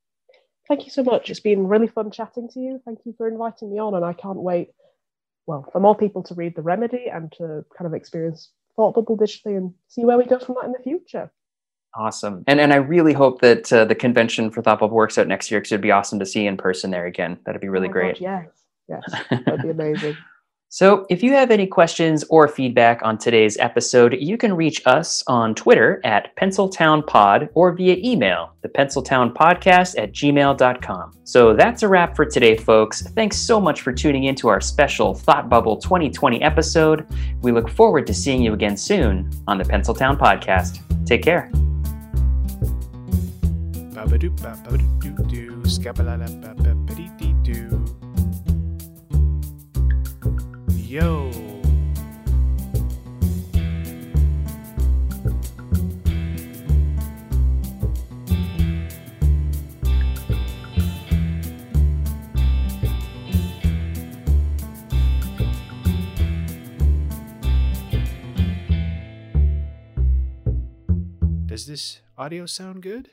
Thank 0.67 0.85
you 0.85 0.91
so 0.91 1.05
much. 1.05 1.31
It's 1.31 1.39
been 1.39 1.69
really 1.69 1.87
fun 1.87 2.11
chatting 2.11 2.49
to 2.55 2.59
you. 2.61 2.81
Thank 2.85 2.99
you 3.05 3.15
for 3.17 3.29
inviting 3.29 3.73
me 3.73 3.79
on, 3.79 3.95
and 3.95 4.05
I 4.05 4.13
can't 4.15 4.39
wait, 4.39 4.71
well, 5.47 5.69
for 5.73 5.81
more 5.81 5.97
people 5.97 6.23
to 6.25 6.35
read 6.35 6.55
The 6.57 6.63
Remedy 6.63 7.07
and 7.13 7.31
to 7.33 7.65
kind 7.77 7.87
of 7.87 7.95
experience 7.95 8.51
Thought 8.77 8.95
Bubble 8.95 9.17
digitally 9.17 9.57
and 9.57 9.73
see 9.89 10.05
where 10.05 10.19
we 10.19 10.25
go 10.27 10.39
from 10.39 10.57
that 10.57 10.67
in 10.67 10.73
the 10.73 10.83
future. 10.83 11.31
Awesome. 11.95 12.45
And 12.47 12.61
and 12.61 12.73
I 12.75 12.77
really 12.77 13.15
hope 13.15 13.41
that 13.41 13.73
uh, 13.73 13.87
the 13.87 13.95
convention 13.95 14.51
for 14.51 14.61
Thought 14.63 14.81
Bubble 14.81 14.97
works 14.97 15.17
out 15.17 15.29
next 15.29 15.51
year 15.51 15.61
because 15.61 15.73
it'd 15.73 15.81
be 15.81 15.93
awesome 15.93 16.19
to 16.19 16.27
see 16.27 16.43
you 16.43 16.49
in 16.49 16.57
person 16.59 16.91
there 16.91 17.07
again. 17.07 17.39
That'd 17.47 17.61
be 17.63 17.71
really 17.71 17.89
Oh 17.89 17.93
great. 17.93 18.21
God, 18.21 18.49
yes, 18.89 19.03
yes, 19.11 19.23
that'd 19.47 19.63
be 19.63 19.71
amazing. 19.71 20.17
So, 20.69 21.07
if 21.09 21.23
you 21.23 21.33
have 21.33 21.53
any 21.53 21.67
questions 21.67 22.25
or 22.29 22.49
feedback 22.49 23.01
on 23.03 23.19
today's 23.19 23.57
episode, 23.59 24.17
you 24.19 24.37
can 24.37 24.53
reach 24.53 24.83
us 24.85 25.23
on 25.29 25.55
Twitter 25.55 26.01
at 26.05 26.35
PenciltownPod 26.37 27.51
or 27.55 27.73
via 27.73 27.97
email, 27.99 28.53
the 28.63 28.69
PenciltownPodcast 28.69 29.97
at 29.97 30.13
gmail.com. 30.13 31.13
So, 31.23 31.55
that's 31.55 31.85
a 31.85 31.89
wrap 31.89 32.17
for 32.17 32.25
today, 32.25 32.57
folks. 32.57 33.03
Thanks 33.03 33.37
so 33.37 33.61
much 33.61 33.81
for 33.81 33.93
tuning 33.93 34.25
in 34.25 34.35
to 34.37 34.49
our 34.49 34.61
special 34.61 35.15
Thought 35.15 35.49
Bubble 35.49 35.77
2020 35.77 36.43
episode. 36.43 37.07
We 37.43 37.53
look 37.53 37.69
forward 37.69 38.07
to 38.09 38.15
seeing 38.15 38.43
you 38.43 38.53
again 38.53 38.77
soon 38.77 39.31
on 39.47 39.59
the 39.59 39.65
Penciltown 39.65 40.19
Podcast. 40.19 40.81
Take 41.07 41.23
care. 41.23 41.49
Babadoo, 43.95 44.37
babadoo, 44.39 44.97
Yo. 50.97 51.31
Does 71.45 71.67
this 71.67 72.01
audio 72.17 72.47
sound 72.47 72.83
good? 72.83 73.11